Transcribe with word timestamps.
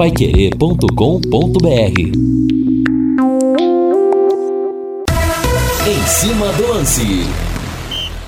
paiquerê.com.br 0.00 2.00
Em 5.86 6.02
cima 6.06 6.50
do 6.54 6.68
lance. 6.68 7.26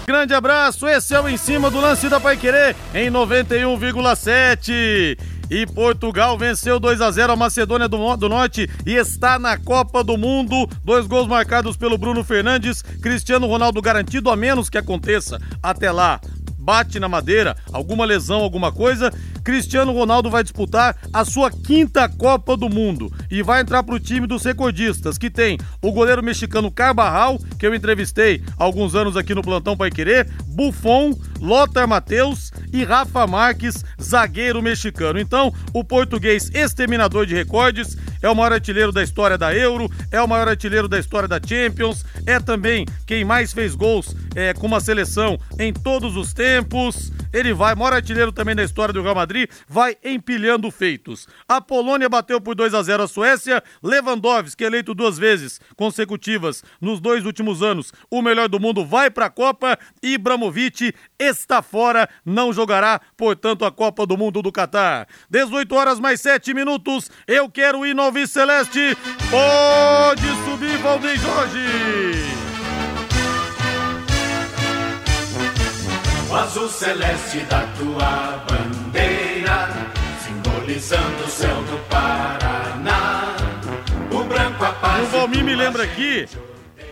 Grande 0.06 0.34
abraço, 0.34 0.86
esse 0.86 1.14
é 1.14 1.20
o 1.20 1.26
Em 1.26 1.38
Cima 1.38 1.70
do 1.70 1.80
Lance 1.80 2.10
da 2.10 2.20
Paiquerê 2.20 2.76
em 2.92 3.10
91,7. 3.10 5.18
E 5.50 5.66
Portugal 5.66 6.36
venceu 6.36 6.78
2 6.78 7.00
a 7.00 7.10
0 7.10 7.32
a 7.32 7.36
Macedônia 7.36 7.88
do, 7.88 8.16
do, 8.18 8.28
Norte 8.28 8.68
e 8.84 8.92
está 8.92 9.38
na 9.38 9.56
Copa 9.56 10.04
do 10.04 10.18
Mundo. 10.18 10.68
Dois 10.84 11.06
gols 11.06 11.26
marcados 11.26 11.74
pelo 11.74 11.96
Bruno 11.96 12.22
Fernandes. 12.22 12.82
Cristiano 12.82 13.46
Ronaldo 13.46 13.80
garantido, 13.80 14.28
a 14.28 14.36
menos 14.36 14.68
que 14.68 14.76
aconteça 14.76 15.40
até 15.62 15.90
lá 15.90 16.20
bate 16.62 17.00
na 17.00 17.08
madeira, 17.08 17.56
alguma 17.72 18.04
lesão, 18.04 18.40
alguma 18.40 18.70
coisa, 18.70 19.12
Cristiano 19.42 19.92
Ronaldo 19.92 20.30
vai 20.30 20.42
disputar 20.42 20.96
a 21.12 21.24
sua 21.24 21.50
quinta 21.50 22.08
Copa 22.08 22.56
do 22.56 22.68
Mundo 22.68 23.12
e 23.30 23.42
vai 23.42 23.60
entrar 23.60 23.82
para 23.82 23.94
o 23.94 24.00
time 24.00 24.26
dos 24.26 24.44
recordistas, 24.44 25.18
que 25.18 25.30
tem 25.30 25.58
o 25.80 25.92
goleiro 25.92 26.22
mexicano 26.22 26.70
Carbarral, 26.70 27.38
que 27.58 27.66
eu 27.66 27.74
entrevistei 27.74 28.42
há 28.58 28.64
alguns 28.64 28.94
anos 28.94 29.16
aqui 29.16 29.34
no 29.34 29.42
Plantão 29.42 29.76
Pai 29.76 29.90
Querer, 29.90 30.28
Buffon, 30.46 31.18
Lothar 31.40 31.88
Matheus 31.88 32.52
e 32.72 32.84
Rafa 32.84 33.26
Marques, 33.26 33.84
zagueiro 34.00 34.62
mexicano. 34.62 35.18
Então, 35.18 35.52
o 35.72 35.82
português 35.82 36.50
exterminador 36.54 37.26
de 37.26 37.34
recordes 37.34 37.96
é 38.22 38.30
o 38.30 38.34
maior 38.34 38.52
artilheiro 38.52 38.92
da 38.92 39.02
história 39.02 39.36
da 39.36 39.54
Euro, 39.54 39.90
é 40.10 40.22
o 40.22 40.28
maior 40.28 40.46
artilheiro 40.46 40.88
da 40.88 40.98
história 40.98 41.28
da 41.28 41.40
Champions, 41.44 42.04
é 42.24 42.38
também 42.38 42.86
quem 43.04 43.24
mais 43.24 43.52
fez 43.52 43.74
gols 43.74 44.14
é, 44.34 44.54
com 44.54 44.66
uma 44.66 44.80
seleção 44.80 45.38
em 45.58 45.72
todos 45.72 46.16
os 46.16 46.32
tempos. 46.32 47.12
Ele 47.32 47.52
vai, 47.52 47.74
maior 47.74 47.94
artilheiro 47.94 48.32
também 48.32 48.54
da 48.54 48.62
história 48.62 48.92
do 48.92 49.02
Real 49.02 49.14
Madrid, 49.14 49.48
vai 49.68 49.96
empilhando 50.04 50.70
feitos. 50.70 51.26
A 51.48 51.60
Polônia 51.60 52.08
bateu 52.08 52.40
por 52.40 52.54
2 52.54 52.74
a 52.74 52.82
0 52.82 53.02
a 53.02 53.08
Suécia. 53.08 53.62
Lewandowski, 53.82 54.64
eleito 54.64 54.94
duas 54.94 55.18
vezes 55.18 55.60
consecutivas 55.76 56.62
nos 56.80 57.00
dois 57.00 57.24
últimos 57.24 57.62
anos, 57.62 57.92
o 58.10 58.22
melhor 58.22 58.48
do 58.48 58.60
mundo, 58.60 58.84
vai 58.84 59.10
para 59.10 59.26
a 59.26 59.30
Copa. 59.30 59.78
Ibrahimovic 60.02 60.94
está 61.18 61.62
fora, 61.62 62.08
não 62.24 62.52
jogará, 62.52 63.00
portanto, 63.16 63.64
a 63.64 63.72
Copa 63.72 64.06
do 64.06 64.16
Mundo 64.16 64.42
do 64.42 64.52
Catar. 64.52 65.06
18 65.30 65.74
horas 65.74 66.00
mais 66.00 66.20
7 66.20 66.54
minutos. 66.54 67.10
Eu 67.26 67.48
quero 67.48 67.86
ir 67.86 67.94
no 67.94 68.12
Celeste. 68.26 68.96
Pode 69.30 70.22
subir, 70.44 70.76
Valdeir 70.78 71.18
Jorge. 71.18 72.31
O 76.32 76.34
azul 76.34 76.68
celeste 76.68 77.40
da 77.40 77.60
tua 77.78 78.42
bandeira, 78.48 79.68
simbolizando 80.24 81.24
o 81.24 81.28
céu 81.28 81.62
do 81.64 81.78
Paraná. 81.90 83.36
O 84.10 84.24
branco 84.24 84.64
a 84.64 84.72
paz. 84.72 85.02
O 85.02 85.06
Valmir 85.18 85.44
me 85.44 85.54
lembra 85.54 85.84
aqui. 85.84 86.26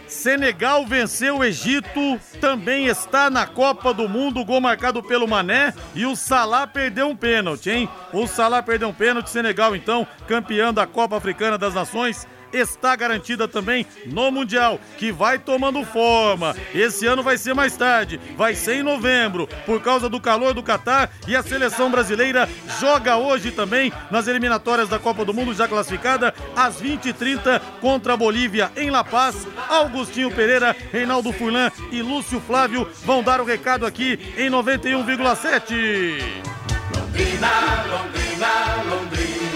Senegal 0.07 0.85
venceu 0.85 1.39
o 1.39 1.45
Egito, 1.45 2.21
também 2.41 2.87
está 2.87 3.31
na 3.31 3.47
Copa 3.47 3.95
do 3.95 4.09
Mundo, 4.09 4.45
gol 4.45 4.61
marcado 4.61 5.03
pelo 5.03 5.27
Mané 5.27 5.73
e 5.95 6.05
o 6.05 6.15
Salah 6.17 6.67
perdeu 6.67 7.09
um 7.09 7.17
pênalti, 7.17 7.71
hein? 7.71 7.89
O 8.13 8.27
Salah 8.27 8.63
perdeu 8.63 8.89
um 8.89 8.93
pênalti, 8.93 9.31
Senegal 9.31 9.75
então, 9.75 10.07
campeão 10.27 10.75
da 10.75 10.87
Copa 10.87 11.17
Africana 11.17 11.57
das 11.57 11.75
Nações, 11.75 12.27
está 12.53 12.95
garantida 12.97 13.49
também 13.49 13.87
no 14.07 14.31
Mundial, 14.31 14.81
que 14.99 15.13
vai 15.13 15.39
tomando 15.39 15.85
forma. 15.85 16.55
Esse 16.75 17.07
ano 17.07 17.23
vai 17.23 17.39
ser 17.39 17.55
mais 17.55 17.77
tarde, 17.77 18.21
vai 18.37 18.55
ser 18.55 18.77
em 18.77 18.83
novembro, 18.83 19.49
por 19.67 19.81
causa 19.81 20.09
do 20.09 20.21
calor 20.21 20.55
do 20.55 20.63
Catar 20.63 21.11
e 21.27 21.37
a 21.37 21.43
seleção 21.43 21.91
brasileira 21.91 22.49
joga 22.81 23.17
hoje 23.17 23.51
também 23.51 23.93
nas 24.11 24.27
eliminatórias 24.27 24.89
da 24.89 24.99
Copa 24.99 25.25
do 25.25 25.35
Mundo, 25.35 25.55
já 25.55 25.69
classificada, 25.69 26.35
às 26.55 26.81
20h30 26.81 27.61
contra 27.81 28.15
a 28.15 28.17
Bolívia 28.17 28.71
em 28.77 28.91
La 28.91 29.05
Paz. 29.05 29.47
Augustinho 29.69 30.31
Pereira, 30.31 30.75
Reinaldo 30.93 31.33
Furlan 31.33 31.71
e 31.91 32.03
Lúcio 32.03 32.41
Flávio 32.41 32.89
vão 33.05 33.23
dar 33.23 33.41
o 33.41 33.45
recado 33.45 33.87
aqui 33.87 34.19
em 34.37 34.51
91,7. 34.51 36.51
Londrina, 36.95 37.51
Londrina, 37.89 38.49
Londrina, 38.89 39.50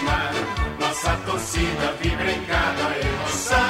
nossa 1.04 1.16
torcida 1.18 1.92
vibra 2.00 2.32
em 2.32 2.42
cada 2.44 2.98
emoção. 2.98 3.60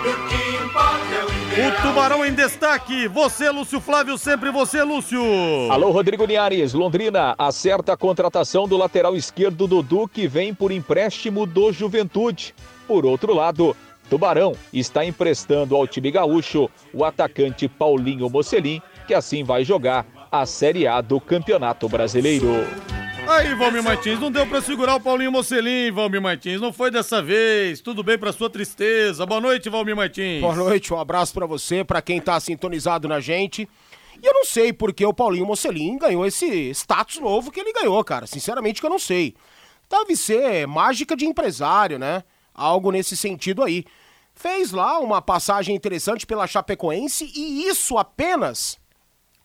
O 0.00 0.28
que 0.28 0.64
importa 0.64 1.14
é 1.14 1.64
o 1.64 1.68
O 1.68 1.82
Tubarão 1.82 2.26
em 2.26 2.34
destaque. 2.34 3.08
Você, 3.08 3.48
Lúcio 3.50 3.80
Flávio, 3.80 4.18
sempre 4.18 4.50
você, 4.50 4.82
Lúcio. 4.82 5.22
Alô, 5.70 5.90
Rodrigo 5.90 6.26
Niares. 6.26 6.74
Londrina 6.74 7.34
acerta 7.38 7.94
a 7.94 7.96
contratação 7.96 8.68
do 8.68 8.76
lateral 8.76 9.16
esquerdo 9.16 9.66
Dudu, 9.66 10.06
que 10.06 10.28
vem 10.28 10.52
por 10.52 10.70
empréstimo 10.70 11.46
do 11.46 11.72
Juventude. 11.72 12.54
Por 12.86 13.06
outro 13.06 13.34
lado, 13.34 13.74
Tubarão 14.10 14.54
está 14.70 15.06
emprestando 15.06 15.74
ao 15.74 15.86
time 15.86 16.10
gaúcho 16.10 16.68
o 16.92 17.02
atacante 17.02 17.66
Paulinho 17.66 18.28
Mocelin, 18.28 18.82
que 19.06 19.14
assim 19.14 19.42
vai 19.42 19.64
jogar 19.64 20.04
a 20.30 20.44
Série 20.44 20.86
A 20.86 21.00
do 21.00 21.18
Campeonato 21.18 21.88
Brasileiro. 21.88 22.46
Aí, 23.28 23.54
Valmir 23.56 23.82
Martins, 23.82 24.20
não 24.20 24.30
deu 24.30 24.46
pra 24.46 24.62
segurar 24.62 24.94
o 24.94 25.00
Paulinho 25.00 25.32
Mocelin, 25.32 25.90
Valmir 25.90 26.22
Martins. 26.22 26.60
Não 26.60 26.72
foi 26.72 26.92
dessa 26.92 27.20
vez. 27.20 27.80
Tudo 27.80 28.02
bem 28.02 28.16
pra 28.16 28.32
sua 28.32 28.48
tristeza. 28.48 29.26
Boa 29.26 29.40
noite, 29.40 29.68
Valmir 29.68 29.96
Martins. 29.96 30.40
Boa 30.40 30.54
noite, 30.54 30.94
um 30.94 31.00
abraço 31.00 31.34
pra 31.34 31.44
você, 31.44 31.82
pra 31.82 32.00
quem 32.00 32.20
tá 32.20 32.38
sintonizado 32.38 33.08
na 33.08 33.18
gente. 33.18 33.68
E 34.22 34.26
eu 34.26 34.32
não 34.32 34.44
sei 34.44 34.72
porque 34.72 35.04
o 35.04 35.12
Paulinho 35.12 35.44
Mocelin 35.44 35.98
ganhou 35.98 36.24
esse 36.24 36.70
status 36.70 37.18
novo 37.18 37.50
que 37.50 37.58
ele 37.58 37.72
ganhou, 37.72 38.02
cara. 38.04 38.28
Sinceramente 38.28 38.80
que 38.80 38.86
eu 38.86 38.90
não 38.90 38.98
sei. 38.98 39.34
Deve 39.90 40.16
ser 40.16 40.66
mágica 40.68 41.16
de 41.16 41.26
empresário, 41.26 41.98
né? 41.98 42.22
Algo 42.54 42.92
nesse 42.92 43.16
sentido 43.16 43.64
aí. 43.64 43.84
Fez 44.34 44.70
lá 44.70 45.00
uma 45.00 45.20
passagem 45.20 45.74
interessante 45.74 46.26
pela 46.26 46.46
Chapecoense 46.46 47.30
e 47.34 47.66
isso 47.66 47.98
apenas 47.98 48.78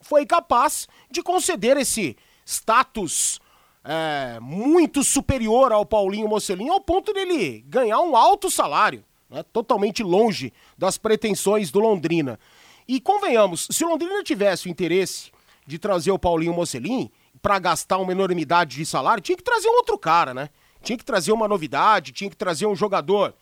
foi 0.02 0.26
capaz 0.26 0.88
de 1.10 1.24
conceder 1.24 1.78
esse 1.78 2.16
status 2.46 3.40
é, 3.84 4.40
muito 4.40 5.04
superior 5.04 5.72
ao 5.72 5.86
Paulinho 5.86 6.28
Mocelin, 6.28 6.70
ao 6.70 6.82
ponto 6.82 7.14
dele 7.14 7.64
ganhar 7.68 8.00
um 8.02 8.16
alto 8.16 8.50
salário, 8.50 9.04
né, 9.30 9.44
totalmente 9.52 10.04
longe 10.04 10.54
das 10.78 10.98
pretensões 10.98 11.72
do 11.72 11.80
Londrina. 11.80 12.40
E 12.88 13.00
convenhamos, 13.00 13.68
se 13.72 13.84
o 13.84 13.90
Londrina 13.90 14.24
tivesse 14.24 14.68
o 14.68 14.70
interesse 14.70 15.32
de 15.66 15.80
trazer 15.80 16.12
o 16.12 16.20
Paulinho 16.20 16.54
Mocelin 16.54 17.10
para 17.42 17.58
gastar 17.60 17.98
uma 17.98 18.12
enormidade 18.12 18.76
de 18.76 18.86
salário, 18.86 19.24
tinha 19.24 19.38
que 19.38 19.44
trazer 19.44 19.68
um 19.68 19.78
outro 19.78 19.98
cara, 19.98 20.34
né? 20.34 20.50
Tinha 20.84 20.98
que 20.98 21.06
trazer 21.06 21.32
uma 21.32 21.48
novidade, 21.48 22.12
tinha 22.12 22.30
que 22.30 22.36
trazer 22.36 22.66
um 22.66 22.76
jogador 22.76 23.34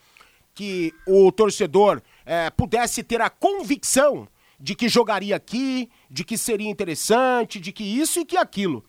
que 0.53 0.93
o 1.07 1.31
torcedor 1.31 2.01
é, 2.25 2.49
pudesse 2.49 3.01
ter 3.01 3.21
a 3.21 3.29
convicção 3.29 4.27
de 4.59 4.75
que 4.75 4.89
jogaria 4.89 5.35
aqui, 5.35 5.89
de 6.09 6.23
que 6.23 6.37
seria 6.37 6.69
interessante, 6.69 7.59
de 7.59 7.71
que 7.71 7.83
isso 7.83 8.19
e 8.19 8.25
que 8.25 8.35
aquilo 8.35 8.83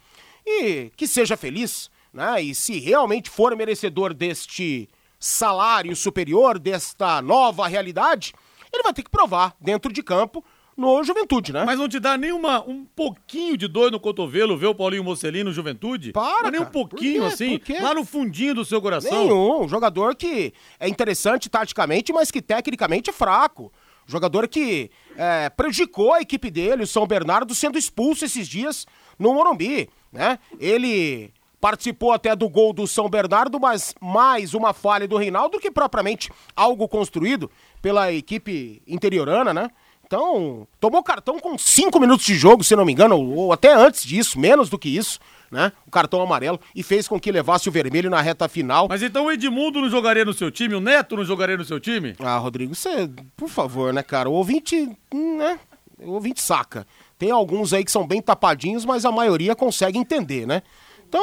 e 0.51 0.93
que 0.97 1.07
seja 1.07 1.37
feliz, 1.37 1.91
né? 2.13 2.43
E 2.43 2.55
se 2.55 2.79
realmente 2.79 3.31
for 3.31 3.57
merecedor 3.57 4.13
deste 4.13 4.89
salário 5.19 5.95
superior, 5.95 6.59
desta 6.59 7.21
nova 7.21 7.67
realidade, 7.69 8.33
ele 8.73 8.83
vai 8.83 8.93
ter 8.93 9.03
que 9.03 9.11
provar 9.11 9.55
dentro 9.61 9.93
de 9.93 10.03
campo 10.03 10.45
no 10.77 11.05
Juventude, 11.05 11.53
né? 11.53 11.65
Mas 11.67 11.79
não 11.79 11.89
te 11.89 12.01
dá 12.01 12.17
nem 12.17 12.33
uma, 12.33 12.67
um 12.67 12.85
pouquinho 12.85 13.57
de 13.57 13.69
dor 13.69 13.91
no 13.91 14.01
cotovelo 14.01 14.57
ver 14.57 14.69
o 14.69 14.75
Paulinho 14.75 15.05
Mocelin 15.05 15.43
no 15.43 15.53
Juventude? 15.53 16.13
Para, 16.13 16.45
Mas 16.45 16.53
nem 16.53 16.61
um 16.63 16.67
pouquinho 16.67 17.27
assim, 17.27 17.61
lá 17.83 17.93
no 17.93 18.03
fundinho 18.03 18.55
do 18.55 18.65
seu 18.65 18.81
coração. 18.81 19.25
Nenhum. 19.25 19.65
Um 19.65 19.69
jogador 19.69 20.17
que 20.17 20.55
é 20.79 20.89
interessante 20.89 21.51
taticamente, 21.51 22.13
mas 22.13 22.31
que 22.31 22.41
tecnicamente 22.41 23.11
é 23.11 23.13
fraco. 23.13 23.71
Jogador 24.07 24.49
que 24.49 24.91
é, 25.17 25.51
prejudicou 25.51 26.15
a 26.15 26.21
equipe 26.23 26.51
dele, 26.51 26.83
o 26.83 26.87
São 26.87 27.07
Bernardo, 27.07 27.55
sendo 27.55 27.79
expulso 27.79 28.25
esses 28.25 28.49
dias 28.49 28.87
no 29.19 29.35
Morumbi, 29.35 29.89
né? 30.13 30.39
Ele 30.59 31.33
participou 31.61 32.13
até 32.13 32.35
do 32.35 32.49
gol 32.49 32.73
do 32.73 32.87
São 32.87 33.09
Bernardo, 33.09 33.61
mas 33.61 33.95
mais 34.01 34.55
uma 34.55 34.73
falha 34.73 35.07
do 35.07 35.17
Reinaldo 35.17 35.59
do 35.59 35.61
que 35.61 35.71
propriamente 35.71 36.31
algo 36.57 36.89
construído 36.89 37.51
pela 37.83 38.13
equipe 38.13 38.83
interiorana, 38.87 39.53
né? 39.53 39.71
Então, 40.07 40.67
tomou 40.81 41.05
cartão 41.05 41.39
com 41.39 41.57
cinco 41.57 42.01
minutos 42.01 42.27
de 42.27 42.35
jogo, 42.35 42.65
se 42.65 42.75
não 42.75 42.85
me 42.85 42.91
engano, 42.91 43.17
ou 43.17 43.53
até 43.53 43.73
antes 43.73 44.03
disso, 44.03 44.41
menos 44.41 44.69
do 44.69 44.77
que 44.77 44.89
isso, 44.89 45.21
né? 45.53 45.71
O 45.87 45.91
cartão 45.91 46.21
amarelo 46.21 46.59
e 46.75 46.83
fez 46.83 47.07
com 47.07 47.21
que 47.21 47.31
levasse 47.31 47.69
o 47.69 47.73
vermelho 47.73 48.11
na 48.11 48.21
reta 48.21 48.49
final. 48.49 48.89
Mas 48.89 49.05
então 49.05 49.27
o 49.27 49.31
Edmundo 49.31 49.81
não 49.81 49.89
jogaria 49.89 50.25
no 50.25 50.33
seu 50.33 50.51
time? 50.51 50.75
O 50.75 50.81
Neto 50.81 51.17
não 51.17 51.25
jogaria 51.25 51.57
no 51.57 51.65
seu 51.65 51.79
time? 51.79 52.17
Ah, 52.19 52.39
Rodrigo, 52.39 52.75
você, 52.75 53.09
por 53.37 53.49
favor, 53.49 53.93
né, 53.93 54.03
cara? 54.03 54.29
O 54.29 54.33
ouvinte, 54.33 54.91
né? 55.15 55.61
O 56.01 56.15
ouvinte 56.15 56.43
saca. 56.43 56.85
Tem 57.21 57.31
alguns 57.31 57.75
aí 57.75 57.85
que 57.85 57.93
são 57.93 58.07
bem 58.07 58.23
tapadinhos, 58.23 58.87
mas 58.87 59.05
a 59.05 59.13
maioria 59.13 59.55
consegue 59.55 59.99
entender, 59.99 60.47
né? 60.47 60.63
Então, 61.07 61.23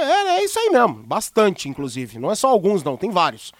é, 0.00 0.36
é 0.38 0.44
isso 0.44 0.56
aí 0.56 0.70
mesmo. 0.70 1.02
Bastante, 1.02 1.68
inclusive. 1.68 2.20
Não 2.20 2.30
é 2.30 2.36
só 2.36 2.48
alguns, 2.48 2.84
não, 2.84 2.96
tem 2.96 3.10
vários. 3.10 3.52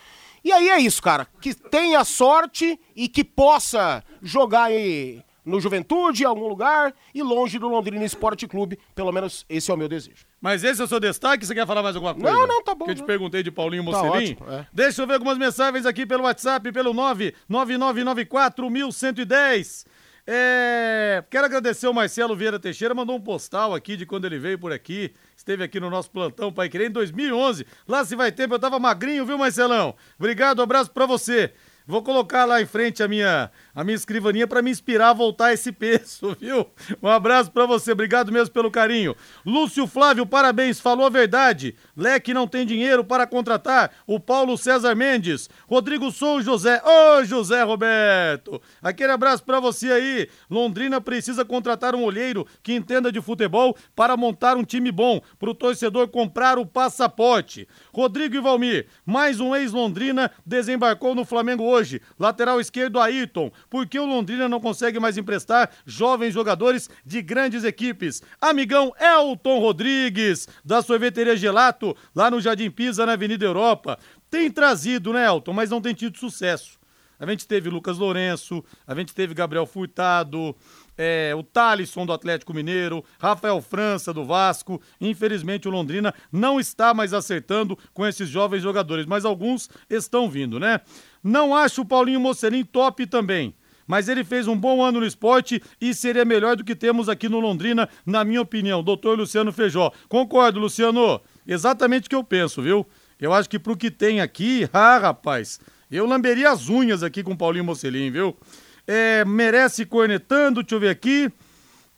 E 0.45 0.53
aí 0.53 0.69
é 0.69 0.79
isso, 0.79 1.03
cara. 1.03 1.27
Que 1.41 1.53
tenha 1.53 2.05
sorte 2.05 2.79
e 2.95 3.09
que 3.09 3.25
possa 3.25 4.05
jogar 4.23 4.65
aí 4.65 5.25
no 5.45 5.61
Juventude, 5.61 6.23
em 6.23 6.27
algum 6.27 6.47
lugar, 6.47 6.95
e 7.13 7.21
longe 7.21 7.59
do 7.59 7.69
Londrina 7.69 8.05
Esporte 8.05 8.47
Clube. 8.47 8.79
Pelo 8.95 9.11
menos 9.11 9.45
esse 9.49 9.69
é 9.69 9.75
o 9.75 9.77
meu 9.77 9.89
desejo. 9.89 10.25
Mas 10.41 10.63
esse 10.63 10.81
é 10.81 10.85
o 10.85 10.87
seu 10.87 11.01
destaque? 11.01 11.45
Você 11.45 11.53
quer 11.53 11.67
falar 11.67 11.83
mais 11.83 11.97
alguma 11.97 12.15
coisa? 12.15 12.31
Não, 12.33 12.47
não, 12.47 12.63
tá 12.63 12.77
bom, 12.77 12.85
Que 12.85 12.93
eu 12.93 12.95
te 12.95 13.01
não. 13.01 13.07
perguntei 13.09 13.43
de 13.43 13.51
Paulinho 13.51 13.85
Tá 13.91 14.05
Mocelin. 14.05 14.35
ótimo, 14.35 14.49
é. 14.53 14.69
Deixa 14.73 15.03
eu 15.03 15.07
ver 15.09 15.15
algumas 15.15 15.37
mensagens 15.37 15.85
aqui 15.85 16.07
pelo 16.07 16.23
WhatsApp, 16.23 16.71
pelo 16.71 16.95
99994-1110. 16.95 19.85
É... 20.27 21.25
Quero 21.29 21.47
agradecer 21.47 21.87
o 21.89 21.95
Marcelo 21.95 22.37
Vieira 22.37 22.59
Teixeira, 22.59 22.95
mandou 22.95 23.17
um 23.17 23.21
postal 23.21 23.75
aqui 23.75 23.97
de 23.97 24.07
quando 24.07 24.25
ele 24.25 24.39
veio 24.39 24.59
por 24.59 24.73
aqui. 24.73 25.13
Esteve 25.37 25.65
aqui 25.65 25.81
no 25.81 25.91
nosso 25.91 26.11
plantão 26.11 26.53
Pai 26.53 26.69
Querer 26.69 26.89
em 26.89 26.93
2011. 26.93 27.67
Lá 27.87 28.05
se 28.05 28.15
vai 28.15 28.31
tempo, 28.31 28.55
eu 28.55 28.59
tava 28.59 28.79
magrinho, 28.79 29.27
viu, 29.27 29.37
Marcelão? 29.37 29.95
Obrigado, 30.19 30.61
um 30.61 30.63
abraço 30.63 30.91
pra 30.91 31.07
você. 31.07 31.53
Vou 31.87 32.03
colocar 32.03 32.45
lá 32.45 32.63
em 32.63 32.67
frente 32.67 33.03
a 33.03 33.09
minha, 33.09 33.51
a 33.75 33.83
minha 33.83 33.97
escrivaninha 33.97 34.47
para 34.47 34.63
me 34.63 34.71
inspirar 34.71 35.11
a 35.11 35.15
voltar 35.15 35.53
esse 35.53 35.73
peso, 35.73 36.37
viu? 36.41 36.67
Um 37.03 37.09
abraço 37.09 37.51
para 37.51 37.67
você, 37.67 37.93
obrigado 37.93 38.31
mesmo 38.31 38.53
pelo 38.53 38.71
carinho. 38.71 39.17
Lúcio 39.45 39.87
Flávio, 39.87 40.27
parabéns, 40.27 40.79
falou 40.81 41.07
a 41.07 41.11
verdade. 41.11 41.75
Leque 41.97 42.35
não 42.35 42.47
tem 42.47 42.67
dinheiro 42.67 43.05
para 43.05 43.27
contratar. 43.27 43.91
O 44.07 44.21
Paulo 44.21 44.59
César 44.59 44.95
Mendes. 44.95 45.49
Rodrigo 45.67 46.11
Sou 46.11 46.43
José. 46.43 46.83
Ô, 46.85 47.25
José 47.25 47.63
Roberto. 47.63 48.61
Aquele 48.83 49.13
abraço 49.13 49.43
para 49.45 49.61
você 49.61 49.91
aí. 49.91 50.29
Londrina 50.51 51.01
precisa 51.01 51.45
contratar 51.45 51.95
um 51.95 52.05
olheiro 52.05 52.47
que 52.63 52.75
entenda 52.75 53.11
de 53.11 53.21
futebol 53.21 53.77
para 53.97 54.17
montar 54.17 54.57
um 54.57 54.65
time 54.65 54.93
bom, 54.93 55.21
para 55.39 55.51
o 55.51 55.55
torcedor 55.55 56.09
comprar 56.09 56.59
o 56.59 56.67
passaporte. 56.67 57.67
Rodrigo 57.93 58.37
e 58.37 58.41
Valmir, 58.41 58.87
mais 59.05 59.41
um 59.41 59.55
ex-Londrina 59.55 60.31
desembarcou 60.45 61.15
no 61.15 61.25
Flamengo 61.25 61.65
hoje. 61.65 62.01
Lateral 62.19 62.61
esquerdo 62.61 63.01
Ayrton. 63.01 63.51
Por 63.73 63.87
que 63.87 63.99
o 63.99 64.05
Londrina 64.05 64.51
não 64.51 64.61
consegue 64.61 65.01
mais 65.01 65.17
emprestar 65.17 65.71
jovens 65.87 66.35
jogadores 66.35 66.91
de 67.07 67.23
grandes 67.23 67.65
equipes? 67.65 68.23
Amigão 68.39 68.93
Elton 69.01 69.61
Rodrigues, 69.61 70.47
da 70.63 70.83
sorveteria 70.83 71.35
Gelato, 71.35 71.97
lá 72.15 72.31
no 72.31 72.39
Jardim 72.39 72.71
Pisa, 72.71 73.07
na 73.07 73.15
Avenida 73.15 73.47
Europa. 73.47 73.99
Tem 74.29 74.51
trazido, 74.51 75.15
né, 75.15 75.27
Elton, 75.27 75.55
mas 75.55 75.71
não 75.71 75.81
tem 75.81 75.95
tido 75.95 76.19
sucesso. 76.19 76.79
A 77.19 77.25
gente 77.25 77.47
teve 77.47 77.71
Lucas 77.71 77.97
Lourenço, 77.97 78.63
a 78.87 78.95
gente 78.95 79.15
teve 79.15 79.33
Gabriel 79.33 79.65
Furtado, 79.65 80.55
é, 80.99 81.33
o 81.35 81.43
Thalisson 81.43 82.05
do 82.05 82.13
Atlético 82.13 82.53
Mineiro, 82.53 83.03
Rafael 83.19 83.63
França 83.63 84.13
do 84.13 84.23
Vasco. 84.23 84.83
Infelizmente 85.01 85.67
o 85.67 85.71
Londrina 85.71 86.13
não 86.31 86.61
está 86.61 86.93
mais 86.93 87.15
acertando 87.15 87.79
com 87.95 88.07
esses 88.07 88.29
jovens 88.29 88.63
jogadores, 88.63 89.07
mas 89.07 89.25
alguns 89.25 89.71
estão 89.89 90.29
vindo, 90.29 90.61
né? 90.61 90.83
Não 91.25 91.57
acho 91.57 91.81
o 91.81 91.87
Paulinho 91.87 92.21
Mocelin 92.21 92.65
top 92.65 93.07
também. 93.07 93.55
Mas 93.87 94.09
ele 94.09 94.25
fez 94.25 94.49
um 94.49 94.57
bom 94.57 94.83
ano 94.83 95.01
no 95.01 95.07
esporte 95.07 95.63
e 95.81 95.95
seria 95.95 96.25
melhor 96.25 96.57
do 96.57 96.65
que 96.65 96.75
temos 96.75 97.09
aqui 97.09 97.29
no 97.29 97.41
Londrina, 97.41 97.89
na 98.05 98.25
minha 98.25 98.41
opinião. 98.41 98.83
Doutor 98.83 99.19
Luciano 99.19 99.53
Feijó. 99.53 99.93
Concordo, 100.09 100.61
Luciano. 100.61 101.21
Exatamente 101.47 102.07
o 102.07 102.11
que 102.11 102.17
eu 102.17 102.25
penso, 102.25 102.63
viu? 102.63 102.87
Eu 103.21 103.33
acho 103.33 103.49
que 103.49 103.59
pro 103.59 103.77
que 103.77 103.91
tem 103.91 104.21
aqui, 104.21 104.69
ah, 104.73 104.99
rapaz, 104.99 105.61
eu 105.91 106.07
lamberia 106.07 106.51
as 106.51 106.69
unhas 106.69 107.03
aqui 107.03 107.23
com 107.23 107.33
o 107.33 107.37
Paulinho 107.37 107.65
Mocelin, 107.65 108.11
viu? 108.11 108.37
É, 108.87 109.25
merece 109.25 109.87
cornetando, 109.87 110.63
deixa 110.63 110.75
eu 110.75 110.81
ver 110.81 110.89
aqui. 110.89 111.31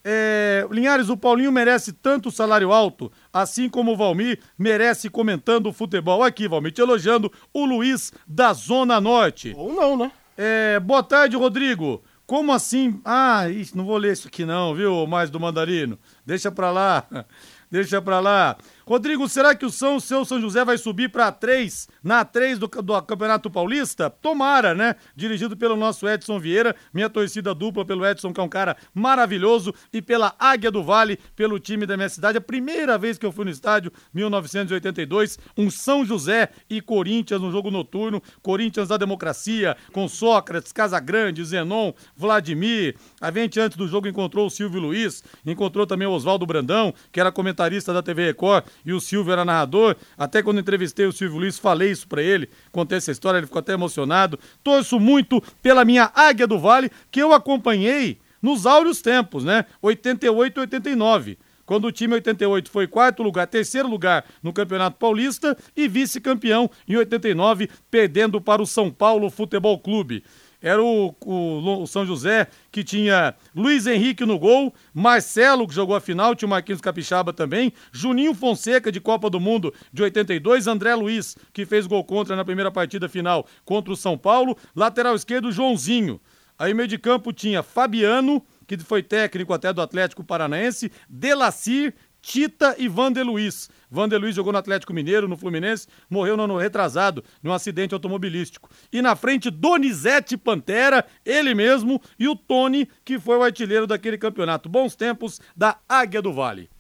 É, 0.07 0.67
Linhares, 0.71 1.09
o 1.09 1.17
Paulinho 1.17 1.51
merece 1.51 1.91
tanto 1.91 2.31
salário 2.31 2.71
alto, 2.73 3.11
assim 3.33 3.71
como 3.71 3.93
o 3.93 3.97
Valmir 3.97 4.39
merece 4.59 5.09
comentando 5.09 5.69
o 5.69 5.73
futebol. 5.73 6.23
Aqui, 6.23 6.47
Valmir, 6.47 6.73
te 6.73 6.83
elogiando 6.83 7.33
o 7.55 7.65
Luiz 7.65 8.13
da 8.27 8.53
Zona 8.53 9.01
Norte. 9.01 9.55
Ou 9.57 9.73
não, 9.73 9.97
né? 9.97 10.13
É, 10.37 10.81
boa 10.81 11.03
tarde, 11.03 11.37
Rodrigo. 11.37 12.03
Como 12.27 12.53
assim? 12.53 13.01
Ah, 13.05 13.49
ixi, 13.49 13.77
não 13.77 13.85
vou 13.85 13.97
ler 13.97 14.13
isso 14.13 14.29
aqui 14.29 14.45
não, 14.45 14.75
viu, 14.75 15.07
mais 15.07 15.31
do 15.31 15.39
Mandarino. 15.39 15.99
Deixa 16.25 16.51
pra 16.51 16.71
lá. 16.71 17.07
Deixa 17.71 18.01
pra 18.01 18.21
lá. 18.21 18.57
Rodrigo, 18.87 19.29
será 19.29 19.55
que 19.55 19.65
o 19.65 19.71
São, 19.71 19.99
seu 19.99 20.25
São 20.25 20.41
José 20.41 20.65
vai 20.65 20.77
subir 20.77 21.09
para 21.09 21.33
A3, 21.33 21.89
na 22.03 22.25
A3 22.25 22.57
do, 22.57 22.67
do 22.67 23.03
Campeonato 23.03 23.51
Paulista? 23.51 24.11
Tomara, 24.11 24.75
né? 24.75 24.97
Dirigido 25.17 25.57
pelo 25.57 25.75
nosso 25.75 26.07
Edson 26.07 26.39
Vieira, 26.39 26.77
minha 26.93 27.09
torcida 27.09 27.55
dupla 27.55 27.85
pelo 27.85 28.05
Edson, 28.05 28.33
que 28.33 28.41
é 28.41 28.43
um 28.43 28.49
cara 28.49 28.77
maravilhoso, 28.95 29.75
e 29.93 30.03
pela 30.03 30.35
Águia 30.39 30.71
do 30.71 30.83
Vale, 30.83 31.19
pelo 31.35 31.59
time 31.59 31.87
da 31.87 31.97
minha 31.97 32.09
cidade. 32.09 32.37
A 32.37 32.43
primeira 32.43 32.99
vez 32.99 33.17
que 33.17 33.25
eu 33.25 33.33
fui 33.33 33.45
no 33.45 33.51
estádio, 33.51 33.91
1982, 34.13 35.39
um 35.57 35.71
São 35.71 36.05
José 36.05 36.51
e 36.69 36.81
Corinthians 36.81 37.41
no 37.41 37.51
jogo 37.51 37.71
noturno. 37.71 38.23
Corinthians 38.43 38.89
da 38.89 38.97
Democracia, 38.97 39.77
com 39.93 40.07
Sócrates, 40.09 40.73
Casagrande, 40.73 41.45
Zenon, 41.45 41.93
Vladimir. 42.17 42.97
A 43.21 43.31
gente 43.31 43.59
antes 43.59 43.77
do 43.77 43.89
jogo 43.89 44.09
encontrou 44.09 44.47
o 44.47 44.51
Silvio 44.51 44.81
Luiz, 44.81 45.25
encontrou 45.47 45.87
também 45.87 46.07
o 46.07 46.13
Oswaldo 46.13 46.45
Brandão, 46.45 46.93
que 47.11 47.19
era 47.19 47.33
comentarista 47.33 47.93
da 47.93 48.03
TV 48.03 48.27
Record, 48.27 48.65
e 48.85 48.93
o 48.93 49.01
Silvio 49.01 49.33
era 49.33 49.45
narrador. 49.45 49.97
Até 50.17 50.43
quando 50.43 50.61
entrevistei 50.61 51.07
o 51.07 51.13
Silvio 51.13 51.39
Luiz, 51.39 51.59
falei 51.59 51.91
isso 51.91 52.09
pra 52.09 52.23
ele, 52.23 52.49
contei 52.73 52.99
essa 52.99 53.13
história, 53.13 53.39
ele 53.39 53.47
ficou 53.47 53.61
até 53.61 53.73
emocionado. 53.73 54.39
Torço 54.63 54.99
muito 55.01 55.43
pela 55.63 55.85
minha 55.85 56.11
Águia 56.15 56.47
do 56.47 56.59
Vale, 56.59 56.91
que 57.11 57.21
eu 57.21 57.33
acompanhei 57.33 58.19
nos 58.41 58.67
áureos 58.67 59.01
tempos, 59.01 59.45
né? 59.45 59.65
88 59.83 60.59
e 60.59 60.61
89 60.61 61.39
quando 61.67 61.87
o 61.87 61.93
time 61.93 62.15
88 62.15 62.71
foi 62.71 62.87
quarto 62.87 63.23
lugar, 63.23 63.47
terceiro 63.47 63.89
lugar 63.89 64.25
no 64.43 64.53
Campeonato 64.53 64.99
Paulista 64.99 65.57
e 65.77 65.89
vice-campeão 65.89 66.71
em 66.87 66.97
89, 66.97 67.69
perdendo 67.91 68.41
para 68.41 68.63
o 68.63 68.67
São 68.67 68.91
Paulo 68.91 69.31
Futebol 69.31 69.79
Clube. 69.79 70.23
Era 70.65 70.83
o, 70.83 71.15
o, 71.27 71.83
o, 71.83 71.87
São 71.87 72.07
José 72.07 72.49
que 72.73 72.83
tinha 72.83 73.35
Luiz 73.55 73.87
Henrique 73.87 74.25
no 74.25 74.39
gol, 74.39 74.73
Marcelo 74.95 75.69
que 75.69 75.75
jogou 75.75 75.95
a 75.95 76.01
final, 76.01 76.35
tinha 76.35 76.47
o 76.47 76.51
Marquinhos 76.51 76.81
Capixaba 76.81 77.35
também, 77.35 77.71
Juninho 77.93 78.35
Fonseca 78.35 78.91
de 78.91 78.99
Copa 78.99 79.29
do 79.29 79.39
Mundo 79.39 79.75
de 79.93 80.03
82, 80.03 80.67
André 80.67 80.95
Luiz 80.95 81.37
que 81.53 81.67
fez 81.67 81.87
gol 81.87 82.03
contra 82.03 82.35
na 82.35 82.47
primeira 82.47 82.71
partida 82.71 83.11
final 83.11 83.47
contra 83.63 83.93
o 83.93 83.97
São 83.97 84.17
Paulo, 84.17 84.57
lateral 84.75 85.15
esquerdo 85.15 85.53
Joãozinho. 85.53 86.19
Aí 86.59 86.73
meio 86.73 86.89
de 86.89 86.97
campo 86.97 87.31
tinha 87.31 87.63
Fabiano, 87.63 88.43
que 88.67 88.79
foi 88.79 89.03
técnico 89.03 89.53
até 89.53 89.71
do 89.71 89.83
Atlético 89.83 90.25
Paranaense, 90.25 90.91
Delacir, 91.11 91.93
Tita 92.25 92.75
e 92.79 92.89
Vander 92.89 93.25
Luiz. 93.25 93.69
Vander 93.91 94.19
Luiz 94.19 94.35
jogou 94.35 94.51
no 94.51 94.59
Atlético 94.59 94.95
Mineiro, 94.95 95.29
no 95.29 95.37
Fluminense, 95.37 95.87
morreu 96.09 96.39
no 96.39 96.45
ano 96.45 96.57
retrasado, 96.57 97.23
num 97.43 97.53
acidente 97.53 97.93
automobilístico. 97.93 98.71
E 98.91 99.03
na 99.03 99.15
frente, 99.15 99.51
Donizete 99.51 100.35
Pantera, 100.35 101.05
ele 101.23 101.55
mesmo, 101.55 102.01
e 102.19 102.27
o 102.27 102.35
Tony, 102.35 102.89
que 103.05 103.19
foi 103.19 103.37
o 103.37 103.43
artilheiro 103.43 103.87
daquele 103.87 104.17
campeonato. 104.17 104.71
Bons 104.71 104.97
tempos 104.97 105.39
da 105.55 105.79
Águia 105.87 106.23
do 106.23 106.33
Vale. 106.33 106.71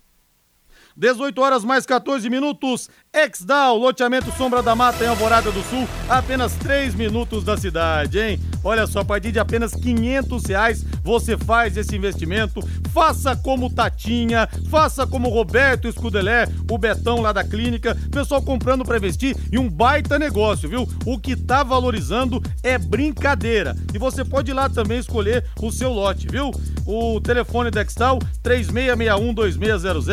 18 0.96 1.41
horas 1.41 1.64
mais 1.64 1.85
14 1.85 2.29
minutos. 2.31 2.88
Exdal, 3.12 3.76
loteamento 3.76 4.32
Sombra 4.32 4.62
da 4.62 4.75
Mata 4.75 5.05
em 5.05 5.08
Alvorada 5.08 5.51
do 5.51 5.63
Sul, 5.65 5.89
apenas 6.08 6.55
3 6.55 6.94
minutos 6.94 7.44
da 7.44 7.56
cidade, 7.56 8.19
hein? 8.19 8.41
Olha 8.63 8.86
só, 8.86 9.01
a 9.01 9.05
partir 9.05 9.31
de 9.31 9.39
apenas 9.39 9.72
500 9.72 10.44
reais 10.46 10.84
você 11.03 11.36
faz 11.36 11.77
esse 11.77 11.94
investimento. 11.94 12.60
Faça 12.93 13.36
como 13.36 13.69
Tatinha, 13.69 14.48
faça 14.70 15.06
como 15.06 15.29
Roberto 15.29 15.86
Escudelé, 15.86 16.46
o 16.70 16.79
Betão 16.79 17.20
lá 17.20 17.32
da 17.32 17.44
clínica. 17.44 17.96
Pessoal 18.10 18.41
comprando 18.43 18.84
para 18.84 18.96
investir 18.96 19.36
e 19.53 19.58
um 19.58 19.69
baita 19.69 20.19
negócio, 20.19 20.69
viu? 20.69 20.89
O 21.05 21.19
que 21.19 21.36
tá 21.36 21.63
valorizando 21.63 22.43
é 22.63 22.79
brincadeira. 22.79 23.77
E 23.93 23.98
você 23.98 24.24
pode 24.24 24.51
ir 24.51 24.55
lá 24.55 24.69
também 24.69 24.98
escolher 24.98 25.44
o 25.60 25.70
seu 25.70 25.93
lote, 25.93 26.27
viu? 26.27 26.51
O 26.86 27.20
telefone 27.20 27.70
da 27.70 27.82
Extal 27.82 28.19
3661 28.43 29.34
2600 29.34 30.05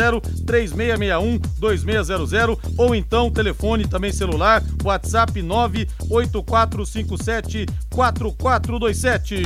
3661 0.46 0.71
2600 1.58 2.58
ou 2.78 2.96
então 2.96 3.30
telefone 3.30 3.86
também 3.88 4.12
celular, 4.12 4.64
WhatsApp 4.84 5.42
98457 5.42 7.66
4427. 7.90 9.44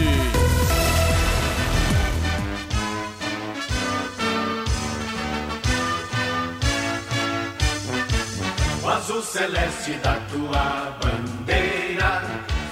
O 8.83 8.87
azul 8.87 9.21
celeste 9.23 9.93
da 10.03 10.15
tua 10.31 10.95
bandeira, 11.01 12.21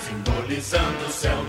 simbolizando 0.06 1.06
o 1.08 1.12
céu 1.12 1.43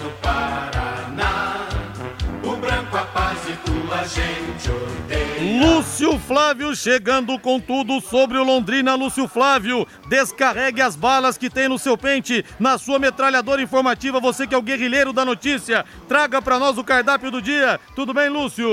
gente 4.14 4.70
odeia. 4.70 5.66
Lúcio 5.66 6.18
Flávio 6.18 6.74
chegando 6.74 7.38
com 7.38 7.58
tudo 7.58 8.00
sobre 8.00 8.38
o 8.38 8.44
Londrina. 8.44 8.94
Lúcio 8.94 9.26
Flávio, 9.26 9.86
descarregue 10.08 10.80
as 10.80 10.94
balas 10.94 11.36
que 11.36 11.50
tem 11.50 11.68
no 11.68 11.78
seu 11.78 11.98
pente, 11.98 12.44
na 12.58 12.78
sua 12.78 12.98
metralhadora 12.98 13.60
informativa. 13.60 14.20
Você 14.20 14.46
que 14.46 14.54
é 14.54 14.58
o 14.58 14.62
guerrilheiro 14.62 15.12
da 15.12 15.24
notícia, 15.24 15.84
traga 16.08 16.40
para 16.40 16.58
nós 16.58 16.78
o 16.78 16.84
cardápio 16.84 17.30
do 17.30 17.42
dia. 17.42 17.80
Tudo 17.94 18.14
bem, 18.14 18.28
Lúcio? 18.28 18.68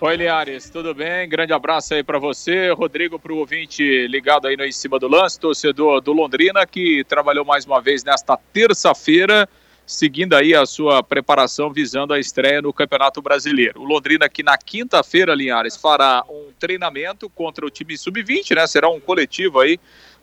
Oi, 0.00 0.16
Liares, 0.16 0.68
tudo 0.68 0.94
bem? 0.94 1.26
Grande 1.28 1.52
abraço 1.52 1.94
aí 1.94 2.02
para 2.02 2.18
você, 2.18 2.70
Rodrigo, 2.72 3.18
para 3.18 3.32
o 3.32 3.38
ouvinte 3.38 4.06
ligado 4.08 4.46
aí 4.46 4.56
no 4.56 4.64
Em 4.64 4.72
Cima 4.72 4.98
do 4.98 5.08
Lance, 5.08 5.40
torcedor 5.40 6.02
do 6.02 6.12
Londrina, 6.12 6.66
que 6.66 7.04
trabalhou 7.04 7.44
mais 7.44 7.64
uma 7.64 7.80
vez 7.80 8.04
nesta 8.04 8.36
terça-feira 8.52 9.48
seguindo 9.86 10.34
aí 10.34 10.54
a 10.54 10.64
sua 10.64 11.02
preparação 11.02 11.72
visando 11.72 12.14
a 12.14 12.18
estreia 12.18 12.62
no 12.62 12.72
Campeonato 12.72 13.20
Brasileiro. 13.20 13.80
O 13.80 13.84
Londrina 13.84 14.28
que 14.28 14.42
na 14.42 14.56
quinta-feira, 14.56 15.34
Linhares, 15.34 15.76
fará 15.76 16.24
um 16.28 16.48
treinamento 16.58 17.28
contra 17.30 17.66
o 17.66 17.70
time 17.70 17.96
sub-20, 17.96 18.54
né? 18.54 18.66
Será 18.66 18.88
um 18.88 19.00
coletivo 19.00 19.60
aí 19.60 19.78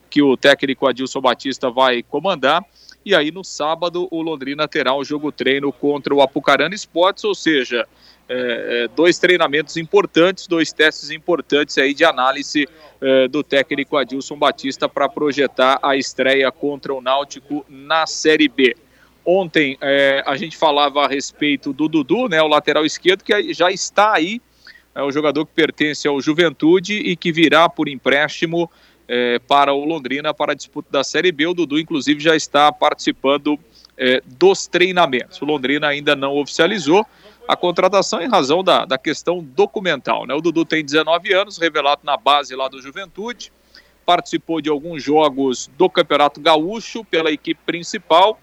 que 0.09 0.21
o 0.21 0.35
técnico 0.35 0.87
Adilson 0.87 1.21
Batista 1.21 1.69
vai 1.69 2.03
comandar. 2.03 2.63
E 3.03 3.15
aí 3.15 3.31
no 3.31 3.43
sábado 3.43 4.07
o 4.11 4.21
Londrina 4.21 4.67
terá 4.67 4.95
um 4.95 5.03
jogo 5.03 5.31
treino 5.31 5.71
contra 5.71 6.13
o 6.13 6.21
Apucarana 6.21 6.75
Esportes, 6.75 7.23
ou 7.23 7.33
seja, 7.33 7.87
é, 8.29 8.83
é, 8.83 8.87
dois 8.89 9.17
treinamentos 9.17 9.75
importantes, 9.77 10.47
dois 10.47 10.71
testes 10.71 11.09
importantes 11.09 11.77
aí 11.77 11.93
de 11.93 12.05
análise 12.05 12.67
é, 13.01 13.27
do 13.27 13.43
técnico 13.43 13.97
Adilson 13.97 14.37
Batista 14.37 14.87
para 14.87 15.09
projetar 15.09 15.79
a 15.81 15.95
estreia 15.95 16.51
contra 16.51 16.93
o 16.93 17.01
Náutico 17.01 17.65
na 17.67 18.05
Série 18.05 18.47
B. 18.47 18.75
Ontem 19.25 19.77
é, 19.81 20.23
a 20.25 20.35
gente 20.35 20.57
falava 20.57 21.05
a 21.05 21.07
respeito 21.07 21.71
do 21.71 21.87
Dudu, 21.87 22.27
né, 22.27 22.41
o 22.41 22.47
lateral 22.47 22.85
esquerdo, 22.85 23.23
que 23.23 23.53
já 23.53 23.71
está 23.71 24.13
aí, 24.13 24.41
é 24.95 25.01
o 25.01 25.11
jogador 25.11 25.45
que 25.45 25.53
pertence 25.53 26.07
ao 26.07 26.19
Juventude 26.19 26.95
e 26.95 27.15
que 27.15 27.31
virá 27.31 27.69
por 27.69 27.87
empréstimo 27.87 28.69
é, 29.07 29.39
para 29.39 29.73
o 29.73 29.85
Londrina 29.85 30.33
para 30.33 30.51
a 30.53 30.55
disputa 30.55 30.89
da 30.91 31.03
Série 31.03 31.31
B. 31.31 31.47
O 31.47 31.53
Dudu, 31.53 31.79
inclusive, 31.79 32.19
já 32.19 32.35
está 32.35 32.71
participando 32.71 33.59
é, 33.97 34.21
dos 34.25 34.67
treinamentos. 34.67 35.41
O 35.41 35.45
Londrina 35.45 35.87
ainda 35.87 36.15
não 36.15 36.37
oficializou 36.37 37.05
a 37.47 37.55
contratação 37.55 38.21
em 38.21 38.29
razão 38.29 38.63
da, 38.63 38.85
da 38.85 38.97
questão 38.97 39.43
documental. 39.43 40.25
Né? 40.25 40.33
O 40.33 40.41
Dudu 40.41 40.65
tem 40.65 40.83
19 40.83 41.33
anos, 41.33 41.57
revelado 41.57 42.01
na 42.03 42.17
base 42.17 42.55
lá 42.55 42.67
do 42.67 42.81
Juventude, 42.81 43.51
participou 44.05 44.61
de 44.61 44.69
alguns 44.69 45.03
jogos 45.03 45.69
do 45.77 45.89
Campeonato 45.89 46.39
Gaúcho 46.39 47.03
pela 47.05 47.31
equipe 47.31 47.59
principal 47.65 48.39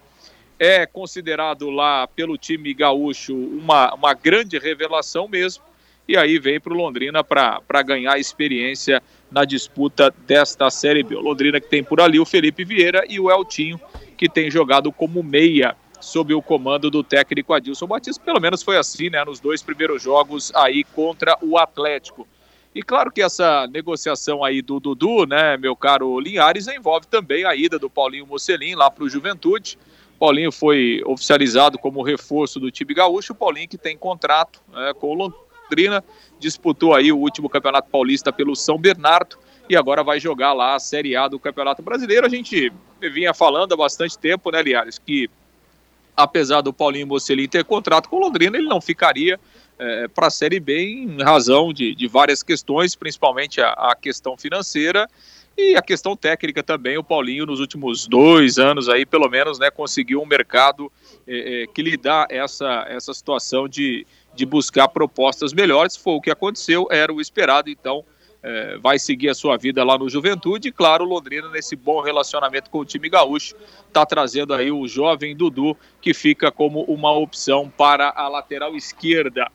é 0.59 0.85
considerado 0.85 1.69
lá 1.69 2.05
pelo 2.05 2.37
time 2.37 2.73
gaúcho 2.73 3.33
uma, 3.33 3.93
uma 3.93 4.13
grande 4.13 4.59
revelação 4.59 5.27
mesmo. 5.27 5.63
E 6.05 6.17
aí 6.17 6.37
vem 6.37 6.59
para 6.59 6.73
o 6.73 6.75
Londrina 6.75 7.23
para 7.23 7.81
ganhar 7.83 8.19
experiência 8.19 9.01
na 9.31 9.45
disputa 9.45 10.13
desta 10.27 10.69
Série 10.69 11.03
B. 11.03 11.15
O 11.15 11.21
Londrina 11.21 11.61
que 11.61 11.69
tem 11.69 11.83
por 11.83 12.01
ali 12.01 12.19
o 12.19 12.25
Felipe 12.25 12.65
Vieira 12.65 13.03
e 13.07 13.19
o 13.19 13.31
Eltinho, 13.31 13.79
que 14.17 14.27
tem 14.27 14.51
jogado 14.51 14.91
como 14.91 15.23
meia 15.23 15.77
sob 16.01 16.33
o 16.33 16.41
comando 16.41 16.89
do 16.89 17.03
técnico 17.03 17.53
Adilson 17.53 17.85
Batista. 17.85 18.21
Pelo 18.23 18.39
menos 18.39 18.63
foi 18.63 18.77
assim, 18.77 19.09
né, 19.09 19.23
nos 19.23 19.39
dois 19.39 19.61
primeiros 19.61 20.01
jogos 20.01 20.51
aí 20.55 20.83
contra 20.83 21.37
o 21.41 21.57
Atlético. 21.57 22.27
E 22.73 22.81
claro 22.81 23.11
que 23.11 23.21
essa 23.21 23.67
negociação 23.67 24.43
aí 24.43 24.61
do 24.61 24.79
Dudu, 24.79 25.25
né, 25.25 25.57
meu 25.57 25.75
caro 25.75 26.19
Linhares, 26.19 26.67
envolve 26.67 27.07
também 27.07 27.45
a 27.45 27.55
ida 27.55 27.77
do 27.77 27.89
Paulinho 27.89 28.25
Mocelin 28.25 28.75
lá 28.75 28.89
para 28.89 29.03
o 29.03 29.09
Juventude. 29.09 29.77
Paulinho 30.19 30.51
foi 30.51 31.01
oficializado 31.05 31.79
como 31.79 32.03
reforço 32.03 32.59
do 32.59 32.69
time 32.69 32.93
gaúcho. 32.93 33.31
O 33.31 33.35
Paulinho 33.35 33.69
que 33.69 33.77
tem 33.77 33.97
contrato 33.97 34.61
né, 34.71 34.93
com 34.99 35.07
o 35.07 35.13
Londrina, 35.13 36.03
disputou 36.39 36.93
aí 36.93 37.11
o 37.11 37.17
último 37.17 37.49
Campeonato 37.49 37.89
Paulista 37.89 38.31
pelo 38.31 38.55
São 38.55 38.77
Bernardo 38.77 39.37
e 39.69 39.77
agora 39.77 40.03
vai 40.03 40.19
jogar 40.19 40.51
lá 40.51 40.75
a 40.75 40.79
Série 40.79 41.15
A 41.15 41.27
do 41.27 41.39
Campeonato 41.39 41.81
Brasileiro. 41.81 42.25
A 42.25 42.29
gente 42.29 42.71
vinha 42.99 43.33
falando 43.33 43.73
há 43.73 43.77
bastante 43.77 44.17
tempo, 44.17 44.51
né, 44.51 44.61
Liares, 44.61 44.99
que 44.99 45.29
apesar 46.17 46.61
do 46.61 46.73
Paulinho 46.73 47.07
Mocelin 47.07 47.47
ter 47.47 47.63
contrato 47.63 48.09
com 48.09 48.17
o 48.17 48.19
Londrina, 48.19 48.57
ele 48.57 48.67
não 48.67 48.81
ficaria 48.81 49.39
é, 49.77 50.07
para 50.09 50.27
a 50.27 50.31
Série 50.31 50.59
B 50.59 50.81
em 50.81 51.21
razão 51.21 51.71
de, 51.71 51.95
de 51.95 52.07
várias 52.07 52.43
questões, 52.43 52.95
principalmente 52.95 53.61
a, 53.61 53.69
a 53.71 53.95
questão 53.95 54.35
financeira 54.35 55.07
e 55.59 55.75
a 55.75 55.81
questão 55.81 56.15
técnica 56.15 56.63
também, 56.63 56.97
o 56.97 57.03
Paulinho 57.03 57.45
nos 57.45 57.59
últimos 57.59 58.07
dois 58.07 58.57
anos 58.57 58.87
aí, 58.87 59.05
pelo 59.05 59.29
menos, 59.29 59.59
né, 59.59 59.69
conseguiu 59.69 60.21
um 60.21 60.25
mercado 60.25 60.89
é, 61.27 61.63
é, 61.63 61.67
que 61.67 61.81
lhe 61.81 61.97
dá 61.97 62.25
essa, 62.29 62.85
essa 62.87 63.13
situação 63.13 63.67
de, 63.67 64.07
de 64.33 64.45
buscar 64.45 64.87
propostas 64.87 65.51
melhores. 65.51 65.97
Foi 65.97 66.13
o 66.13 66.21
que 66.21 66.31
aconteceu, 66.31 66.87
era 66.89 67.13
o 67.13 67.19
esperado, 67.19 67.69
então 67.69 68.05
é, 68.41 68.77
vai 68.77 68.97
seguir 68.97 69.27
a 69.27 69.33
sua 69.33 69.57
vida 69.57 69.83
lá 69.83 69.97
no 69.97 70.09
Juventude. 70.09 70.69
E 70.69 70.71
claro, 70.71 71.03
Londrina, 71.03 71.49
nesse 71.49 71.75
bom 71.75 72.01
relacionamento 72.01 72.69
com 72.69 72.79
o 72.79 72.85
time 72.85 73.09
gaúcho, 73.09 73.53
está 73.85 74.05
trazendo 74.05 74.53
aí 74.53 74.71
o 74.71 74.87
jovem 74.87 75.35
Dudu, 75.35 75.75
que 76.01 76.13
fica 76.13 76.51
como 76.51 76.83
uma 76.83 77.11
opção 77.11 77.69
para 77.69 78.13
a 78.15 78.29
lateral 78.29 78.77
esquerda. 78.77 79.51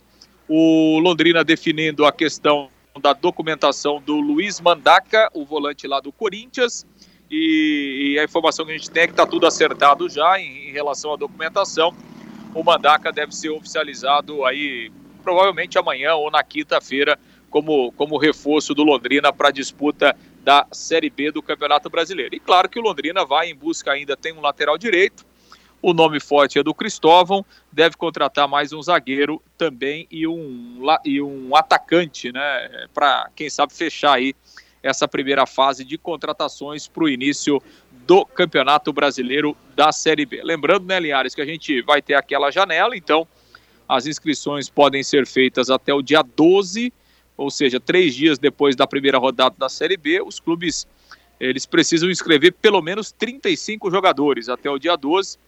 O 0.47 0.99
Londrina 0.99 1.43
definindo 1.43 2.05
a 2.05 2.13
questão 2.13 2.69
da 3.01 3.13
documentação 3.13 4.01
do 4.01 4.21
Luiz 4.21 4.61
Mandaca, 4.61 5.31
o 5.35 5.45
volante 5.45 5.87
lá 5.87 6.01
do 6.01 6.13
Corinthians. 6.13 6.87
E, 7.31 8.13
e 8.15 8.19
a 8.19 8.25
informação 8.25 8.65
que 8.65 8.73
a 8.73 8.77
gente 8.77 8.91
tem 8.91 9.05
é 9.05 9.07
que 9.07 9.13
está 9.13 9.27
tudo 9.27 9.47
acertado 9.47 10.09
já 10.09 10.39
em, 10.39 10.69
em, 10.69 10.73
relação 10.73 11.13
à 11.13 11.17
documentação. 11.17 11.95
O 12.55 12.63
Mandaca 12.63 13.11
deve 13.11 13.35
ser 13.35 13.51
oficializado 13.51 14.45
aí 14.45 14.93
provavelmente 15.23 15.79
amanhã 15.79 16.15
ou 16.15 16.31
na 16.31 16.45
quinta-feira 16.45 17.19
como, 17.51 17.91
como 17.93 18.19
reforço 18.19 18.75
do 18.75 18.85
Londrina 18.85 19.33
para 19.33 19.49
a 19.49 19.53
disputa 19.53 20.17
da 20.43 20.67
Série 20.71 21.09
B 21.09 21.33
do 21.33 21.43
Campeonato 21.43 21.89
Brasileiro. 21.89 22.35
E 22.35 22.39
claro 22.39 22.69
que 22.69 22.79
o 22.79 22.83
Londrina 22.83 23.25
vai 23.25 23.51
em 23.51 23.55
busca 23.55 23.93
ainda, 23.93 24.17
tem 24.17 24.33
um 24.33 24.41
lateral 24.41 24.77
direito, 24.77 25.25
o 25.85 25.93
nome 25.93 26.19
forte 26.19 26.59
é 26.59 26.63
do 26.63 26.73
Cristóvão, 26.73 27.45
deve 27.71 27.95
contratar 27.95 28.49
mais 28.49 28.73
um 28.73 28.81
zagueiro 28.81 29.43
também 29.59 30.07
e 30.11 30.27
um, 30.27 30.81
e 31.05 31.21
um 31.21 31.55
atacante, 31.55 32.33
né? 32.33 32.87
Para, 32.95 33.29
quem 33.37 33.51
sabe, 33.51 33.75
fechar 33.75 34.15
aí 34.15 34.35
essa 34.83 35.07
primeira 35.07 35.45
fase 35.45 35.85
de 35.85 35.99
contratações 35.99 36.89
para 36.89 37.05
o 37.05 37.09
início 37.09 37.63
do 38.07 38.25
Campeonato 38.25 38.95
Brasileiro 38.95 39.55
da 39.77 39.93
Série 39.93 40.25
B. 40.25 40.41
Lembrando, 40.43 40.87
né, 40.87 40.99
Linhares, 40.99 41.35
que 41.35 41.43
a 41.43 41.47
gente 41.47 41.83
vai 41.83 42.01
ter 42.01 42.15
aquela 42.15 42.51
janela, 42.51 42.97
então 42.97 43.29
as 43.87 44.07
inscrições 44.07 44.71
podem 44.71 45.03
ser 45.03 45.27
feitas 45.27 45.69
até 45.69 45.93
o 45.93 46.01
dia 46.01 46.23
12, 46.23 46.91
ou 47.37 47.51
seja, 47.51 47.79
três 47.79 48.15
dias 48.15 48.39
depois 48.39 48.75
da 48.75 48.87
primeira 48.87 49.19
rodada 49.19 49.55
da 49.59 49.69
Série 49.69 49.99
B. 49.99 50.23
Os 50.23 50.41
clubes 50.41 50.87
eles 51.39 51.67
precisam 51.67 52.11
inscrever 52.11 52.55
pelo 52.55 52.81
menos 52.81 53.13
35 53.13 53.91
jogadores 53.91 54.49
até 54.49 54.71
o 54.71 54.79
dia 54.79 54.97
12 54.97 55.45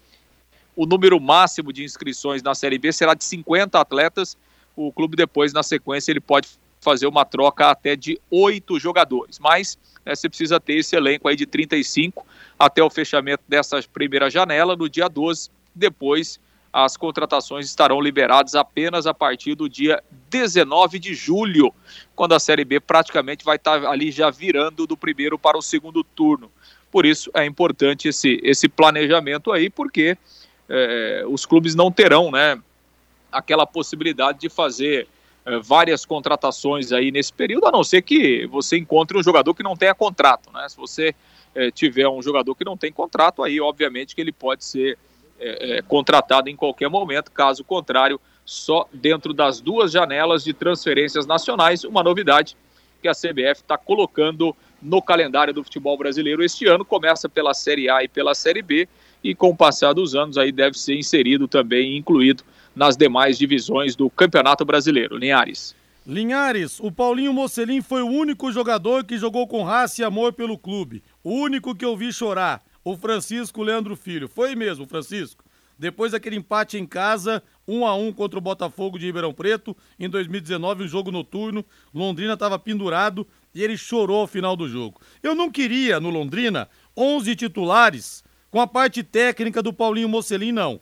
o 0.77 0.85
número 0.85 1.19
máximo 1.19 1.73
de 1.73 1.83
inscrições 1.83 2.43
na 2.43 2.53
Série 2.53 2.77
B 2.77 2.93
será 2.93 3.15
de 3.15 3.23
50 3.23 3.79
atletas. 3.79 4.37
O 4.75 4.93
clube 4.93 5.17
depois, 5.17 5.51
na 5.51 5.63
sequência, 5.63 6.11
ele 6.11 6.19
pode 6.19 6.47
fazer 6.79 7.07
uma 7.07 7.25
troca 7.25 7.71
até 7.71 7.95
de 7.95 8.21
oito 8.29 8.79
jogadores. 8.79 9.39
Mas 9.39 9.75
né, 10.05 10.13
você 10.13 10.29
precisa 10.29 10.59
ter 10.59 10.75
esse 10.75 10.95
elenco 10.95 11.27
aí 11.27 11.35
de 11.35 11.47
35 11.47 12.23
até 12.59 12.83
o 12.83 12.91
fechamento 12.91 13.43
dessa 13.47 13.81
primeira 13.91 14.29
janela 14.29 14.75
no 14.75 14.87
dia 14.87 15.09
12. 15.09 15.49
Depois, 15.73 16.39
as 16.71 16.95
contratações 16.95 17.65
estarão 17.65 17.99
liberadas 17.99 18.53
apenas 18.53 19.07
a 19.07 19.15
partir 19.15 19.55
do 19.55 19.67
dia 19.67 20.03
19 20.29 20.99
de 20.99 21.15
julho, 21.15 21.73
quando 22.15 22.33
a 22.33 22.39
Série 22.39 22.63
B 22.63 22.79
praticamente 22.79 23.43
vai 23.43 23.55
estar 23.55 23.83
ali 23.85 24.11
já 24.11 24.29
virando 24.29 24.85
do 24.85 24.95
primeiro 24.95 25.39
para 25.39 25.57
o 25.57 25.61
segundo 25.61 26.03
turno. 26.03 26.51
Por 26.91 27.03
isso 27.03 27.31
é 27.33 27.43
importante 27.45 28.07
esse, 28.07 28.39
esse 28.43 28.69
planejamento 28.69 29.51
aí, 29.51 29.71
porque 29.71 30.15
é, 30.69 31.23
os 31.27 31.45
clubes 31.45 31.75
não 31.75 31.91
terão, 31.91 32.31
né, 32.31 32.59
aquela 33.31 33.65
possibilidade 33.65 34.39
de 34.39 34.49
fazer 34.49 35.07
é, 35.45 35.59
várias 35.59 36.05
contratações 36.05 36.91
aí 36.91 37.11
nesse 37.11 37.31
período, 37.31 37.67
a 37.67 37.71
não 37.71 37.83
ser 37.83 38.01
que 38.01 38.45
você 38.47 38.77
encontre 38.77 39.17
um 39.17 39.23
jogador 39.23 39.53
que 39.53 39.63
não 39.63 39.75
tenha 39.75 39.95
contrato, 39.95 40.51
né? 40.51 40.67
Se 40.67 40.75
você 40.75 41.15
é, 41.55 41.71
tiver 41.71 42.07
um 42.07 42.21
jogador 42.21 42.53
que 42.55 42.65
não 42.65 42.75
tem 42.75 42.91
contrato, 42.91 43.43
aí 43.43 43.59
obviamente 43.59 44.13
que 44.13 44.21
ele 44.21 44.31
pode 44.31 44.65
ser 44.65 44.97
é, 45.39 45.77
é, 45.77 45.81
contratado 45.81 46.49
em 46.49 46.55
qualquer 46.55 46.89
momento, 46.89 47.31
caso 47.31 47.63
contrário, 47.63 48.19
só 48.43 48.87
dentro 48.91 49.33
das 49.33 49.59
duas 49.61 49.91
janelas 49.91 50.43
de 50.43 50.53
transferências 50.53 51.25
nacionais, 51.25 51.83
uma 51.83 52.03
novidade 52.03 52.57
que 53.01 53.07
a 53.07 53.13
CBF 53.13 53.61
está 53.61 53.77
colocando 53.77 54.55
no 54.81 55.01
calendário 55.01 55.53
do 55.53 55.63
futebol 55.63 55.97
brasileiro 55.97 56.43
este 56.43 56.65
ano, 56.65 56.83
começa 56.83 57.29
pela 57.29 57.53
Série 57.53 57.89
A 57.89 58.03
e 58.03 58.07
pela 58.07 58.33
Série 58.33 58.61
B, 58.61 58.87
e 59.27 59.35
com 59.35 59.49
o 59.49 59.55
passar 59.55 59.91
dos 59.91 60.15
anos 60.15 60.37
aí 60.37 60.53
deve 60.53 60.79
ser 60.79 60.95
inserido 60.95 61.49
também, 61.49 61.97
incluído 61.97 62.45
nas 62.73 62.95
demais 62.95 63.37
divisões 63.37 63.93
do 63.93 64.09
Campeonato 64.09 64.63
Brasileiro. 64.63 65.17
Linhares. 65.17 65.75
Linhares, 66.05 66.79
o 66.79 66.89
Paulinho 66.89 67.33
Mocelin 67.33 67.81
foi 67.81 68.01
o 68.01 68.07
único 68.07 68.49
jogador 68.53 69.03
que 69.03 69.17
jogou 69.17 69.45
com 69.45 69.63
raça 69.63 70.01
e 70.01 70.05
amor 70.05 70.31
pelo 70.31 70.57
clube. 70.57 71.03
O 71.21 71.33
único 71.33 71.75
que 71.75 71.83
eu 71.83 71.97
vi 71.97 72.13
chorar. 72.13 72.63
O 72.85 72.95
Francisco 72.95 73.61
Leandro 73.61 73.97
Filho. 73.97 74.29
Foi 74.29 74.55
mesmo, 74.55 74.87
Francisco. 74.87 75.43
Depois 75.77 76.13
daquele 76.13 76.37
empate 76.37 76.77
em 76.77 76.85
casa, 76.85 77.43
1 77.67 77.85
a 77.85 77.95
1 77.95 78.13
contra 78.13 78.39
o 78.39 78.41
Botafogo 78.41 78.97
de 78.97 79.07
Ribeirão 79.07 79.33
Preto, 79.33 79.75
em 79.99 80.09
2019, 80.09 80.85
um 80.85 80.87
jogo 80.87 81.11
noturno, 81.11 81.65
Londrina 81.93 82.33
estava 82.33 82.57
pendurado 82.57 83.27
e 83.53 83.61
ele 83.61 83.77
chorou 83.77 84.21
ao 84.21 84.27
final 84.27 84.55
do 84.55 84.69
jogo. 84.69 85.01
Eu 85.21 85.35
não 85.35 85.51
queria 85.51 85.99
no 85.99 86.09
Londrina 86.09 86.69
11 86.95 87.35
titulares 87.35 88.23
com 88.49 88.59
a 88.59 88.67
parte 88.67 89.03
técnica 89.03 89.61
do 89.61 89.73
Paulinho 89.73 90.09
Mocelin, 90.09 90.51
não. 90.51 90.79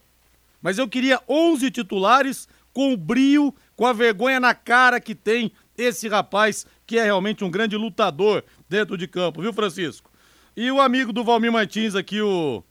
Mas 0.62 0.77
eu 0.77 0.88
queria 0.88 1.22
11 1.27 1.69
titulares 1.72 2.48
com 2.74 2.93
o 2.93 2.98
brio, 2.98 3.53
com 3.75 3.86
a 3.86 3.93
vergonha 3.93 4.39
na 4.39 4.53
cara 4.53 5.00
que 5.00 5.15
tem 5.15 5.51
esse 5.77 6.07
rapaz, 6.07 6.65
que 6.86 6.98
é 6.98 7.03
realmente 7.03 7.43
um 7.43 7.50
grande 7.50 7.75
lutador 7.75 8.43
dentro 8.67 8.98
de 8.98 9.07
campo, 9.07 9.41
viu, 9.41 9.53
Francisco? 9.53 10.12
E 10.55 10.72
o 10.72 10.81
amigo 10.81 11.12
do 11.12 11.24
Valmir 11.24 11.51
Martins 11.51 11.95
aqui, 11.95 12.22
o, 12.22 12.63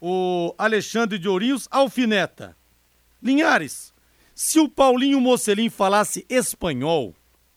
O 0.00 0.54
Alexandre 0.58 1.18
de 1.18 1.28
Ourinhos 1.28 1.66
alfineta. 1.70 2.56
Linhares, 3.22 3.92
se 4.34 4.60
o 4.60 4.68
Paulinho 4.68 5.20
Mocelin 5.20 5.70
falasse 5.70 6.26
espanhol 6.28 7.14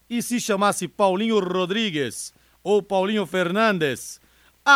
e 0.09 0.21
se 0.21 0.39
chamasse 0.39 0.87
Paulinho 0.87 1.39
Rodrigues 1.39 2.33
ou 2.63 2.81
Paulinho 2.81 3.25
Fernandes, 3.25 4.19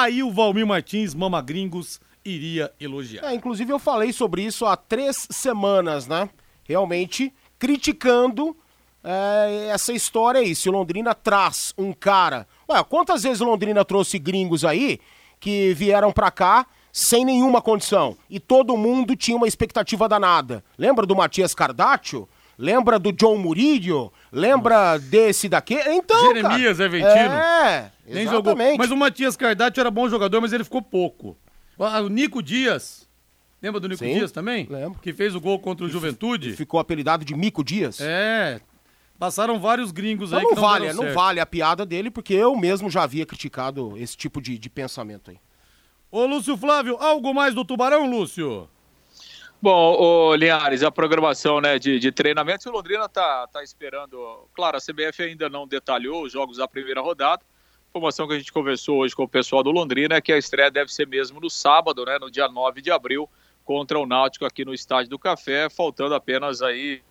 aí 0.02 0.24
o 0.24 0.32
Valmir 0.32 0.66
Martins, 0.66 1.14
Mama 1.14 1.42
Gringos, 1.42 2.00
iria 2.26 2.72
elogiar. 2.80 3.26
É, 3.26 3.34
inclusive 3.34 3.72
eu 3.72 3.80
falei 3.80 4.12
sobre 4.14 4.44
isso 4.44 4.66
há 4.66 4.76
três 4.76 5.28
semanas, 5.30 6.08
né? 6.08 6.30
Realmente 6.64 7.34
criticando 7.60 8.56
é, 9.04 9.68
essa 9.70 9.94
história 9.94 10.42
aí. 10.42 10.56
Se 10.56 10.70
Londrina 10.70 11.14
traz 11.14 11.74
um 11.78 11.92
cara. 11.92 12.48
Ué, 12.70 12.84
quantas 12.84 13.24
vezes 13.24 13.40
Londrina 13.40 13.84
trouxe 13.84 14.18
gringos 14.18 14.64
aí 14.64 15.00
que 15.40 15.74
vieram 15.74 16.12
pra 16.12 16.32
cá 16.32 16.66
sem 16.92 17.26
nenhuma 17.26 17.62
condição? 17.62 18.18
E 18.30 18.40
todo 18.40 18.78
mundo 18.78 19.16
tinha 19.16 19.36
uma 19.36 19.48
expectativa 19.48 20.08
danada. 20.08 20.64
Lembra 20.78 21.06
do 21.06 21.16
Matias 21.16 21.54
Cardácio? 21.54 22.28
Lembra 22.64 22.98
do 22.98 23.12
John 23.12 23.38
Murillo? 23.38 24.14
Lembra 24.32 24.94
Nossa. 24.94 25.00
desse 25.00 25.50
daqui? 25.50 25.74
Então, 25.74 26.28
Jeremias 26.28 26.78
cara, 26.78 26.86
Eventino. 26.86 27.34
É, 27.34 27.92
Nem 28.08 28.26
jogou. 28.26 28.56
Mas 28.78 28.90
o 28.90 28.96
Matias 28.96 29.36
Cardácio 29.36 29.82
era 29.82 29.92
bom 29.92 30.08
jogador, 30.08 30.40
mas 30.40 30.54
ele 30.54 30.64
ficou 30.64 30.82
pouco. 30.82 31.36
O 31.78 32.08
Nico 32.08 32.42
Dias. 32.42 33.06
Lembra 33.62 33.82
do 33.82 33.90
Nico 33.90 34.06
Sim, 34.06 34.14
Dias 34.14 34.32
também? 34.32 34.66
Lembro. 34.70 34.98
Que 35.02 35.12
fez 35.12 35.36
o 35.36 35.42
gol 35.42 35.60
contra 35.60 35.86
o 35.86 35.90
Juventude. 35.90 36.54
Ficou 36.54 36.80
apelidado 36.80 37.26
de 37.26 37.36
Mico 37.36 37.66
Dias. 37.66 38.00
É. 38.00 38.62
Passaram 39.20 39.60
vários 39.60 39.92
gringos 39.92 40.30
então 40.30 40.40
aí 40.40 40.46
não 40.46 40.52
não 40.56 40.62
vale, 40.62 40.94
não 40.94 41.14
vale 41.14 41.40
a 41.42 41.46
piada 41.46 41.86
dele, 41.86 42.10
porque 42.10 42.34
eu 42.34 42.56
mesmo 42.56 42.90
já 42.90 43.04
havia 43.04 43.26
criticado 43.26 43.94
esse 43.98 44.16
tipo 44.16 44.42
de, 44.42 44.58
de 44.58 44.70
pensamento 44.70 45.32
aí. 45.32 45.38
Ô, 46.10 46.26
Lúcio 46.26 46.56
Flávio, 46.56 46.96
algo 46.98 47.34
mais 47.34 47.54
do 47.54 47.66
Tubarão, 47.66 48.10
Lúcio? 48.10 48.70
Bom, 49.64 49.96
o 49.98 50.36
Linhares, 50.36 50.84
a 50.84 50.92
programação 50.92 51.62
né, 51.62 51.80
de, 51.80 51.98
de 51.98 52.12
treinamento, 52.12 52.68
o 52.68 52.72
Londrina 52.74 53.06
está 53.06 53.48
tá 53.48 53.64
esperando. 53.64 54.46
Claro, 54.54 54.76
a 54.76 54.82
CBF 54.82 55.24
ainda 55.24 55.48
não 55.48 55.66
detalhou 55.66 56.24
os 56.24 56.34
jogos 56.34 56.58
da 56.58 56.68
primeira 56.68 57.00
rodada, 57.00 57.42
informação 57.88 58.28
que 58.28 58.34
a 58.34 58.38
gente 58.38 58.52
conversou 58.52 58.98
hoje 58.98 59.16
com 59.16 59.24
o 59.24 59.28
pessoal 59.28 59.64
do 59.64 59.72
Londrina 59.72 60.16
é 60.16 60.22
que 60.22 60.34
a 60.34 60.38
estreia 60.38 60.70
deve 60.70 60.92
ser 60.92 61.08
mesmo 61.08 61.40
no 61.40 61.50
sábado, 61.50 62.04
né, 62.04 62.20
no 62.20 62.30
dia 62.30 62.50
9 62.50 62.82
de 62.82 62.92
abril, 62.92 63.30
contra 63.64 63.98
o 63.98 64.06
Náutico 64.06 64.44
aqui 64.44 64.66
no 64.66 64.74
Estádio 64.74 65.12
do 65.12 65.18
Café, 65.18 65.70
faltando 65.70 66.14
apenas 66.14 66.62
aí 66.62 67.02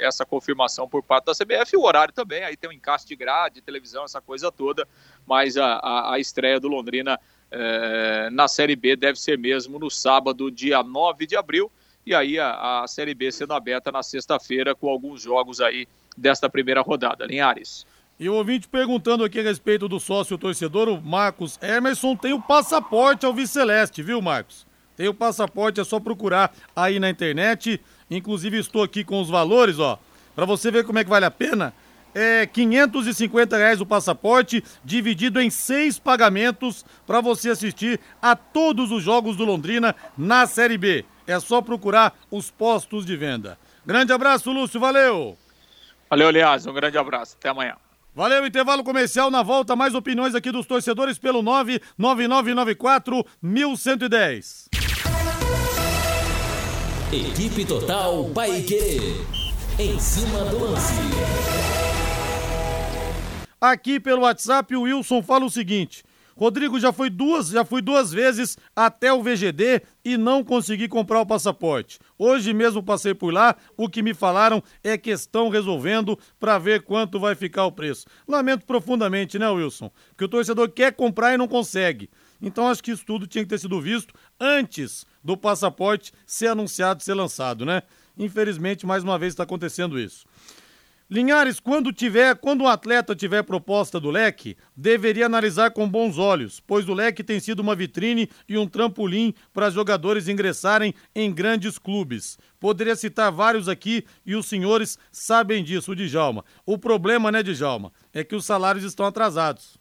essa 0.00 0.26
confirmação 0.26 0.86
por 0.86 1.02
parte 1.02 1.24
da 1.24 1.32
CBF, 1.32 1.74
o 1.74 1.84
horário 1.84 2.12
também, 2.12 2.44
aí 2.44 2.54
tem 2.54 2.68
um 2.68 2.72
encaixe 2.74 3.06
de 3.06 3.16
grade, 3.16 3.62
televisão, 3.62 4.04
essa 4.04 4.20
coisa 4.20 4.52
toda, 4.52 4.86
mas 5.26 5.56
a, 5.56 5.76
a, 5.78 6.14
a 6.16 6.18
estreia 6.18 6.60
do 6.60 6.68
Londrina 6.68 7.18
é, 7.50 8.28
na 8.30 8.46
Série 8.46 8.76
B 8.76 8.94
deve 8.94 9.18
ser 9.18 9.38
mesmo 9.38 9.78
no 9.78 9.90
sábado, 9.90 10.50
dia 10.50 10.82
9 10.82 11.26
de 11.26 11.34
abril, 11.34 11.72
e 12.08 12.14
aí 12.14 12.38
a, 12.38 12.82
a 12.82 12.88
Série 12.88 13.12
B 13.12 13.30
sendo 13.30 13.52
aberta 13.52 13.92
na 13.92 14.02
sexta-feira 14.02 14.74
com 14.74 14.88
alguns 14.88 15.20
jogos 15.20 15.60
aí 15.60 15.86
desta 16.16 16.48
primeira 16.48 16.80
rodada. 16.80 17.26
Linhares. 17.26 17.86
E 18.18 18.30
o 18.30 18.34
ouvinte 18.34 18.66
perguntando 18.66 19.22
aqui 19.22 19.38
a 19.38 19.42
respeito 19.42 19.86
do 19.86 20.00
sócio 20.00 20.38
torcedor, 20.38 20.88
o 20.88 21.02
Marcos 21.02 21.58
Emerson 21.60 22.16
tem 22.16 22.32
o 22.32 22.40
passaporte 22.40 23.26
ao 23.26 23.34
Viceleste, 23.34 24.02
viu, 24.02 24.22
Marcos? 24.22 24.66
Tem 24.96 25.06
o 25.06 25.12
passaporte, 25.12 25.80
é 25.80 25.84
só 25.84 26.00
procurar 26.00 26.50
aí 26.74 26.98
na 26.98 27.10
internet. 27.10 27.78
Inclusive 28.10 28.58
estou 28.58 28.82
aqui 28.82 29.04
com 29.04 29.20
os 29.20 29.28
valores, 29.28 29.78
ó, 29.78 29.98
para 30.34 30.46
você 30.46 30.70
ver 30.70 30.84
como 30.84 30.98
é 30.98 31.04
que 31.04 31.10
vale 31.10 31.26
a 31.26 31.30
pena. 31.30 31.74
É 32.14 32.46
550 32.46 33.54
reais 33.54 33.82
o 33.82 33.86
passaporte, 33.86 34.64
dividido 34.82 35.42
em 35.42 35.50
seis 35.50 35.98
pagamentos 35.98 36.86
para 37.06 37.20
você 37.20 37.50
assistir 37.50 38.00
a 38.20 38.34
todos 38.34 38.90
os 38.90 39.02
jogos 39.02 39.36
do 39.36 39.44
Londrina 39.44 39.94
na 40.16 40.46
Série 40.46 40.78
B. 40.78 41.04
É 41.28 41.38
só 41.38 41.60
procurar 41.60 42.18
os 42.30 42.50
postos 42.50 43.04
de 43.04 43.14
venda. 43.14 43.58
Grande 43.84 44.14
abraço, 44.14 44.50
Lúcio, 44.50 44.80
valeu! 44.80 45.36
Valeu, 46.08 46.28
aliás, 46.28 46.66
um 46.66 46.72
grande 46.72 46.96
abraço. 46.96 47.36
Até 47.38 47.50
amanhã. 47.50 47.76
Valeu, 48.14 48.46
intervalo 48.46 48.82
comercial. 48.82 49.30
Na 49.30 49.42
volta, 49.42 49.76
mais 49.76 49.94
opiniões 49.94 50.34
aqui 50.34 50.50
dos 50.50 50.66
torcedores 50.66 51.18
pelo 51.18 51.42
99994 51.42 53.22
1110. 53.42 54.70
Equipe 57.12 57.66
Total 57.66 58.24
Paique. 58.30 58.98
Em 59.78 59.98
cima 60.00 60.46
do 60.46 60.58
lance. 60.58 60.94
Aqui 63.60 64.00
pelo 64.00 64.22
WhatsApp, 64.22 64.74
o 64.74 64.82
Wilson 64.82 65.22
fala 65.22 65.44
o 65.44 65.50
seguinte: 65.50 66.02
Rodrigo 66.38 66.78
já 66.78 66.92
foi 66.92 67.10
duas, 67.10 67.48
já 67.48 67.64
fui 67.64 67.82
duas 67.82 68.12
vezes 68.12 68.56
até 68.74 69.12
o 69.12 69.20
VGD 69.20 69.82
e 70.04 70.16
não 70.16 70.44
consegui 70.44 70.86
comprar 70.86 71.20
o 71.20 71.26
passaporte. 71.26 71.98
Hoje 72.16 72.54
mesmo 72.54 72.80
passei 72.80 73.12
por 73.12 73.34
lá, 73.34 73.56
o 73.76 73.88
que 73.88 74.02
me 74.02 74.14
falaram 74.14 74.62
é 74.84 74.96
que 74.96 75.10
estão 75.10 75.48
resolvendo 75.48 76.16
para 76.38 76.56
ver 76.56 76.82
quanto 76.82 77.18
vai 77.18 77.34
ficar 77.34 77.64
o 77.66 77.72
preço. 77.72 78.06
Lamento 78.26 78.64
profundamente, 78.64 79.36
né, 79.36 79.50
Wilson? 79.50 79.90
Que 80.16 80.26
o 80.26 80.28
torcedor 80.28 80.70
quer 80.70 80.92
comprar 80.92 81.34
e 81.34 81.36
não 81.36 81.48
consegue. 81.48 82.08
Então 82.40 82.68
acho 82.68 82.84
que 82.84 82.92
isso 82.92 83.04
tudo 83.04 83.26
tinha 83.26 83.42
que 83.42 83.50
ter 83.50 83.58
sido 83.58 83.80
visto 83.80 84.14
antes 84.38 85.04
do 85.24 85.36
passaporte 85.36 86.12
ser 86.24 86.46
anunciado, 86.46 87.02
ser 87.02 87.14
lançado, 87.14 87.66
né? 87.66 87.82
Infelizmente, 88.16 88.86
mais 88.86 89.02
uma 89.02 89.18
vez 89.18 89.32
está 89.32 89.42
acontecendo 89.42 89.98
isso. 89.98 90.24
Linhares, 91.10 91.58
quando 91.58 91.90
tiver, 91.90 92.36
quando 92.36 92.64
um 92.64 92.68
atleta 92.68 93.16
tiver 93.16 93.42
proposta 93.42 93.98
do 93.98 94.10
leque, 94.10 94.58
deveria 94.76 95.24
analisar 95.24 95.70
com 95.70 95.88
bons 95.88 96.18
olhos, 96.18 96.60
pois 96.60 96.86
o 96.86 96.92
leque 96.92 97.24
tem 97.24 97.40
sido 97.40 97.60
uma 97.60 97.74
vitrine 97.74 98.28
e 98.46 98.58
um 98.58 98.68
trampolim 98.68 99.32
para 99.50 99.70
jogadores 99.70 100.28
ingressarem 100.28 100.94
em 101.14 101.32
grandes 101.32 101.78
clubes. 101.78 102.38
Poderia 102.60 102.94
citar 102.94 103.32
vários 103.32 103.70
aqui 103.70 104.04
e 104.26 104.34
os 104.34 104.44
senhores 104.44 104.98
sabem 105.10 105.64
disso, 105.64 105.92
o 105.92 105.96
Djalma. 105.96 106.44
O 106.66 106.76
problema, 106.76 107.32
né, 107.32 107.42
Djalma, 107.42 107.90
é 108.12 108.22
que 108.22 108.36
os 108.36 108.44
salários 108.44 108.84
estão 108.84 109.06
atrasados. 109.06 109.78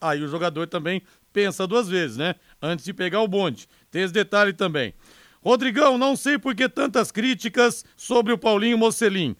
Aí 0.00 0.20
o 0.20 0.28
jogador 0.28 0.66
também 0.66 1.00
pensa 1.32 1.64
duas 1.64 1.88
vezes, 1.88 2.16
né? 2.16 2.34
Antes 2.60 2.84
de 2.84 2.92
pegar 2.92 3.20
o 3.20 3.28
bonde. 3.28 3.68
Tem 3.88 4.02
esse 4.02 4.12
detalhe 4.12 4.52
também. 4.52 4.94
Rodrigão, 5.40 5.96
não 5.96 6.16
sei 6.16 6.38
por 6.40 6.56
que 6.56 6.68
tantas 6.68 7.12
críticas 7.12 7.84
sobre 7.96 8.32
o 8.32 8.38
Paulinho 8.38 8.76
Mocelin. 8.76 9.36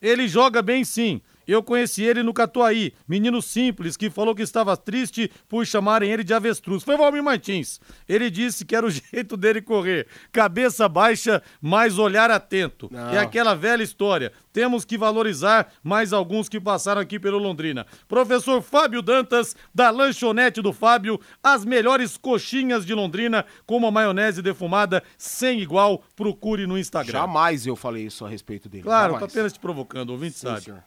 Ele 0.00 0.28
joga 0.28 0.60
bem 0.62 0.84
sim. 0.84 1.20
Eu 1.46 1.62
conheci 1.62 2.02
ele 2.02 2.22
no 2.22 2.34
Catuaí, 2.34 2.92
menino 3.06 3.40
simples 3.40 3.96
que 3.96 4.10
falou 4.10 4.34
que 4.34 4.42
estava 4.42 4.76
triste 4.76 5.30
por 5.48 5.64
chamarem 5.64 6.10
ele 6.10 6.24
de 6.24 6.34
avestruz. 6.34 6.82
Foi 6.82 6.96
Valmir 6.96 7.22
Martins. 7.22 7.80
Ele 8.08 8.28
disse 8.30 8.64
que 8.64 8.74
era 8.74 8.86
o 8.86 8.90
jeito 8.90 9.36
dele 9.36 9.62
correr. 9.62 10.06
Cabeça 10.32 10.88
baixa, 10.88 11.42
mas 11.60 11.98
olhar 11.98 12.30
atento. 12.30 12.88
Não. 12.90 13.10
É 13.10 13.18
aquela 13.18 13.54
velha 13.54 13.82
história. 13.82 14.32
Temos 14.52 14.84
que 14.84 14.98
valorizar 14.98 15.72
mais 15.82 16.12
alguns 16.12 16.48
que 16.48 16.60
passaram 16.60 17.00
aqui 17.00 17.18
pelo 17.20 17.38
Londrina. 17.38 17.86
Professor 18.08 18.62
Fábio 18.62 19.02
Dantas, 19.02 19.54
da 19.74 19.90
lanchonete 19.90 20.62
do 20.62 20.72
Fábio, 20.72 21.20
as 21.42 21.64
melhores 21.64 22.16
coxinhas 22.16 22.84
de 22.84 22.94
Londrina 22.94 23.44
com 23.66 23.76
uma 23.76 23.90
maionese 23.90 24.42
defumada 24.42 25.02
sem 25.16 25.60
igual. 25.60 26.02
Procure 26.16 26.66
no 26.66 26.78
Instagram. 26.78 27.12
Jamais 27.12 27.66
eu 27.66 27.76
falei 27.76 28.06
isso 28.06 28.24
a 28.24 28.28
respeito 28.28 28.68
dele. 28.68 28.82
Claro, 28.82 29.12
Jamais. 29.14 29.20
tô 29.20 29.24
apenas 29.38 29.52
te 29.52 29.60
provocando, 29.60 30.10
ouvinte 30.10 30.38
Sim, 30.38 30.46
sabe. 30.48 30.62
Senhor. 30.62 30.82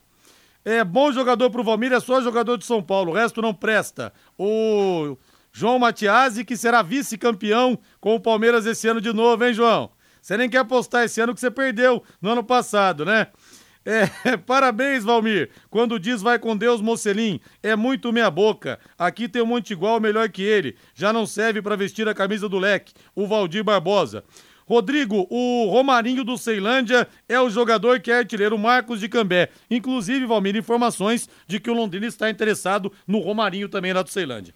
É 0.64 0.84
bom 0.84 1.10
jogador 1.10 1.50
pro 1.50 1.64
Valmir, 1.64 1.92
é 1.92 2.00
só 2.00 2.20
jogador 2.20 2.58
de 2.58 2.66
São 2.66 2.82
Paulo, 2.82 3.12
o 3.12 3.14
resto 3.14 3.40
não 3.40 3.54
presta. 3.54 4.12
O 4.38 5.16
João 5.52 5.78
Matiasi, 5.78 6.44
que 6.44 6.56
será 6.56 6.82
vice-campeão 6.82 7.78
com 8.00 8.14
o 8.14 8.20
Palmeiras 8.20 8.66
esse 8.66 8.86
ano 8.86 9.00
de 9.00 9.12
novo, 9.12 9.44
hein, 9.44 9.54
João? 9.54 9.90
Você 10.20 10.36
nem 10.36 10.50
quer 10.50 10.58
apostar 10.58 11.04
esse 11.04 11.20
ano 11.20 11.34
que 11.34 11.40
você 11.40 11.50
perdeu 11.50 12.02
no 12.20 12.30
ano 12.30 12.44
passado, 12.44 13.04
né? 13.04 13.28
É, 13.84 14.36
parabéns, 14.46 15.04
Valmir. 15.04 15.50
Quando 15.70 15.98
diz 15.98 16.20
vai 16.20 16.38
com 16.38 16.56
Deus, 16.56 16.80
Mocelim, 16.80 17.40
é 17.62 17.74
muito 17.74 18.12
meia 18.12 18.30
boca. 18.30 18.78
Aqui 18.98 19.28
tem 19.28 19.40
um 19.42 19.46
monte 19.46 19.72
igual, 19.72 19.98
melhor 19.98 20.28
que 20.28 20.42
ele. 20.42 20.76
Já 20.94 21.12
não 21.12 21.26
serve 21.26 21.62
para 21.62 21.76
vestir 21.76 22.06
a 22.06 22.14
camisa 22.14 22.48
do 22.48 22.58
leque. 22.58 22.92
O 23.14 23.26
Valdir 23.26 23.64
Barbosa. 23.64 24.22
Rodrigo, 24.70 25.26
o 25.28 25.68
Romarinho 25.68 26.22
do 26.22 26.38
Ceilândia 26.38 27.08
é 27.28 27.40
o 27.40 27.50
jogador 27.50 27.98
que 27.98 28.08
é 28.08 28.18
artilheiro 28.18 28.56
Marcos 28.56 29.00
de 29.00 29.08
Cambé. 29.08 29.48
Inclusive, 29.68 30.24
Valmir, 30.26 30.54
informações 30.54 31.28
de 31.44 31.58
que 31.58 31.68
o 31.68 31.74
Londrina 31.74 32.06
está 32.06 32.30
interessado 32.30 32.92
no 33.04 33.18
Romarinho 33.18 33.68
também 33.68 33.92
lá 33.92 34.00
do 34.00 34.10
Ceilândia. 34.10 34.54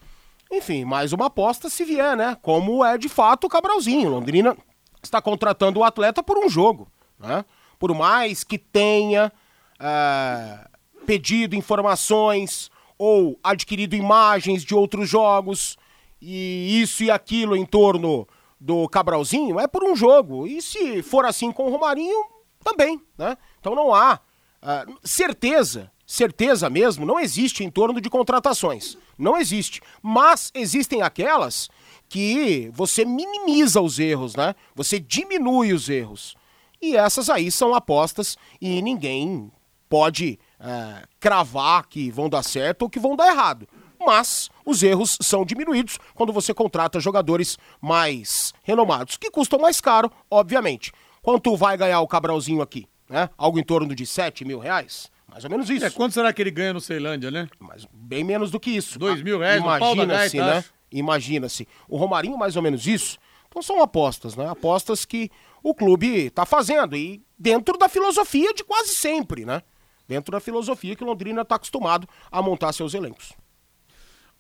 Enfim, 0.53 0.85
mais 0.85 1.13
uma 1.13 1.27
aposta 1.27 1.69
se 1.69 1.85
vier, 1.85 2.17
né? 2.17 2.37
Como 2.41 2.85
é 2.85 2.97
de 2.97 3.09
fato 3.09 3.49
o 3.49 3.51
Cabralzinho. 3.51 4.09
Londrina 4.09 4.57
está 5.03 5.21
contratando 5.21 5.81
o 5.81 5.85
atleta 5.85 6.23
por 6.23 6.39
um 6.39 6.49
jogo, 6.49 6.87
né? 7.19 7.45
Por 7.77 7.93
mais 7.93 8.45
que 8.45 8.57
tenha 8.57 9.33
é, 9.81 10.69
pedido 11.05 11.57
informações 11.57 12.71
ou 12.97 13.37
adquirido 13.43 13.97
imagens 13.97 14.63
de 14.63 14.77
outros 14.77 15.09
jogos 15.09 15.77
e 16.23 16.81
isso 16.81 17.03
e 17.03 17.11
aquilo 17.11 17.57
em 17.57 17.67
torno 17.67 18.29
do 18.61 18.89
Cabralzinho 18.89 19.59
é 19.59 19.67
por 19.67 19.85
um 19.85 19.95
jogo. 19.95 20.47
E 20.47 20.61
se 20.63 21.03
for 21.03 21.25
assim 21.25 21.53
com 21.53 21.67
o 21.67 21.71
Romarinho, 21.71 22.27
também, 22.63 23.01
né? 23.19 23.37
Então 23.61 23.75
não 23.75 23.95
há 23.95 24.21
uh, 24.63 24.99
certeza 25.03 25.93
certeza 26.07 26.69
mesmo 26.69 27.07
não 27.07 27.19
existe 27.19 27.65
em 27.65 27.71
torno 27.71 28.01
de 28.01 28.11
contratações. 28.11 28.97
Não 29.19 29.37
existe. 29.37 29.81
Mas 30.03 30.51
existem 30.55 31.03
aquelas 31.03 31.69
que 32.09 32.71
você 32.73 33.05
minimiza 33.05 33.81
os 33.81 33.99
erros, 33.99 34.37
né? 34.37 34.55
Você 34.75 35.01
diminui 35.01 35.73
os 35.73 35.89
erros. 35.89 36.37
E 36.81 36.97
essas 36.97 37.31
aí 37.31 37.51
são 37.51 37.75
apostas 37.75 38.37
e 38.61 38.83
ninguém 38.83 39.51
pode 39.89 40.39
é, 40.61 41.07
cravar 41.19 41.87
que 41.87 42.11
vão 42.11 42.29
dar 42.29 42.43
certo 42.43 42.83
ou 42.83 42.91
que 42.91 42.99
vão 42.99 43.17
dar 43.17 43.29
errado. 43.29 43.67
Mas 43.99 44.51
os 44.65 44.83
erros 44.83 45.19
são 45.21 45.45
diminuídos 45.45 45.99
quando 46.15 46.33
você 46.33 46.55
contrata 46.55 47.01
jogadores 47.01 47.59
mais 47.81 48.53
renomados, 48.63 49.17
que 49.17 49.31
custam 49.31 49.59
mais 49.59 49.81
caro, 49.81 50.11
obviamente. 50.31 50.93
Quanto 51.23 51.57
vai 51.57 51.77
ganhar 51.77 52.01
o 52.01 52.09
Cabralzinho 52.09 52.63
aqui? 52.63 52.87
Né? 53.09 53.29
Algo 53.37 53.59
em 53.59 53.63
torno 53.63 53.95
de 53.95 54.07
7 54.07 54.45
mil 54.45 54.59
reais? 54.59 55.11
Mais 55.31 55.45
ou 55.45 55.51
menos 55.51 55.69
isso. 55.69 55.85
É, 55.85 55.91
quanto 55.91 56.13
será 56.13 56.33
que 56.33 56.41
ele 56.41 56.51
ganha 56.51 56.73
no 56.73 56.81
Ceilândia, 56.81 57.31
né? 57.31 57.49
Mas 57.59 57.87
bem 57.93 58.23
menos 58.23 58.51
do 58.51 58.61
que 58.61 58.71
isso. 58.71 58.99
Dois 58.99 59.21
mil 59.23 59.39
reais, 59.39 59.61
Imagina-se, 59.61 60.39
né? 60.39 60.65
Imagina-se. 60.93 61.69
O 61.89 61.97
Romarinho, 61.97 62.39
mais 62.39 62.55
ou 62.57 62.63
menos 62.63 62.87
isso. 62.87 63.19
Então 63.49 63.61
são 63.61 63.83
apostas, 63.83 64.37
né? 64.37 64.49
Apostas 64.49 65.05
que 65.05 65.31
o 65.63 65.75
clube 65.75 66.27
está 66.27 66.47
fazendo. 66.47 66.97
E 66.97 67.23
dentro 67.39 67.77
da 67.77 67.89
filosofia 67.89 68.55
de 68.55 68.63
quase 68.63 68.95
sempre, 68.95 69.45
né? 69.45 69.63
Dentro 70.07 70.33
da 70.33 70.41
filosofia 70.41 70.95
que 70.95 71.03
o 71.03 71.07
Londrina 71.07 71.43
está 71.43 71.57
acostumado 71.57 72.09
a 72.31 72.43
montar 72.43 72.73
seus 72.73 72.95
elencos. 72.95 73.33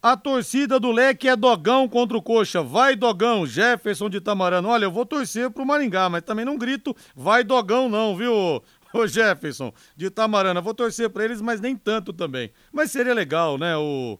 A 0.04 0.18
torcida 0.18 0.78
do 0.78 0.92
Leque 0.92 1.28
é 1.28 1.34
dogão 1.34 1.88
contra 1.88 2.14
o 2.14 2.20
Coxa. 2.20 2.62
Vai 2.62 2.94
dogão, 2.94 3.46
Jefferson 3.46 4.10
de 4.10 4.20
Tamarano. 4.20 4.68
Olha, 4.68 4.84
eu 4.84 4.92
vou 4.92 5.06
torcer 5.06 5.48
pro 5.48 5.64
Maringá, 5.64 6.10
mas 6.10 6.20
também 6.20 6.44
não 6.44 6.58
grito 6.58 6.94
vai 7.16 7.42
dogão 7.42 7.88
não, 7.88 8.14
viu, 8.14 8.62
Ô 8.94 9.06
Jefferson, 9.08 9.72
de 9.96 10.08
Tamarana, 10.08 10.60
vou 10.60 10.72
torcer 10.72 11.08
para 11.08 11.24
eles, 11.24 11.40
mas 11.40 11.58
nem 11.58 11.74
tanto 11.74 12.12
também. 12.12 12.52
Mas 12.70 12.92
seria 12.92 13.12
legal, 13.12 13.56
né? 13.56 13.76
O, 13.78 14.18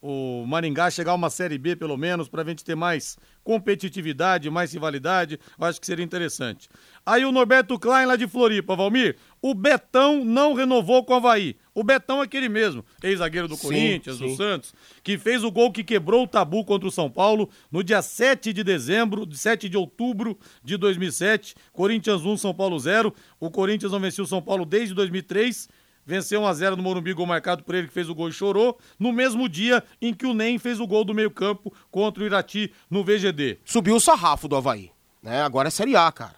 o 0.00 0.44
Maringá 0.46 0.90
chegar 0.90 1.12
a 1.12 1.14
uma 1.14 1.30
Série 1.30 1.58
B, 1.58 1.74
pelo 1.74 1.96
menos, 1.96 2.28
para 2.28 2.42
a 2.42 2.44
gente 2.44 2.64
ter 2.64 2.76
mais 2.76 3.16
competitividade, 3.42 4.50
mais 4.50 4.72
rivalidade. 4.72 5.40
Eu 5.58 5.66
acho 5.66 5.80
que 5.80 5.86
seria 5.86 6.04
interessante. 6.04 6.68
Aí 7.04 7.24
o 7.24 7.32
Norberto 7.32 7.78
Klein 7.78 8.06
lá 8.06 8.14
de 8.14 8.28
Floripa, 8.28 8.76
Valmir, 8.76 9.16
o 9.40 9.54
Betão 9.54 10.24
não 10.24 10.52
renovou 10.52 11.04
com 11.04 11.14
o 11.14 11.16
Havaí. 11.16 11.56
O 11.74 11.82
Betão 11.82 12.20
é 12.20 12.24
aquele 12.24 12.48
mesmo, 12.48 12.84
ex-zagueiro 13.02 13.48
do 13.48 13.56
sim, 13.56 13.62
Corinthians, 13.62 14.18
sim. 14.18 14.26
do 14.26 14.36
Santos, 14.36 14.74
que 15.02 15.16
fez 15.16 15.42
o 15.44 15.50
gol 15.50 15.72
que 15.72 15.82
quebrou 15.82 16.24
o 16.24 16.26
tabu 16.26 16.64
contra 16.64 16.88
o 16.88 16.92
São 16.92 17.10
Paulo 17.10 17.48
no 17.70 17.82
dia 17.82 18.02
7 18.02 18.52
de 18.52 18.62
dezembro, 18.62 19.26
7 19.32 19.68
de 19.68 19.76
outubro 19.76 20.38
de 20.62 20.76
2007. 20.76 21.54
Corinthians 21.72 22.24
1, 22.24 22.36
São 22.36 22.52
Paulo 22.52 22.78
0. 22.78 23.14
O 23.40 23.50
Corinthians 23.50 23.92
não 23.92 24.00
venceu 24.00 24.24
o 24.24 24.26
São 24.26 24.42
Paulo 24.42 24.66
desde 24.66 24.94
2003. 24.94 25.68
Venceu 26.08 26.40
1x0 26.40 26.74
no 26.74 26.82
Morumbi, 26.82 27.12
gol 27.12 27.26
marcado 27.26 27.62
por 27.62 27.74
ele 27.74 27.86
que 27.86 27.92
fez 27.92 28.08
o 28.08 28.14
gol 28.14 28.30
e 28.30 28.32
chorou. 28.32 28.78
No 28.98 29.12
mesmo 29.12 29.46
dia 29.46 29.84
em 30.00 30.14
que 30.14 30.24
o 30.24 30.32
NEM 30.32 30.58
fez 30.58 30.80
o 30.80 30.86
gol 30.86 31.04
do 31.04 31.12
meio-campo 31.12 31.70
contra 31.90 32.22
o 32.22 32.26
Irati 32.26 32.72
no 32.88 33.04
VGD. 33.04 33.58
Subiu 33.62 33.94
o 33.94 34.00
sarrafo 34.00 34.48
do 34.48 34.56
Havaí. 34.56 34.90
Né? 35.22 35.42
Agora 35.42 35.68
é 35.68 35.70
Série 35.70 35.94
A, 35.94 36.10
cara. 36.10 36.36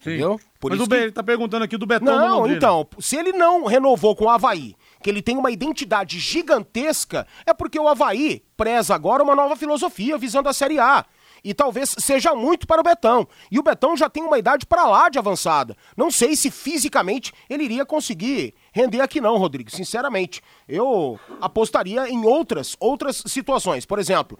Sim. 0.00 0.10
Entendeu? 0.10 0.38
Por 0.60 0.70
Mas 0.70 0.80
o 0.80 0.86
que... 0.86 0.94
ele 0.94 1.12
tá 1.12 1.22
perguntando 1.22 1.64
aqui 1.64 1.78
do 1.78 1.86
Betão 1.86 2.14
Não, 2.14 2.46
então, 2.46 2.86
se 2.98 3.16
ele 3.16 3.32
não 3.32 3.64
renovou 3.64 4.14
com 4.14 4.26
o 4.26 4.28
Havaí, 4.28 4.76
que 5.02 5.08
ele 5.08 5.22
tem 5.22 5.38
uma 5.38 5.50
identidade 5.50 6.18
gigantesca, 6.18 7.26
é 7.46 7.54
porque 7.54 7.80
o 7.80 7.88
Havaí 7.88 8.42
preza 8.54 8.94
agora 8.94 9.22
uma 9.22 9.34
nova 9.34 9.56
filosofia 9.56 10.18
visando 10.18 10.50
a 10.50 10.52
Série 10.52 10.78
A. 10.78 11.06
E 11.46 11.54
talvez 11.54 11.94
seja 11.98 12.34
muito 12.34 12.66
para 12.66 12.80
o 12.80 12.84
Betão. 12.84 13.28
E 13.52 13.56
o 13.56 13.62
Betão 13.62 13.96
já 13.96 14.10
tem 14.10 14.24
uma 14.24 14.36
idade 14.36 14.66
para 14.66 14.84
lá 14.84 15.08
de 15.08 15.16
avançada. 15.16 15.76
Não 15.96 16.10
sei 16.10 16.34
se 16.34 16.50
fisicamente 16.50 17.32
ele 17.48 17.62
iria 17.62 17.86
conseguir 17.86 18.52
render 18.76 19.00
aqui 19.00 19.22
não, 19.22 19.38
Rodrigo, 19.38 19.70
sinceramente. 19.70 20.42
Eu 20.68 21.18
apostaria 21.40 22.10
em 22.10 22.26
outras, 22.26 22.76
outras 22.78 23.22
situações. 23.26 23.86
Por 23.86 23.98
exemplo, 23.98 24.38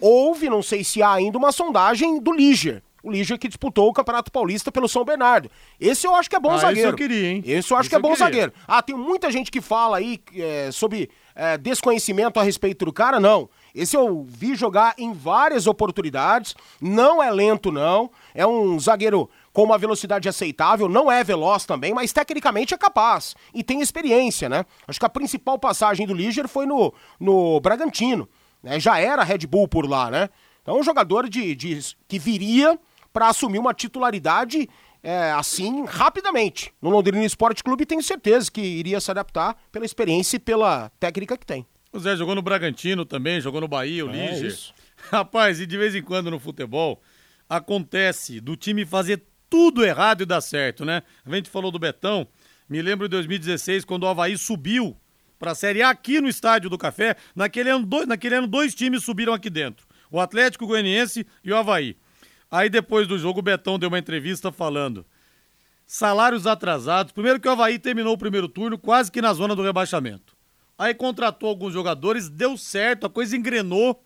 houve, 0.00 0.48
não 0.48 0.62
sei 0.62 0.84
se 0.84 1.02
há 1.02 1.12
ainda, 1.12 1.36
uma 1.36 1.50
sondagem 1.50 2.20
do 2.20 2.32
Liger 2.32 2.80
o 3.02 3.10
Lígia 3.10 3.36
que 3.36 3.48
disputou 3.48 3.88
o 3.88 3.92
Campeonato 3.92 4.30
Paulista 4.30 4.70
pelo 4.70 4.88
São 4.88 5.04
Bernardo. 5.04 5.50
Esse 5.80 6.06
eu 6.06 6.14
acho 6.14 6.30
que 6.30 6.36
é 6.36 6.38
bom 6.38 6.52
ah, 6.52 6.58
zagueiro. 6.58 6.90
Esse 6.90 6.94
eu 6.94 6.96
queria, 6.96 7.30
hein? 7.32 7.42
Esse 7.44 7.72
eu 7.72 7.76
acho 7.76 7.82
esse 7.82 7.90
que 7.90 7.96
é 7.96 7.98
bom 7.98 8.10
queria. 8.10 8.24
zagueiro. 8.24 8.52
Ah, 8.64 8.80
tem 8.80 8.94
muita 8.94 9.28
gente 9.30 9.50
que 9.50 9.60
fala 9.60 9.96
aí 9.96 10.20
é, 10.36 10.70
sobre 10.70 11.10
é, 11.34 11.56
desconhecimento 11.56 12.38
a 12.38 12.42
respeito 12.42 12.84
do 12.84 12.92
cara, 12.92 13.18
não. 13.18 13.48
Esse 13.74 13.96
eu 13.96 14.24
vi 14.28 14.54
jogar 14.54 14.94
em 14.98 15.12
várias 15.12 15.66
oportunidades, 15.66 16.54
não 16.80 17.22
é 17.22 17.30
lento 17.30 17.72
não, 17.72 18.10
é 18.34 18.46
um 18.46 18.78
zagueiro 18.78 19.30
com 19.52 19.62
uma 19.62 19.78
velocidade 19.78 20.28
aceitável, 20.28 20.88
não 20.88 21.10
é 21.10 21.24
veloz 21.24 21.64
também, 21.64 21.94
mas 21.94 22.12
tecnicamente 22.12 22.74
é 22.74 22.78
capaz 22.78 23.34
e 23.54 23.62
tem 23.62 23.80
experiência, 23.80 24.48
né? 24.48 24.64
Acho 24.86 24.98
que 24.98 25.06
a 25.06 25.10
principal 25.10 25.58
passagem 25.58 26.06
do 26.06 26.14
Liger 26.14 26.48
foi 26.48 26.66
no, 26.66 26.92
no 27.18 27.60
Bragantino, 27.60 28.28
né? 28.62 28.78
Já 28.78 28.98
era 28.98 29.24
Red 29.24 29.46
Bull 29.46 29.68
por 29.68 29.88
lá, 29.88 30.10
né? 30.10 30.28
Então, 30.62 30.78
um 30.78 30.82
jogador 30.82 31.28
de, 31.28 31.54
de 31.54 31.80
que 32.06 32.18
viria 32.18 32.78
para 33.12 33.28
assumir 33.28 33.58
uma 33.58 33.74
titularidade 33.74 34.68
é, 35.02 35.32
assim 35.32 35.84
rapidamente. 35.84 36.72
No 36.80 36.90
Londrina 36.90 37.24
Esporte 37.24 37.64
Clube 37.64 37.84
tenho 37.84 38.02
certeza 38.02 38.50
que 38.50 38.60
iria 38.60 39.00
se 39.00 39.10
adaptar 39.10 39.56
pela 39.72 39.84
experiência 39.84 40.36
e 40.36 40.40
pela 40.40 40.90
técnica 41.00 41.36
que 41.36 41.44
tem. 41.44 41.66
O 41.92 41.98
Zé 41.98 42.16
jogou 42.16 42.34
no 42.34 42.42
Bragantino 42.42 43.04
também, 43.04 43.40
jogou 43.40 43.60
no 43.60 43.68
Bahia, 43.68 44.06
o 44.06 44.10
é, 44.10 44.30
Lige. 44.30 44.46
Isso. 44.46 44.74
Rapaz, 45.10 45.60
e 45.60 45.66
de 45.66 45.76
vez 45.76 45.94
em 45.94 46.02
quando 46.02 46.30
no 46.30 46.38
futebol 46.38 47.02
acontece 47.48 48.40
do 48.40 48.56
time 48.56 48.86
fazer 48.86 49.22
tudo 49.50 49.84
errado 49.84 50.22
e 50.22 50.26
dar 50.26 50.40
certo, 50.40 50.84
né? 50.84 51.02
A 51.26 51.34
gente 51.34 51.50
falou 51.50 51.70
do 51.70 51.78
Betão, 51.78 52.26
me 52.68 52.80
lembro 52.80 53.06
de 53.06 53.10
2016 53.10 53.84
quando 53.84 54.04
o 54.04 54.06
Havaí 54.06 54.38
subiu 54.38 54.96
para 55.38 55.50
a 55.50 55.54
Série 55.54 55.82
A 55.82 55.90
aqui 55.90 56.20
no 56.20 56.28
Estádio 56.28 56.70
do 56.70 56.78
Café. 56.78 57.16
Naquele 57.34 57.68
ano, 57.68 57.84
dois, 57.84 58.06
naquele 58.06 58.36
ano, 58.36 58.46
dois 58.46 58.74
times 58.74 59.04
subiram 59.04 59.34
aqui 59.34 59.50
dentro: 59.50 59.86
o 60.10 60.18
Atlético 60.18 60.66
Goianiense 60.66 61.26
e 61.44 61.52
o 61.52 61.56
Havaí. 61.56 61.96
Aí 62.52 62.68
depois 62.68 63.08
do 63.08 63.18
jogo 63.18 63.38
o 63.38 63.42
Betão 63.42 63.78
deu 63.78 63.88
uma 63.88 63.98
entrevista 63.98 64.52
falando 64.52 65.06
salários 65.86 66.46
atrasados. 66.46 67.10
Primeiro 67.10 67.40
que 67.40 67.48
o 67.48 67.50
Havaí 67.50 67.78
terminou 67.78 68.12
o 68.12 68.18
primeiro 68.18 68.46
turno 68.46 68.76
quase 68.76 69.10
que 69.10 69.22
na 69.22 69.32
zona 69.32 69.56
do 69.56 69.62
rebaixamento. 69.62 70.36
Aí 70.78 70.92
contratou 70.92 71.48
alguns 71.48 71.72
jogadores, 71.72 72.28
deu 72.28 72.58
certo, 72.58 73.06
a 73.06 73.10
coisa 73.10 73.34
engrenou 73.34 74.02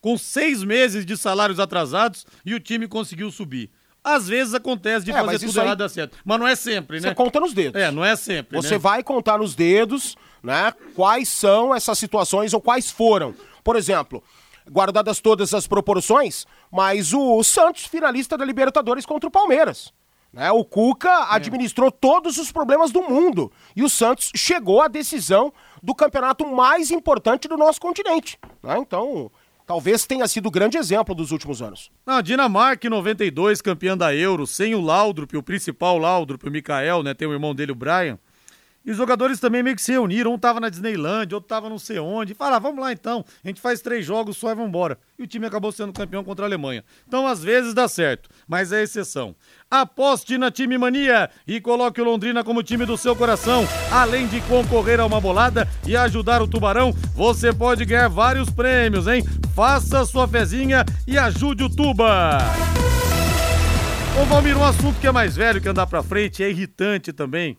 com 0.00 0.16
seis 0.16 0.64
meses 0.64 1.04
de 1.04 1.14
salários 1.14 1.60
atrasados 1.60 2.26
e 2.44 2.54
o 2.54 2.60
time 2.60 2.88
conseguiu 2.88 3.30
subir. 3.30 3.70
Às 4.02 4.28
vezes 4.28 4.54
acontece 4.54 5.04
de 5.04 5.12
é, 5.12 5.14
fazer 5.14 5.46
tudo 5.46 5.60
aí... 5.60 5.66
errado 5.66 5.78
dar 5.78 5.88
certo. 5.90 6.16
Mas 6.24 6.38
não 6.38 6.48
é 6.48 6.56
sempre, 6.56 7.00
né? 7.00 7.08
Você 7.08 7.14
conta 7.14 7.38
nos 7.38 7.52
dedos. 7.52 7.78
É, 7.78 7.90
não 7.90 8.02
é 8.02 8.16
sempre. 8.16 8.56
Você 8.56 8.72
né? 8.72 8.78
vai 8.78 9.02
contar 9.02 9.36
nos 9.36 9.54
dedos, 9.54 10.16
né? 10.42 10.72
Quais 10.94 11.28
são 11.28 11.74
essas 11.74 11.98
situações 11.98 12.54
ou 12.54 12.62
quais 12.62 12.90
foram. 12.90 13.34
Por 13.62 13.76
exemplo, 13.76 14.24
guardadas 14.68 15.20
todas 15.20 15.54
as 15.54 15.66
proporções, 15.66 16.46
mas 16.70 17.12
o 17.12 17.42
Santos, 17.44 17.86
finalista 17.86 18.36
da 18.36 18.44
Libertadores 18.44 19.06
contra 19.06 19.28
o 19.28 19.32
Palmeiras. 19.32 19.92
Né? 20.32 20.50
O 20.50 20.64
Cuca 20.64 21.08
é. 21.08 21.26
administrou 21.30 21.90
todos 21.90 22.38
os 22.38 22.52
problemas 22.52 22.90
do 22.90 23.02
mundo 23.02 23.50
e 23.74 23.82
o 23.82 23.88
Santos 23.88 24.30
chegou 24.34 24.80
à 24.80 24.88
decisão 24.88 25.52
do 25.82 25.94
campeonato 25.94 26.46
mais 26.46 26.90
importante 26.90 27.48
do 27.48 27.56
nosso 27.56 27.80
continente. 27.80 28.38
Né? 28.62 28.78
Então, 28.78 29.30
talvez 29.66 30.06
tenha 30.06 30.26
sido 30.28 30.46
o 30.46 30.50
grande 30.50 30.78
exemplo 30.78 31.14
dos 31.14 31.32
últimos 31.32 31.60
anos. 31.60 31.90
A 32.06 32.20
Dinamarca, 32.20 32.86
em 32.86 32.90
92, 32.90 33.60
campeã 33.60 33.96
da 33.96 34.14
Euro, 34.14 34.46
sem 34.46 34.74
o 34.74 34.80
Laudrup, 34.80 35.36
o 35.36 35.42
principal 35.42 35.98
Laudrup, 35.98 36.46
o 36.46 36.50
Mikael, 36.50 37.02
né? 37.02 37.12
tem 37.12 37.26
o 37.26 37.32
irmão 37.32 37.54
dele, 37.54 37.72
o 37.72 37.76
Brian. 37.76 38.18
E 38.84 38.90
os 38.90 38.96
jogadores 38.96 39.38
também 39.38 39.62
meio 39.62 39.76
que 39.76 39.82
se 39.82 39.92
reuniram. 39.92 40.32
Um 40.32 40.38
tava 40.38 40.58
na 40.58 40.70
Disneyland, 40.70 41.34
outro 41.34 41.48
tava 41.48 41.68
não 41.68 41.78
sei 41.78 41.98
onde. 41.98 42.32
Falaram, 42.32 42.56
ah, 42.56 42.60
vamos 42.60 42.80
lá 42.80 42.92
então. 42.92 43.24
A 43.44 43.48
gente 43.48 43.60
faz 43.60 43.82
três 43.82 44.06
jogos 44.06 44.38
só 44.38 44.50
e 44.50 44.54
vamos 44.54 44.70
embora. 44.70 44.98
E 45.18 45.22
o 45.22 45.26
time 45.26 45.46
acabou 45.46 45.70
sendo 45.70 45.92
campeão 45.92 46.24
contra 46.24 46.46
a 46.46 46.48
Alemanha. 46.48 46.82
Então, 47.06 47.26
às 47.26 47.42
vezes 47.42 47.74
dá 47.74 47.86
certo, 47.86 48.30
mas 48.48 48.72
é 48.72 48.82
exceção. 48.82 49.34
Aposte 49.70 50.38
na 50.38 50.50
Time 50.50 50.78
Mania 50.78 51.28
e 51.46 51.60
coloque 51.60 52.00
o 52.00 52.04
Londrina 52.04 52.42
como 52.42 52.62
time 52.62 52.86
do 52.86 52.96
seu 52.96 53.14
coração. 53.14 53.68
Além 53.90 54.26
de 54.26 54.40
concorrer 54.42 54.98
a 54.98 55.04
uma 55.04 55.20
bolada 55.20 55.68
e 55.86 55.94
ajudar 55.94 56.40
o 56.40 56.48
Tubarão, 56.48 56.92
você 57.14 57.52
pode 57.52 57.84
ganhar 57.84 58.08
vários 58.08 58.48
prêmios, 58.48 59.06
hein? 59.06 59.22
Faça 59.54 60.06
sua 60.06 60.26
fezinha 60.26 60.86
e 61.06 61.18
ajude 61.18 61.64
o 61.64 61.68
Tuba. 61.68 62.38
Ô 64.20 64.24
Valmir, 64.24 64.56
um 64.56 64.64
assunto 64.64 64.98
que 64.98 65.06
é 65.06 65.12
mais 65.12 65.36
velho 65.36 65.60
que 65.60 65.68
andar 65.68 65.86
pra 65.86 66.02
frente, 66.02 66.42
é 66.42 66.48
irritante 66.48 67.12
também 67.12 67.58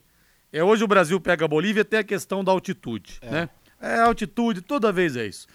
é, 0.52 0.62
hoje 0.62 0.84
o 0.84 0.88
Brasil 0.88 1.20
pega 1.20 1.44
a 1.44 1.48
Bolívia 1.48 1.84
tem 1.84 2.00
a 2.00 2.04
questão 2.04 2.44
da 2.44 2.52
altitude, 2.52 3.18
é. 3.22 3.30
né? 3.30 3.48
É 3.80 4.00
altitude, 4.00 4.60
toda 4.60 4.92
vez 4.92 5.16
é 5.16 5.26
isso. 5.26 5.48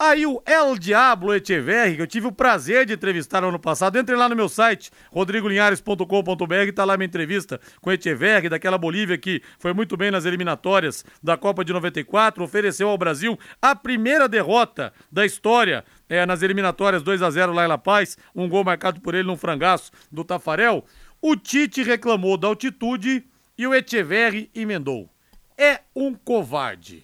Aí 0.00 0.24
o 0.24 0.40
El 0.46 0.78
Diablo 0.78 1.34
Echeverri, 1.34 1.96
que 1.96 2.02
eu 2.02 2.06
tive 2.06 2.28
o 2.28 2.32
prazer 2.32 2.86
de 2.86 2.92
entrevistar 2.92 3.40
no 3.40 3.48
ano 3.48 3.58
passado, 3.58 3.98
entre 3.98 4.14
lá 4.14 4.28
no 4.28 4.36
meu 4.36 4.48
site, 4.48 4.92
rodrigolinhares.com.br, 5.10 6.72
tá 6.72 6.84
lá 6.84 6.96
minha 6.96 7.06
entrevista 7.06 7.60
com 7.80 7.90
Echeverri, 7.90 8.48
daquela 8.48 8.78
Bolívia 8.78 9.18
que 9.18 9.42
foi 9.58 9.72
muito 9.72 9.96
bem 9.96 10.12
nas 10.12 10.24
eliminatórias 10.24 11.04
da 11.20 11.36
Copa 11.36 11.64
de 11.64 11.72
94, 11.72 12.44
ofereceu 12.44 12.88
ao 12.88 12.96
Brasil 12.96 13.36
a 13.60 13.74
primeira 13.74 14.28
derrota 14.28 14.92
da 15.10 15.26
história 15.26 15.84
é, 16.08 16.24
nas 16.24 16.42
eliminatórias 16.42 17.02
2 17.02 17.20
a 17.20 17.30
0 17.30 17.52
lá 17.52 17.64
em 17.64 17.68
La 17.68 17.76
Paz, 17.76 18.16
um 18.32 18.48
gol 18.48 18.62
marcado 18.62 19.00
por 19.00 19.16
ele 19.16 19.26
num 19.26 19.36
frangaço 19.36 19.90
do 20.12 20.22
Tafarel. 20.22 20.84
O 21.20 21.34
Tite 21.34 21.82
reclamou 21.82 22.36
da 22.36 22.46
altitude 22.46 23.24
e 23.58 23.66
o 23.66 23.74
Echeverri 23.74 24.48
emendou. 24.54 25.10
é 25.56 25.80
um 25.94 26.14
covarde. 26.14 27.02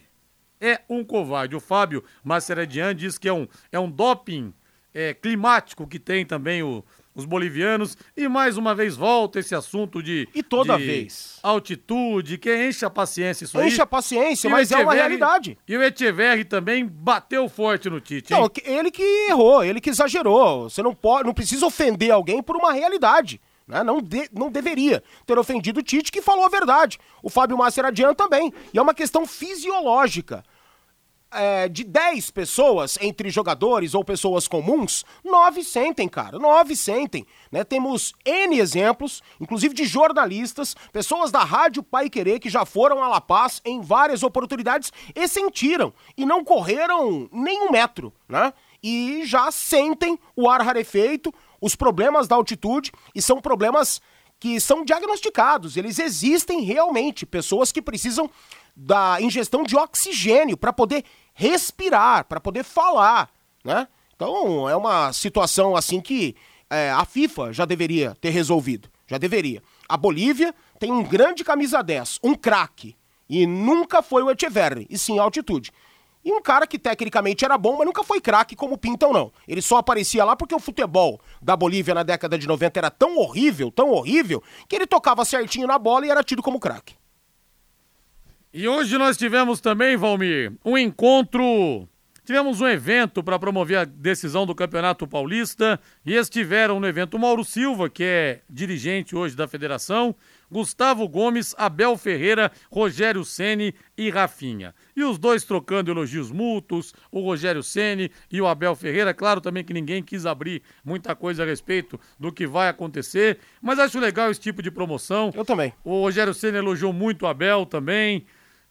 É 0.61 0.79
um 0.89 1.03
covarde. 1.03 1.55
O 1.55 1.59
Fábio 1.59 2.01
Maceradian 2.23 2.95
diz 2.95 3.17
que 3.17 3.27
é 3.27 3.33
um, 3.33 3.45
é 3.71 3.77
um 3.77 3.91
doping 3.91 4.53
é, 4.93 5.13
climático 5.13 5.85
que 5.85 5.99
tem 5.99 6.25
também 6.25 6.63
o, 6.63 6.81
os 7.13 7.25
bolivianos. 7.25 7.97
E 8.15 8.29
mais 8.29 8.55
uma 8.55 8.73
vez 8.73 8.95
volta 8.95 9.39
esse 9.39 9.53
assunto 9.53 10.01
de. 10.01 10.27
E 10.33 10.41
toda 10.41 10.77
de 10.77 10.85
vez. 10.85 11.37
Altitude, 11.43 12.37
que 12.37 12.55
enche 12.67 12.85
a 12.85 12.89
paciência 12.89 13.43
isso 13.43 13.59
aí. 13.59 13.67
Enche 13.67 13.81
a 13.81 13.85
paciência, 13.85 14.47
E 14.47 14.51
mas 14.51 14.71
é 14.71 14.75
uma 14.77 14.83
Echeverri- 14.93 14.99
realidade. 14.99 15.57
E 15.67 15.75
o 15.77 15.83
Echeverri 15.83 16.45
também 16.45 16.85
bateu 16.85 17.49
forte 17.49 17.89
no 17.89 17.99
Tite. 17.99 18.33
hein? 18.33 18.39
Não, 18.39 18.49
ele 18.63 18.89
que 18.89 19.03
errou, 19.29 19.61
ele 19.63 19.81
que 19.81 19.89
exagerou. 19.89 20.69
Você 20.69 20.81
não 20.81 20.95
pode, 20.95 21.25
não 21.25 21.33
precisa 21.33 21.65
ofender 21.65 22.11
alguém 22.11 22.41
por 22.41 22.55
uma 22.55 22.71
realidade. 22.71 23.41
Né? 23.67 23.83
Não, 23.83 24.01
de- 24.01 24.29
não 24.31 24.51
deveria 24.51 25.03
ter 25.25 25.37
ofendido 25.39 25.79
o 25.79 25.83
Tite, 25.83 26.11
que 26.11 26.21
falou 26.21 26.45
a 26.45 26.49
verdade. 26.49 26.99
O 27.23 27.29
Fábio 27.29 27.57
Maceradian 27.57 28.13
também. 28.13 28.53
E 28.73 28.77
é 28.77 28.81
uma 28.81 28.93
questão 28.93 29.25
fisiológica. 29.25 30.43
É, 31.37 31.67
de 31.67 31.83
10 31.83 32.31
pessoas, 32.31 32.97
entre 33.01 33.29
jogadores 33.29 33.93
ou 33.93 34.05
pessoas 34.05 34.47
comuns, 34.47 35.03
9 35.21 35.63
sentem, 35.63 36.07
cara. 36.07 36.39
9 36.39 36.77
sentem. 36.77 37.25
Né? 37.51 37.61
Temos 37.65 38.13
N 38.23 38.57
exemplos, 38.57 39.21
inclusive 39.41 39.73
de 39.73 39.83
jornalistas, 39.83 40.75
pessoas 40.93 41.31
da 41.31 41.43
Rádio 41.43 41.83
Pai 41.83 42.09
Querer 42.09 42.39
que 42.39 42.49
já 42.49 42.63
foram 42.63 43.03
a 43.03 43.09
La 43.09 43.19
Paz 43.19 43.59
em 43.65 43.81
várias 43.81 44.23
oportunidades 44.23 44.93
e 45.13 45.27
sentiram. 45.27 45.91
E 46.15 46.25
não 46.25 46.41
correram 46.41 47.27
nem 47.33 47.67
um 47.67 47.71
metro, 47.71 48.13
né? 48.29 48.53
E 48.81 49.23
já 49.25 49.51
sentem 49.51 50.17
o 50.37 50.47
ar 50.49 50.61
rarefeito, 50.61 51.33
os 51.61 51.75
problemas 51.75 52.27
da 52.27 52.35
altitude, 52.35 52.91
e 53.13 53.21
são 53.21 53.41
problemas 53.41 54.01
que 54.39 54.59
são 54.59 54.83
diagnosticados, 54.83 55.77
eles 55.77 55.97
existem 55.97 56.61
realmente, 56.61 57.25
pessoas 57.25 57.71
que 57.71 57.81
precisam 57.81 58.29
da 58.75 59.21
ingestão 59.21 59.63
de 59.63 59.75
oxigênio 59.77 60.57
para 60.57 60.73
poder 60.73 61.03
respirar, 61.33 62.25
para 62.25 62.39
poder 62.39 62.63
falar, 62.63 63.29
né? 63.63 63.87
Então 64.15 64.69
é 64.69 64.75
uma 64.75 65.11
situação 65.13 65.75
assim 65.75 66.01
que 66.01 66.35
é, 66.69 66.91
a 66.91 67.05
FIFA 67.05 67.53
já 67.53 67.65
deveria 67.65 68.15
ter 68.19 68.29
resolvido, 68.29 68.89
já 69.07 69.17
deveria. 69.17 69.63
A 69.87 69.95
Bolívia 69.97 70.53
tem 70.79 70.91
um 70.91 71.03
grande 71.03 71.43
camisa 71.43 71.81
10, 71.81 72.19
um 72.23 72.35
craque, 72.35 72.95
e 73.29 73.47
nunca 73.47 74.01
foi 74.01 74.23
o 74.23 74.29
Echeverri, 74.29 74.85
e 74.89 74.97
sim 74.97 75.17
a 75.17 75.23
altitude. 75.23 75.71
E 76.25 76.33
um 76.33 76.41
cara 76.41 76.65
que 76.65 76.79
tecnicamente 76.79 77.45
era 77.45 77.55
bom, 77.55 77.77
mas 77.77 77.85
nunca 77.85 78.03
foi 78.03 78.19
craque 78.19 78.55
como 78.55 78.79
pintam, 78.79 79.13
não. 79.13 79.31
Ele 79.47 79.61
só 79.61 79.77
aparecia 79.77 80.25
lá 80.25 80.35
porque 80.35 80.55
o 80.55 80.59
futebol 80.59 81.21
da 81.39 81.55
Bolívia 81.55 81.93
na 81.93 82.01
década 82.01 82.35
de 82.35 82.47
90 82.47 82.79
era 82.79 82.89
tão 82.89 83.15
horrível, 83.17 83.69
tão 83.69 83.91
horrível, 83.91 84.41
que 84.67 84.75
ele 84.75 84.87
tocava 84.87 85.23
certinho 85.23 85.67
na 85.67 85.77
bola 85.77 86.07
e 86.07 86.09
era 86.09 86.23
tido 86.23 86.41
como 86.41 86.59
craque. 86.59 86.95
E 88.51 88.67
hoje 88.67 88.97
nós 88.97 89.17
tivemos 89.17 89.61
também, 89.61 89.95
Valmir, 89.95 90.53
um 90.65 90.75
encontro. 90.75 91.87
Tivemos 92.25 92.59
um 92.59 92.67
evento 92.67 93.23
para 93.23 93.37
promover 93.37 93.77
a 93.77 93.85
decisão 93.85 94.47
do 94.47 94.55
Campeonato 94.55 95.07
Paulista 95.07 95.79
e 96.03 96.15
estiveram 96.15 96.79
no 96.79 96.87
evento 96.87 97.19
Mauro 97.19 97.43
Silva, 97.43 97.87
que 97.87 98.03
é 98.03 98.41
dirigente 98.49 99.15
hoje 99.15 99.35
da 99.35 99.47
federação, 99.47 100.15
Gustavo 100.49 101.07
Gomes, 101.07 101.53
Abel 101.55 101.95
Ferreira, 101.95 102.51
Rogério 102.71 103.23
Ceni 103.23 103.75
e 103.95 104.09
Rafinha. 104.09 104.73
E 104.95 105.03
os 105.03 105.19
dois 105.19 105.43
trocando 105.43 105.91
elogios 105.91 106.31
mútuos, 106.31 106.95
o 107.11 107.21
Rogério 107.21 107.61
Ceni 107.61 108.09
e 108.31 108.41
o 108.41 108.47
Abel 108.47 108.75
Ferreira. 108.75 109.13
Claro 109.13 109.39
também 109.39 109.63
que 109.63 109.73
ninguém 109.73 110.01
quis 110.01 110.25
abrir 110.25 110.63
muita 110.83 111.15
coisa 111.15 111.43
a 111.43 111.45
respeito 111.45 111.99
do 112.19 112.31
que 112.31 112.47
vai 112.47 112.69
acontecer, 112.69 113.37
mas 113.61 113.77
acho 113.77 113.99
legal 113.99 114.31
esse 114.31 114.41
tipo 114.41 114.63
de 114.63 114.71
promoção. 114.71 115.31
Eu 115.35 115.45
também. 115.45 115.71
O 115.83 116.01
Rogério 116.01 116.33
Senna 116.33 116.57
elogiou 116.57 116.91
muito 116.91 117.21
o 117.21 117.27
Abel 117.27 117.67
também. 117.67 118.25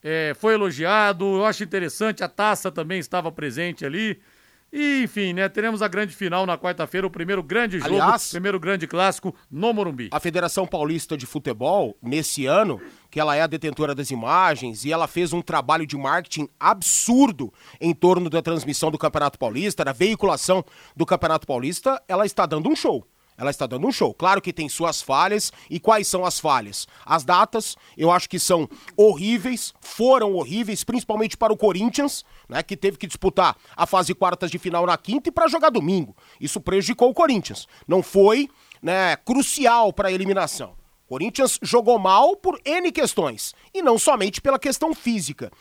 É, 0.05 0.35
foi 0.39 0.55
elogiado. 0.55 1.25
Eu 1.25 1.45
acho 1.47 1.65
interessante, 1.65 2.23
a 2.23 2.29
taça 2.29 2.71
também 2.71 2.99
estava 3.01 3.33
presente 3.33 3.85
ali. 3.85 4.21
E, 4.77 5.05
enfim, 5.05 5.33
né? 5.33 5.49
Teremos 5.49 5.83
a 5.83 5.87
grande 5.89 6.17
final 6.17 6.45
na 6.45 6.59
quarta-feira, 6.59 7.07
o 7.07 7.11
primeiro 7.11 7.45
grande 7.45 7.79
jogo, 7.79 7.95
Aliás- 7.95 8.31
primeiro 8.31 8.59
grande 8.59 8.89
clássico 8.89 9.33
no 9.49 9.73
Morumbi. 9.73 10.09
A 10.11 10.19
Federação 10.19 10.67
Paulista 10.67 11.17
de 11.17 11.27
Futebol, 11.27 11.97
nesse 12.03 12.45
ano, 12.47 12.81
que 13.09 13.21
ela 13.21 13.37
é 13.37 13.43
a 13.43 13.47
detentora 13.47 13.95
das 13.95 14.11
imagens, 14.11 14.85
e 14.85 14.93
ela 14.93 15.07
fez 15.07 15.33
um 15.33 15.41
trabalho 15.41 15.87
de 15.87 15.97
marketing 15.97 16.49
absurdo 16.59 17.55
em 17.81 17.95
torno 17.95 18.29
da 18.29 18.43
transmissão 18.43 18.91
do 18.91 18.99
Campeonato 18.99 19.39
Paulista, 19.39 19.85
da 19.85 19.93
veiculação 19.93 20.65
do 20.97 21.07
Campeonato 21.07 21.47
Paulista, 21.47 22.03
ela 22.09 22.27
está 22.27 22.45
dando 22.45 22.69
um 22.69 22.75
show. 22.75 23.07
Ela 23.37 23.51
está 23.51 23.67
dando 23.67 23.87
um 23.87 23.93
show. 23.93 24.15
Claro 24.15 24.41
que 24.41 24.53
tem 24.53 24.69
suas 24.69 25.03
falhas. 25.03 25.53
E 25.69 25.81
quais 25.81 26.07
são 26.07 26.25
as 26.25 26.39
falhas? 26.39 26.87
As 27.05 27.25
datas, 27.25 27.77
eu 27.97 28.11
acho 28.11 28.29
que 28.29 28.39
são 28.39 28.69
horríveis, 28.97 29.75
foram 29.81 30.35
horríveis, 30.35 30.85
principalmente 30.85 31.37
para 31.37 31.53
o 31.53 31.57
Corinthians, 31.57 32.25
né, 32.49 32.63
que 32.63 32.77
teve 32.77 32.97
que 32.97 33.07
disputar 33.07 33.57
a 33.77 33.87
fase 33.87 34.15
quartas 34.15 34.51
de 34.51 34.59
final 34.59 34.87
na 34.87 34.97
quinta 34.97 35.29
e 35.29 35.33
para 35.33 35.49
jogar 35.49 35.71
domingo. 35.71 36.17
Isso 36.41 36.61
prejudicou 36.61 37.11
o 37.11 37.15
Corinthians. 37.15 37.67
Não 37.89 38.03
foi 38.03 38.49
né, 38.81 39.17
crucial 39.17 39.93
para 39.93 40.09
a 40.09 40.13
eliminação. 40.13 40.75
Corinthians 41.07 41.59
jogou 41.63 41.99
mal 41.99 42.35
por 42.35 42.59
N 42.65 42.91
questões, 42.91 43.55
e 43.75 43.83
não 43.83 43.99
somente 43.99 44.41
pela 44.41 44.59
questão 44.59 44.95
física. 44.95 45.53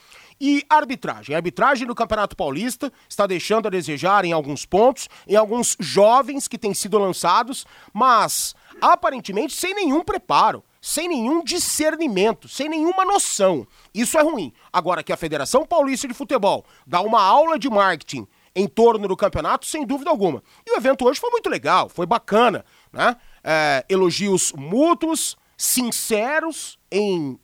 E 0.46 0.62
arbitragem. 0.70 1.34
A 1.34 1.38
arbitragem 1.38 1.88
do 1.88 1.96
Campeonato 1.96 2.36
Paulista 2.36 2.92
está 3.08 3.26
deixando 3.26 3.68
a 3.68 3.70
desejar 3.70 4.26
em 4.26 4.34
alguns 4.34 4.66
pontos, 4.66 5.08
em 5.26 5.38
alguns 5.38 5.78
jovens 5.80 6.50
que 6.50 6.58
têm 6.58 6.74
sido 6.74 7.00
lançados, 7.00 7.66
mas 7.94 8.54
aparentemente 8.82 9.54
sem 9.54 9.74
nenhum 9.74 10.04
preparo, 10.04 10.62
sem 10.82 11.08
nenhum 11.08 11.46
discernimento, 11.46 12.50
sem 12.50 12.68
nenhuma 12.68 13.06
noção. 13.06 13.66
Isso 13.94 14.18
é 14.18 14.22
ruim. 14.22 14.52
Agora 14.74 15.02
que 15.02 15.14
a 15.14 15.18
Federação 15.18 15.66
Paulista 15.66 16.10
de 16.10 16.14
Futebol 16.14 16.66
dá 16.86 17.00
uma 17.00 17.24
aula 17.24 17.58
de 17.58 17.70
marketing 17.70 18.28
em 18.54 18.68
torno 18.68 19.08
do 19.08 19.16
campeonato, 19.16 19.66
sem 19.66 19.86
dúvida 19.86 20.10
alguma. 20.10 20.44
E 20.68 20.74
o 20.74 20.76
evento 20.76 21.06
hoje 21.06 21.22
foi 21.22 21.30
muito 21.30 21.50
legal, 21.50 21.88
foi 21.88 22.06
bacana, 22.06 22.66
né? 22.92 23.16
É, 23.42 23.86
elogios 23.88 24.52
mútuos, 24.52 25.38
sinceros 25.56 26.78
em 26.92 27.40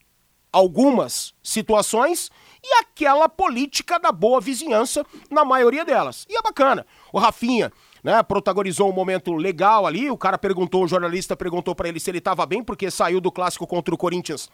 algumas 0.51 1.33
situações 1.43 2.29
e 2.63 2.73
aquela 2.79 3.29
política 3.29 3.99
da 3.99 4.11
boa 4.11 4.41
vizinhança 4.41 5.05
na 5.29 5.45
maioria 5.45 5.85
delas. 5.85 6.25
E 6.29 6.37
é 6.37 6.41
bacana. 6.41 6.85
O 7.13 7.19
Rafinha, 7.19 7.71
né, 8.03 8.21
protagonizou 8.23 8.89
um 8.89 8.93
momento 8.93 9.33
legal 9.33 9.85
ali, 9.85 10.09
o 10.09 10.17
cara 10.17 10.37
perguntou, 10.37 10.83
o 10.83 10.87
jornalista 10.87 11.35
perguntou 11.35 11.73
pra 11.73 11.87
ele 11.87 11.99
se 11.99 12.09
ele 12.09 12.17
estava 12.17 12.45
bem 12.45 12.63
porque 12.63 12.91
saiu 12.91 13.21
do 13.21 13.31
clássico 13.31 13.67
contra 13.67 13.93
o 13.93 13.97
Corinthians 13.97 14.49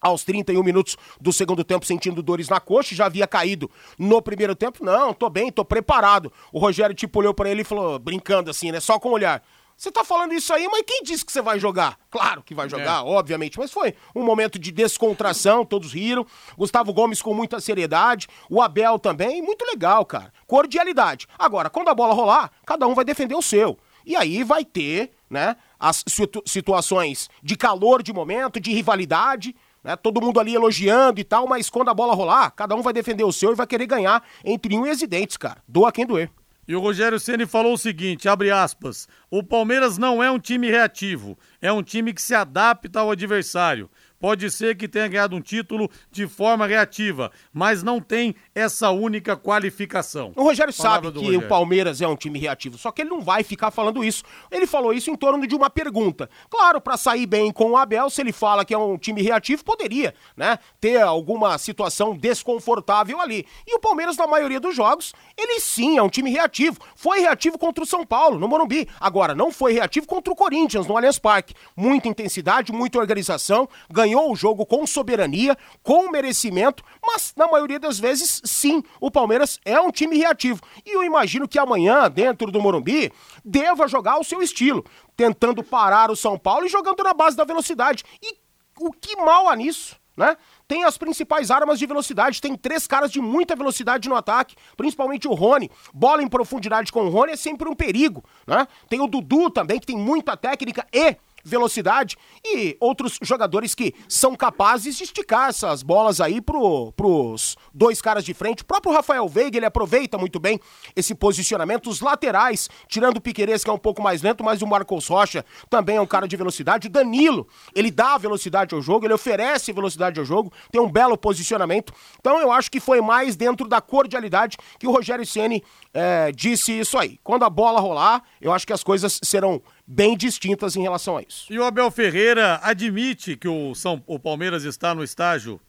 aos 0.00 0.24
31 0.24 0.62
minutos 0.62 0.96
do 1.20 1.32
segundo 1.32 1.62
tempo 1.62 1.84
sentindo 1.84 2.22
dores 2.22 2.48
na 2.48 2.58
coxa, 2.58 2.94
já 2.94 3.06
havia 3.06 3.26
caído 3.26 3.70
no 3.98 4.22
primeiro 4.22 4.56
tempo. 4.56 4.82
Não, 4.82 5.12
tô 5.12 5.28
bem, 5.28 5.52
tô 5.52 5.64
preparado. 5.64 6.32
O 6.52 6.58
Rogério 6.58 6.94
tipo 6.94 7.18
olhou 7.18 7.34
pra 7.34 7.50
ele 7.50 7.60
e 7.60 7.64
falou, 7.64 7.98
brincando 7.98 8.50
assim, 8.50 8.72
né, 8.72 8.80
só 8.80 8.98
com 8.98 9.10
o 9.10 9.12
olhar. 9.12 9.42
Você 9.80 9.90
tá 9.90 10.04
falando 10.04 10.34
isso 10.34 10.52
aí, 10.52 10.68
mas 10.70 10.82
quem 10.86 11.02
disse 11.02 11.24
que 11.24 11.32
você 11.32 11.40
vai 11.40 11.58
jogar? 11.58 11.98
Claro 12.10 12.42
que 12.42 12.54
vai 12.54 12.68
jogar, 12.68 13.02
obviamente, 13.02 13.58
mas 13.58 13.72
foi 13.72 13.94
um 14.14 14.22
momento 14.22 14.58
de 14.58 14.70
descontração, 14.70 15.64
todos 15.64 15.94
riram. 15.94 16.26
Gustavo 16.54 16.92
Gomes 16.92 17.22
com 17.22 17.32
muita 17.32 17.58
seriedade, 17.60 18.28
o 18.50 18.60
Abel 18.60 18.98
também, 18.98 19.40
muito 19.40 19.64
legal, 19.64 20.04
cara. 20.04 20.34
Cordialidade. 20.46 21.26
Agora, 21.38 21.70
quando 21.70 21.88
a 21.88 21.94
bola 21.94 22.12
rolar, 22.12 22.50
cada 22.66 22.86
um 22.86 22.92
vai 22.92 23.06
defender 23.06 23.34
o 23.34 23.40
seu. 23.40 23.78
E 24.04 24.14
aí 24.14 24.44
vai 24.44 24.66
ter, 24.66 25.12
né, 25.30 25.56
as 25.78 26.04
situ- 26.06 26.42
situações 26.44 27.30
de 27.42 27.56
calor 27.56 28.02
de 28.02 28.12
momento, 28.12 28.60
de 28.60 28.70
rivalidade, 28.74 29.56
né, 29.82 29.96
todo 29.96 30.20
mundo 30.20 30.38
ali 30.38 30.54
elogiando 30.54 31.20
e 31.20 31.24
tal, 31.24 31.46
mas 31.46 31.70
quando 31.70 31.88
a 31.88 31.94
bola 31.94 32.12
rolar, 32.14 32.50
cada 32.50 32.76
um 32.76 32.82
vai 32.82 32.92
defender 32.92 33.24
o 33.24 33.32
seu 33.32 33.52
e 33.52 33.54
vai 33.54 33.66
querer 33.66 33.86
ganhar 33.86 34.22
entre 34.44 34.76
unhas 34.76 35.00
e 35.00 35.06
dentes, 35.06 35.38
cara. 35.38 35.62
Doa 35.66 35.90
quem 35.90 36.04
doer. 36.04 36.30
E 36.70 36.76
o 36.76 36.78
Rogério 36.78 37.18
Ceni 37.18 37.46
falou 37.46 37.74
o 37.74 37.76
seguinte, 37.76 38.28
abre 38.28 38.48
aspas, 38.48 39.08
o 39.28 39.42
Palmeiras 39.42 39.98
não 39.98 40.22
é 40.22 40.30
um 40.30 40.38
time 40.38 40.70
reativo, 40.70 41.36
é 41.60 41.72
um 41.72 41.82
time 41.82 42.14
que 42.14 42.22
se 42.22 42.32
adapta 42.32 43.00
ao 43.00 43.10
adversário. 43.10 43.90
Pode 44.20 44.50
ser 44.50 44.76
que 44.76 44.86
tenha 44.86 45.08
ganhado 45.08 45.34
um 45.34 45.40
título 45.40 45.90
de 46.12 46.26
forma 46.26 46.66
reativa, 46.66 47.32
mas 47.52 47.82
não 47.82 48.00
tem 48.00 48.34
essa 48.54 48.90
única 48.90 49.34
qualificação. 49.34 50.32
O 50.36 50.42
Rogério 50.42 50.74
Palavra 50.76 51.08
sabe 51.08 51.18
que 51.18 51.24
Rogério. 51.24 51.46
o 51.46 51.48
Palmeiras 51.48 52.02
é 52.02 52.06
um 52.06 52.14
time 52.14 52.38
reativo, 52.38 52.76
só 52.76 52.92
que 52.92 53.00
ele 53.00 53.08
não 53.08 53.22
vai 53.22 53.42
ficar 53.42 53.70
falando 53.70 54.04
isso. 54.04 54.22
Ele 54.50 54.66
falou 54.66 54.92
isso 54.92 55.10
em 55.10 55.16
torno 55.16 55.46
de 55.46 55.54
uma 55.54 55.70
pergunta. 55.70 56.28
Claro, 56.50 56.82
pra 56.82 56.98
sair 56.98 57.24
bem 57.24 57.50
com 57.50 57.70
o 57.70 57.76
Abel, 57.78 58.10
se 58.10 58.20
ele 58.20 58.30
fala 58.32 58.62
que 58.62 58.74
é 58.74 58.78
um 58.78 58.98
time 58.98 59.22
reativo, 59.22 59.64
poderia, 59.64 60.14
né, 60.36 60.58
ter 60.78 61.00
alguma 61.00 61.56
situação 61.56 62.14
desconfortável 62.14 63.20
ali. 63.22 63.46
E 63.66 63.74
o 63.74 63.80
Palmeiras, 63.80 64.18
na 64.18 64.26
maioria 64.26 64.60
dos 64.60 64.76
jogos, 64.76 65.14
ele 65.34 65.60
sim 65.60 65.96
é 65.96 66.02
um 66.02 66.10
time 66.10 66.30
reativo. 66.30 66.78
Foi 66.94 67.20
reativo 67.20 67.56
contra 67.56 67.82
o 67.82 67.86
São 67.86 68.04
Paulo, 68.04 68.38
no 68.38 68.46
Morumbi. 68.46 68.86
Agora, 69.00 69.34
não 69.34 69.50
foi 69.50 69.72
reativo 69.72 70.06
contra 70.06 70.30
o 70.30 70.36
Corinthians, 70.36 70.86
no 70.86 70.94
Allianz 70.94 71.18
Parque. 71.18 71.54
Muita 71.74 72.08
intensidade, 72.08 72.70
muita 72.70 72.98
organização, 72.98 73.66
ganhou 73.90 74.09
o 74.18 74.34
jogo 74.34 74.64
com 74.66 74.86
soberania, 74.86 75.56
com 75.82 76.10
merecimento, 76.10 76.82
mas 77.06 77.32
na 77.36 77.46
maioria 77.48 77.78
das 77.78 77.98
vezes, 77.98 78.40
sim, 78.44 78.82
o 79.00 79.10
Palmeiras 79.10 79.58
é 79.64 79.80
um 79.80 79.90
time 79.90 80.16
reativo. 80.16 80.60
E 80.84 80.94
eu 80.94 81.02
imagino 81.02 81.48
que 81.48 81.58
amanhã, 81.58 82.10
dentro 82.10 82.50
do 82.50 82.60
Morumbi, 82.60 83.12
deva 83.44 83.88
jogar 83.88 84.18
o 84.18 84.24
seu 84.24 84.42
estilo, 84.42 84.84
tentando 85.16 85.62
parar 85.62 86.10
o 86.10 86.16
São 86.16 86.38
Paulo 86.38 86.66
e 86.66 86.68
jogando 86.68 87.02
na 87.02 87.14
base 87.14 87.36
da 87.36 87.44
velocidade. 87.44 88.04
E 88.22 88.36
o 88.78 88.90
que 88.92 89.16
mal 89.16 89.48
há 89.48 89.56
nisso, 89.56 89.96
né? 90.16 90.36
tem 90.70 90.84
as 90.84 90.96
principais 90.96 91.50
armas 91.50 91.80
de 91.80 91.86
velocidade, 91.86 92.40
tem 92.40 92.54
três 92.54 92.86
caras 92.86 93.10
de 93.10 93.20
muita 93.20 93.56
velocidade 93.56 94.08
no 94.08 94.14
ataque, 94.14 94.54
principalmente 94.76 95.26
o 95.26 95.34
Rony. 95.34 95.68
Bola 95.92 96.22
em 96.22 96.28
profundidade 96.28 96.92
com 96.92 97.06
o 97.06 97.08
Rony 97.08 97.32
é 97.32 97.36
sempre 97.36 97.68
um 97.68 97.74
perigo, 97.74 98.22
né? 98.46 98.68
Tem 98.88 99.00
o 99.00 99.08
Dudu 99.08 99.50
também, 99.50 99.80
que 99.80 99.86
tem 99.86 99.96
muita 99.96 100.36
técnica 100.36 100.86
e 100.92 101.16
velocidade 101.44 102.16
e 102.44 102.76
outros 102.80 103.18
jogadores 103.22 103.74
que 103.74 103.94
são 104.08 104.34
capazes 104.34 104.96
de 104.96 105.04
esticar 105.04 105.48
essas 105.48 105.82
bolas 105.82 106.20
aí 106.20 106.40
pro, 106.40 106.92
pros 106.92 107.56
dois 107.72 108.00
caras 108.00 108.24
de 108.24 108.34
frente. 108.34 108.62
O 108.62 108.66
próprio 108.66 108.92
Rafael 108.92 109.28
Veiga, 109.28 109.56
ele 109.56 109.66
aproveita 109.66 110.18
muito 110.18 110.38
bem 110.38 110.60
esse 110.94 111.14
posicionamento. 111.14 111.88
Os 111.88 112.00
laterais, 112.00 112.68
tirando 112.88 113.18
o 113.18 113.20
Piqueires, 113.20 113.64
que 113.64 113.70
é 113.70 113.72
um 113.72 113.78
pouco 113.78 114.02
mais 114.02 114.22
lento, 114.22 114.42
mas 114.44 114.62
o 114.62 114.66
Marcos 114.66 115.06
Rocha 115.06 115.44
também 115.68 115.96
é 115.96 116.00
um 116.00 116.06
cara 116.06 116.26
de 116.26 116.36
velocidade. 116.36 116.88
O 116.88 116.90
Danilo, 116.90 117.46
ele 117.74 117.90
dá 117.90 118.16
velocidade 118.18 118.74
ao 118.74 118.80
jogo, 118.80 119.06
ele 119.06 119.14
oferece 119.14 119.72
velocidade 119.72 120.18
ao 120.18 120.24
jogo, 120.24 120.52
tem 120.70 120.80
um 120.80 120.90
belo 120.90 121.16
posicionamento. 121.16 121.92
Então 122.18 122.40
eu 122.40 122.50
acho 122.52 122.70
que 122.70 122.80
foi 122.80 123.00
mais 123.00 123.36
dentro 123.36 123.68
da 123.68 123.80
cordialidade 123.80 124.56
que 124.78 124.86
o 124.86 124.90
Rogério 124.90 125.26
Ceni 125.26 125.62
é, 125.92 126.32
disse 126.32 126.72
isso 126.78 126.98
aí. 126.98 127.18
Quando 127.22 127.44
a 127.44 127.50
bola 127.50 127.80
rolar, 127.80 128.22
eu 128.40 128.52
acho 128.52 128.66
que 128.66 128.72
as 128.72 128.82
coisas 128.82 129.18
serão 129.22 129.62
bem 129.92 130.16
distintas 130.16 130.76
em 130.76 130.82
relação 130.82 131.16
a 131.16 131.22
isso. 131.22 131.52
E 131.52 131.58
o 131.58 131.64
Abel 131.64 131.90
Ferreira 131.90 132.60
admite 132.62 133.36
que 133.36 133.48
o, 133.48 133.74
São, 133.74 134.00
o 134.06 134.20
Palmeiras 134.20 134.62
está 134.62 134.94
no 134.94 135.02
estágio 135.02 135.60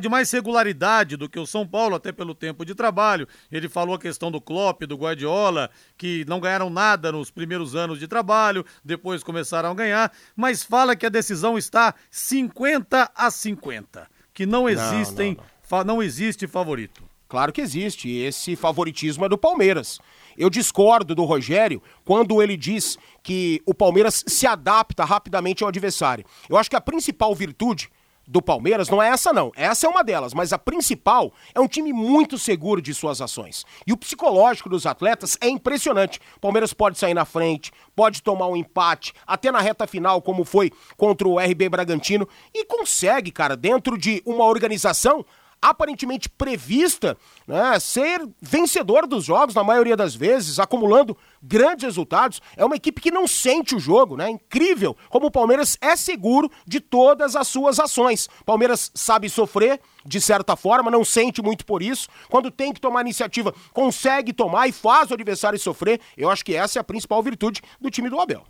de 0.00 0.08
mais 0.08 0.30
regularidade 0.30 1.16
do 1.16 1.28
que 1.28 1.40
o 1.40 1.46
São 1.46 1.66
Paulo, 1.66 1.96
até 1.96 2.12
pelo 2.12 2.36
tempo 2.36 2.64
de 2.64 2.72
trabalho. 2.72 3.26
Ele 3.50 3.68
falou 3.68 3.96
a 3.96 3.98
questão 3.98 4.30
do 4.30 4.40
Klopp, 4.40 4.82
do 4.84 4.96
Guardiola, 4.96 5.68
que 5.96 6.24
não 6.28 6.38
ganharam 6.38 6.70
nada 6.70 7.10
nos 7.10 7.32
primeiros 7.32 7.74
anos 7.74 7.98
de 7.98 8.06
trabalho, 8.06 8.64
depois 8.84 9.24
começaram 9.24 9.72
a 9.72 9.74
ganhar, 9.74 10.12
mas 10.36 10.62
fala 10.62 10.94
que 10.94 11.04
a 11.04 11.10
decisão 11.10 11.58
está 11.58 11.92
50 12.12 13.10
a 13.12 13.30
50, 13.30 14.08
que 14.32 14.46
não 14.46 14.68
existem, 14.68 15.34
não, 15.34 15.44
não, 15.70 15.78
não. 15.78 15.94
não 15.96 16.02
existe 16.02 16.46
favorito. 16.46 17.02
Claro 17.28 17.52
que 17.52 17.60
existe, 17.60 18.08
esse 18.08 18.54
favoritismo 18.54 19.24
é 19.24 19.28
do 19.28 19.36
Palmeiras. 19.36 20.00
Eu 20.38 20.48
discordo 20.48 21.16
do 21.16 21.24
Rogério 21.24 21.82
quando 22.04 22.40
ele 22.40 22.56
diz 22.56 22.96
que 23.24 23.60
o 23.66 23.74
Palmeiras 23.74 24.24
se 24.26 24.46
adapta 24.46 25.04
rapidamente 25.04 25.64
ao 25.64 25.68
adversário. 25.68 26.24
Eu 26.48 26.56
acho 26.56 26.70
que 26.70 26.76
a 26.76 26.80
principal 26.80 27.34
virtude 27.34 27.90
do 28.28 28.42
Palmeiras 28.42 28.90
não 28.90 29.02
é 29.02 29.08
essa 29.08 29.32
não, 29.32 29.50
essa 29.56 29.86
é 29.86 29.90
uma 29.90 30.04
delas, 30.04 30.34
mas 30.34 30.52
a 30.52 30.58
principal 30.58 31.32
é 31.54 31.58
um 31.58 31.66
time 31.66 31.94
muito 31.94 32.38
seguro 32.38 32.82
de 32.82 32.92
suas 32.92 33.22
ações. 33.22 33.64
E 33.86 33.92
o 33.92 33.96
psicológico 33.96 34.68
dos 34.68 34.84
atletas 34.84 35.38
é 35.40 35.48
impressionante. 35.48 36.20
O 36.36 36.40
Palmeiras 36.40 36.74
pode 36.74 36.98
sair 36.98 37.14
na 37.14 37.24
frente, 37.24 37.72
pode 37.96 38.22
tomar 38.22 38.46
um 38.48 38.56
empate, 38.56 39.14
até 39.26 39.50
na 39.50 39.60
reta 39.60 39.86
final, 39.86 40.20
como 40.20 40.44
foi 40.44 40.70
contra 40.96 41.26
o 41.26 41.38
RB 41.38 41.70
Bragantino, 41.70 42.28
e 42.54 42.66
consegue, 42.66 43.32
cara, 43.32 43.56
dentro 43.56 43.96
de 43.96 44.22
uma 44.26 44.44
organização 44.44 45.24
aparentemente 45.60 46.28
prevista, 46.28 47.16
né, 47.46 47.78
ser 47.80 48.26
vencedor 48.40 49.06
dos 49.06 49.24
jogos 49.24 49.54
na 49.54 49.64
maioria 49.64 49.96
das 49.96 50.14
vezes, 50.14 50.58
acumulando 50.58 51.16
grandes 51.42 51.84
resultados. 51.84 52.40
É 52.56 52.64
uma 52.64 52.76
equipe 52.76 53.00
que 53.00 53.10
não 53.10 53.26
sente 53.26 53.74
o 53.74 53.80
jogo, 53.80 54.16
né? 54.16 54.30
Incrível 54.30 54.96
como 55.08 55.26
o 55.26 55.30
Palmeiras 55.30 55.76
é 55.80 55.96
seguro 55.96 56.50
de 56.66 56.80
todas 56.80 57.36
as 57.36 57.48
suas 57.48 57.78
ações. 57.78 58.28
Palmeiras 58.44 58.90
sabe 58.94 59.28
sofrer, 59.28 59.80
de 60.04 60.20
certa 60.20 60.56
forma, 60.56 60.90
não 60.90 61.04
sente 61.04 61.42
muito 61.42 61.64
por 61.64 61.82
isso. 61.82 62.08
Quando 62.28 62.50
tem 62.50 62.72
que 62.72 62.80
tomar 62.80 63.02
iniciativa, 63.02 63.54
consegue 63.72 64.32
tomar 64.32 64.68
e 64.68 64.72
faz 64.72 65.10
o 65.10 65.14
adversário 65.14 65.58
sofrer. 65.58 66.00
Eu 66.16 66.30
acho 66.30 66.44
que 66.44 66.54
essa 66.54 66.78
é 66.78 66.80
a 66.80 66.84
principal 66.84 67.22
virtude 67.22 67.60
do 67.80 67.90
time 67.90 68.08
do 68.08 68.20
Abel. 68.20 68.44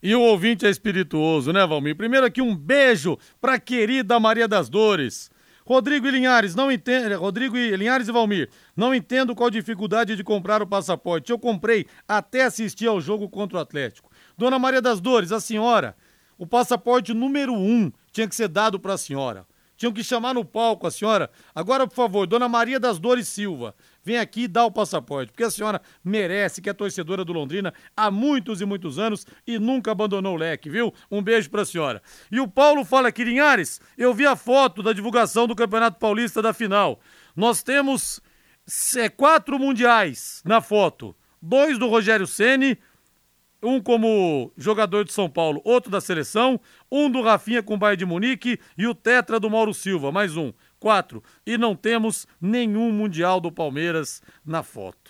E 0.00 0.14
o 0.14 0.20
ouvinte 0.20 0.64
é 0.64 0.70
espirituoso, 0.70 1.52
né, 1.52 1.66
Valmir? 1.66 1.96
Primeiro 1.96 2.24
aqui 2.24 2.40
um 2.40 2.54
beijo 2.54 3.18
pra 3.40 3.58
querida 3.58 4.20
Maria 4.20 4.46
das 4.46 4.68
Dores. 4.68 5.28
Rodrigo 5.68 6.06
e 6.06 6.10
Linhares, 6.10 6.54
não 6.54 6.72
entendo. 6.72 7.18
Rodrigo 7.18 7.54
e 7.54 7.76
Linhares 7.76 8.08
e 8.08 8.12
Valmir, 8.12 8.48
não 8.74 8.94
entendo 8.94 9.34
qual 9.34 9.48
a 9.48 9.50
dificuldade 9.50 10.16
de 10.16 10.24
comprar 10.24 10.62
o 10.62 10.66
passaporte. 10.66 11.30
Eu 11.30 11.38
comprei 11.38 11.84
até 12.08 12.44
assistir 12.44 12.86
ao 12.86 13.02
jogo 13.02 13.28
contra 13.28 13.58
o 13.58 13.60
Atlético. 13.60 14.10
Dona 14.38 14.58
Maria 14.58 14.80
das 14.80 14.98
Dores, 14.98 15.30
a 15.30 15.40
senhora, 15.40 15.94
o 16.38 16.46
passaporte 16.46 17.12
número 17.12 17.52
um 17.52 17.92
tinha 18.10 18.26
que 18.26 18.34
ser 18.34 18.48
dado 18.48 18.80
para 18.80 18.94
a 18.94 18.98
senhora. 18.98 19.46
Tinham 19.76 19.92
que 19.92 20.02
chamar 20.02 20.32
no 20.32 20.42
palco 20.42 20.86
a 20.86 20.90
senhora. 20.90 21.30
Agora, 21.54 21.86
por 21.86 21.94
favor, 21.94 22.26
Dona 22.26 22.48
Maria 22.48 22.80
das 22.80 22.98
Dores 22.98 23.28
Silva, 23.28 23.74
vem 24.08 24.16
aqui 24.18 24.44
e 24.44 24.48
dá 24.48 24.64
o 24.64 24.72
passaporte, 24.72 25.30
porque 25.30 25.44
a 25.44 25.50
senhora 25.50 25.82
merece, 26.02 26.62
que 26.62 26.70
é 26.70 26.72
torcedora 26.72 27.26
do 27.26 27.32
Londrina 27.34 27.74
há 27.94 28.10
muitos 28.10 28.62
e 28.62 28.64
muitos 28.64 28.98
anos 28.98 29.26
e 29.46 29.58
nunca 29.58 29.92
abandonou 29.92 30.34
o 30.34 30.38
leque, 30.38 30.70
viu? 30.70 30.94
Um 31.10 31.22
beijo 31.22 31.50
pra 31.50 31.62
senhora. 31.62 32.00
E 32.32 32.40
o 32.40 32.48
Paulo 32.48 32.86
fala 32.86 33.08
aqui, 33.08 33.22
Linhares, 33.22 33.82
eu 33.98 34.14
vi 34.14 34.26
a 34.26 34.34
foto 34.34 34.82
da 34.82 34.94
divulgação 34.94 35.46
do 35.46 35.54
Campeonato 35.54 35.98
Paulista 35.98 36.40
da 36.40 36.54
final. 36.54 37.00
Nós 37.36 37.62
temos 37.62 38.18
é, 38.96 39.10
quatro 39.10 39.58
mundiais 39.58 40.42
na 40.42 40.62
foto. 40.62 41.14
Dois 41.40 41.78
do 41.78 41.86
Rogério 41.86 42.26
Ceni, 42.26 42.78
um 43.62 43.78
como 43.78 44.50
jogador 44.56 45.04
de 45.04 45.12
São 45.12 45.28
Paulo, 45.28 45.60
outro 45.64 45.90
da 45.90 46.00
seleção, 46.00 46.58
um 46.90 47.10
do 47.10 47.20
Rafinha 47.20 47.62
com 47.62 47.74
o 47.74 47.78
Bayern 47.78 47.98
de 47.98 48.06
Munique 48.06 48.58
e 48.76 48.86
o 48.86 48.94
tetra 48.94 49.38
do 49.38 49.50
Mauro 49.50 49.74
Silva, 49.74 50.10
mais 50.10 50.34
um. 50.34 50.50
Quatro. 50.78 51.22
E 51.46 51.58
não 51.58 51.74
temos 51.74 52.26
nenhum 52.40 52.92
Mundial 52.92 53.40
do 53.40 53.50
Palmeiras 53.50 54.22
na 54.44 54.62
foto. 54.62 55.07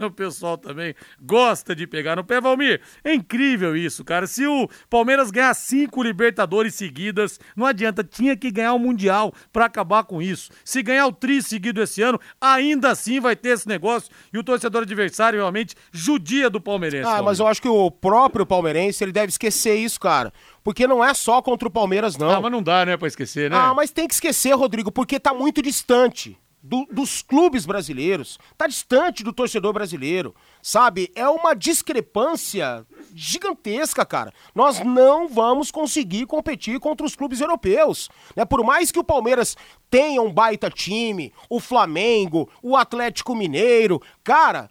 O 0.10 0.10
pessoal 0.10 0.56
também 0.56 0.94
gosta 1.20 1.74
de 1.74 1.86
pegar 1.86 2.16
no 2.16 2.24
pé, 2.24 2.40
Valmir. 2.40 2.80
É 3.04 3.14
incrível 3.14 3.76
isso, 3.76 4.04
cara. 4.04 4.26
Se 4.26 4.46
o 4.46 4.68
Palmeiras 4.88 5.30
ganhar 5.30 5.54
cinco 5.54 6.02
Libertadores 6.02 6.74
seguidas, 6.74 7.38
não 7.54 7.66
adianta, 7.66 8.02
tinha 8.02 8.36
que 8.36 8.50
ganhar 8.50 8.74
o 8.74 8.78
Mundial 8.78 9.32
para 9.52 9.66
acabar 9.66 10.04
com 10.04 10.22
isso. 10.22 10.50
Se 10.64 10.82
ganhar 10.82 11.06
o 11.06 11.12
Tri 11.12 11.42
seguido 11.42 11.82
esse 11.82 12.02
ano, 12.02 12.18
ainda 12.40 12.90
assim 12.90 13.20
vai 13.20 13.36
ter 13.36 13.50
esse 13.50 13.68
negócio 13.68 14.10
e 14.32 14.38
o 14.38 14.44
torcedor 14.44 14.82
adversário 14.82 15.38
realmente 15.38 15.74
judia 15.92 16.48
do 16.48 16.60
palmeirense. 16.60 17.08
Ah, 17.08 17.22
mas 17.22 17.38
eu 17.38 17.46
acho 17.46 17.60
que 17.60 17.68
o 17.68 17.90
próprio 17.90 18.46
palmeirense 18.46 19.04
ele 19.04 19.12
deve 19.12 19.28
esquecer 19.28 19.76
isso, 19.76 20.00
cara. 20.00 20.32
Porque 20.64 20.86
não 20.86 21.04
é 21.04 21.14
só 21.14 21.40
contra 21.40 21.68
o 21.68 21.70
Palmeiras, 21.70 22.16
não. 22.16 22.30
Ah, 22.30 22.40
mas 22.40 22.52
não 22.52 22.62
dá, 22.62 22.84
né, 22.84 22.96
pra 22.96 23.08
esquecer, 23.08 23.50
né? 23.50 23.56
Ah, 23.56 23.72
mas 23.74 23.90
tem 23.90 24.06
que 24.06 24.14
esquecer, 24.14 24.54
Rodrigo, 24.54 24.92
porque 24.92 25.18
tá 25.18 25.32
muito 25.32 25.62
distante 25.62 26.38
do, 26.62 26.86
dos 26.90 27.22
clubes 27.22 27.64
brasileiros, 27.64 28.38
tá 28.56 28.66
distante 28.66 29.24
do 29.24 29.32
torcedor 29.32 29.72
brasileiro, 29.72 30.34
sabe? 30.62 31.10
É 31.14 31.28
uma 31.28 31.54
discrepância 31.54 32.86
gigantesca, 33.14 34.04
cara. 34.04 34.32
Nós 34.54 34.80
não 34.80 35.28
vamos 35.28 35.70
conseguir 35.70 36.26
competir 36.26 36.78
contra 36.78 37.06
os 37.06 37.16
clubes 37.16 37.40
europeus, 37.40 38.08
né? 38.36 38.44
Por 38.44 38.62
mais 38.64 38.90
que 38.90 38.98
o 38.98 39.04
Palmeiras 39.04 39.56
tenha 39.90 40.20
um 40.20 40.32
baita 40.32 40.70
time, 40.70 41.32
o 41.48 41.58
Flamengo, 41.58 42.48
o 42.62 42.76
Atlético 42.76 43.34
Mineiro, 43.34 44.00
cara, 44.22 44.70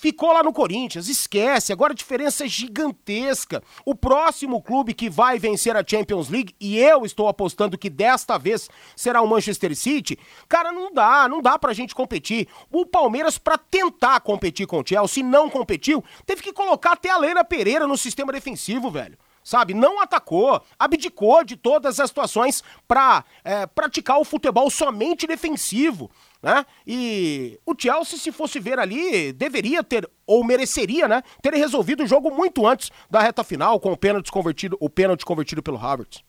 Ficou 0.00 0.32
lá 0.32 0.42
no 0.42 0.50
Corinthians, 0.50 1.08
esquece, 1.08 1.74
agora 1.74 1.92
a 1.92 1.94
diferença 1.94 2.46
é 2.46 2.48
gigantesca. 2.48 3.62
O 3.84 3.94
próximo 3.94 4.62
clube 4.62 4.94
que 4.94 5.10
vai 5.10 5.38
vencer 5.38 5.76
a 5.76 5.84
Champions 5.86 6.30
League, 6.30 6.54
e 6.58 6.78
eu 6.78 7.04
estou 7.04 7.28
apostando 7.28 7.76
que 7.76 7.90
desta 7.90 8.38
vez 8.38 8.70
será 8.96 9.20
o 9.20 9.28
Manchester 9.28 9.76
City, 9.76 10.18
cara, 10.48 10.72
não 10.72 10.90
dá, 10.90 11.28
não 11.28 11.42
dá 11.42 11.58
pra 11.58 11.74
gente 11.74 11.94
competir. 11.94 12.48
O 12.72 12.86
Palmeiras, 12.86 13.36
para 13.36 13.58
tentar 13.58 14.20
competir 14.20 14.66
com 14.66 14.80
o 14.80 14.86
Chelsea, 14.86 15.22
não 15.22 15.50
competiu, 15.50 16.02
teve 16.24 16.40
que 16.40 16.50
colocar 16.50 16.92
até 16.92 17.10
a 17.10 17.18
Leila 17.18 17.44
Pereira 17.44 17.86
no 17.86 17.98
sistema 17.98 18.32
defensivo, 18.32 18.90
velho 18.90 19.18
sabe? 19.42 19.74
Não 19.74 20.00
atacou, 20.00 20.62
abdicou 20.78 21.42
de 21.42 21.56
todas 21.56 21.98
as 21.98 22.10
situações 22.10 22.62
para 22.86 23.24
é, 23.42 23.66
praticar 23.66 24.18
o 24.18 24.24
futebol 24.24 24.70
somente 24.70 25.26
defensivo, 25.26 26.10
né? 26.42 26.64
E 26.86 27.58
o 27.66 27.74
Chelsea, 27.78 28.18
se 28.18 28.32
fosse 28.32 28.58
ver 28.58 28.78
ali, 28.78 29.32
deveria 29.32 29.82
ter, 29.82 30.08
ou 30.26 30.44
mereceria, 30.44 31.06
né? 31.06 31.22
Ter 31.42 31.54
resolvido 31.54 32.02
o 32.02 32.06
jogo 32.06 32.30
muito 32.30 32.66
antes 32.66 32.90
da 33.10 33.20
reta 33.20 33.44
final, 33.44 33.78
com 33.78 33.92
o 33.92 33.96
pênalti 33.96 34.30
convertido, 34.30 34.76
o 34.80 34.88
pênalti 34.88 35.24
convertido 35.24 35.62
pelo 35.62 35.78
Havertz. 35.78 36.22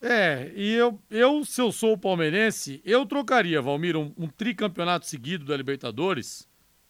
É, 0.00 0.52
e 0.54 0.74
eu, 0.74 0.98
eu, 1.10 1.44
se 1.44 1.60
eu 1.60 1.72
sou 1.72 1.94
o 1.94 1.98
palmeirense, 1.98 2.80
eu 2.84 3.04
trocaria, 3.04 3.60
Valmir, 3.60 3.96
um, 3.96 4.12
um 4.16 4.28
tricampeonato 4.28 5.06
seguido 5.06 5.44
da 5.44 5.56
Libertadores 5.56 6.46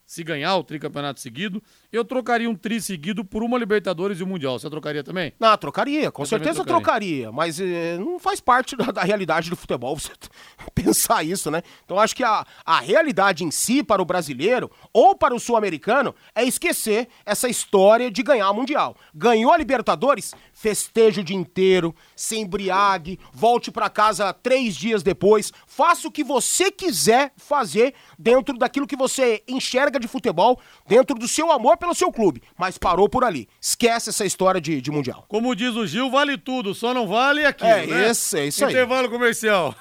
se 0.09 0.24
ganhar 0.24 0.57
o 0.57 0.64
tricampeonato 0.64 1.20
seguido, 1.20 1.62
eu 1.90 2.05
trocaria 2.05 2.48
um 2.48 2.55
tri 2.55 2.81
seguido 2.81 3.24
por 3.24 3.42
uma 3.42 3.59
Libertadores 3.59 4.20
e 4.20 4.24
um 4.24 4.27
Mundial. 4.27 4.59
Você 4.59 4.68
trocaria 4.68 5.03
também? 5.03 5.33
Não, 5.40 5.57
trocaria, 5.57 6.11
com 6.11 6.22
eu 6.22 6.27
certeza 6.27 6.62
trocaria. 6.62 7.22
trocaria, 7.24 7.33
mas 7.33 7.58
eh, 7.58 7.96
não 7.98 8.19
faz 8.19 8.40
parte 8.40 8.77
da, 8.77 8.87
da, 8.87 9.02
realidade 9.02 9.48
do 9.48 9.56
futebol 9.56 9.96
você 9.96 10.13
pensar 10.75 11.25
isso, 11.25 11.50
né? 11.50 11.63
Então 11.85 11.98
acho 11.98 12.15
que 12.15 12.23
a, 12.23 12.44
a 12.65 12.81
realidade 12.81 13.42
em 13.42 13.50
si 13.50 13.83
para 13.83 14.02
o 14.02 14.04
brasileiro 14.04 14.71
ou 14.92 15.15
para 15.15 15.35
o 15.35 15.40
sul-americano 15.40 16.15
é 16.35 16.44
esquecer 16.44 17.08
essa 17.25 17.48
história 17.48 18.10
de 18.10 18.23
ganhar 18.23 18.50
o 18.50 18.54
Mundial. 18.54 18.94
Ganhou 19.15 19.50
a 19.50 19.56
Libertadores, 19.56 20.35
festejo 20.52 21.23
o 21.23 21.25
dia 21.25 21.37
inteiro, 21.37 21.94
se 22.15 22.37
embriague, 22.37 23.19
volte 23.33 23.71
para 23.71 23.88
casa 23.88 24.33
três 24.35 24.77
dias 24.77 25.02
depois, 25.02 25.50
faça 25.67 26.06
o 26.06 26.13
que 26.13 26.23
você 26.23 26.71
quiser 26.71 27.33
fazer 27.37 27.94
dentro 28.19 28.58
daquilo 28.58 28.87
que 28.87 28.96
você 28.96 29.42
enxerga 29.48 29.98
de 29.98 30.06
futebol 30.06 30.60
dentro 30.87 31.19
do 31.19 31.27
seu 31.27 31.50
amor 31.50 31.77
pelo 31.79 31.94
seu 31.94 32.12
clube, 32.12 32.42
mas 32.58 32.76
parou 32.76 33.08
por 33.08 33.24
ali. 33.24 33.48
Esquece 33.60 34.10
essa 34.10 34.24
história 34.24 34.60
de, 34.60 34.81
de 34.81 34.90
Mundial. 34.90 35.24
Como 35.29 35.54
diz 35.54 35.74
o 35.74 35.87
Gil, 35.87 36.10
vale 36.10 36.37
tudo, 36.37 36.74
só 36.74 36.92
não 36.92 37.06
vale 37.06 37.44
aqui. 37.44 37.64
É, 37.64 37.87
né? 37.87 38.10
esse, 38.10 38.38
é 38.38 38.46
isso 38.46 38.64
aí. 38.64 38.72
Intervalo 38.72 39.08
comercial. 39.08 39.74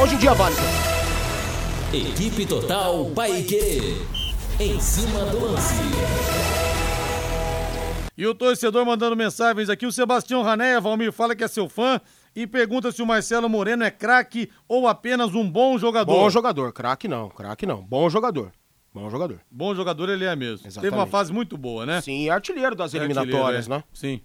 Hoje 0.00 0.14
em 0.14 0.18
dia 0.18 0.34
vale. 0.34 0.56
Equipe 1.92 2.46
Total 2.46 3.10
Paique. 3.10 3.96
Em 4.58 4.80
cima 4.80 5.24
do 5.26 5.44
lance. 5.44 5.74
E 8.16 8.26
o 8.26 8.34
torcedor 8.34 8.86
mandando 8.86 9.16
mensagens 9.16 9.68
aqui. 9.68 9.86
O 9.86 9.92
Sebastião 9.92 10.42
Ranéia, 10.42 10.80
Valmir, 10.80 11.12
fala 11.12 11.34
que 11.34 11.42
é 11.42 11.48
seu 11.48 11.68
fã 11.68 12.00
e 12.34 12.46
pergunta 12.46 12.92
se 12.92 13.02
o 13.02 13.06
Marcelo 13.06 13.48
Moreno 13.48 13.84
é 13.84 13.90
craque 13.90 14.50
ou 14.68 14.88
apenas 14.88 15.34
um 15.34 15.48
bom 15.48 15.78
jogador. 15.78 16.12
Bom 16.12 16.30
jogador, 16.30 16.72
craque 16.72 17.08
não, 17.08 17.28
craque 17.28 17.66
não. 17.66 17.82
Bom 17.82 18.08
jogador. 18.08 18.52
Bom 18.94 19.08
jogador. 19.08 19.40
Bom 19.50 19.74
jogador 19.74 20.10
ele 20.10 20.24
é 20.24 20.36
mesmo. 20.36 20.66
Exatamente. 20.66 20.90
Teve 20.90 20.96
uma 20.96 21.06
fase 21.06 21.32
muito 21.32 21.56
boa, 21.56 21.86
né? 21.86 22.00
Sim, 22.02 22.28
artilheiro 22.28 22.76
das 22.76 22.94
É 22.94 22.98
eliminatórias, 22.98 23.70
artilheiro, 23.70 23.74
é. 23.74 23.76
né? 23.78 23.84
Sim. 23.92 24.20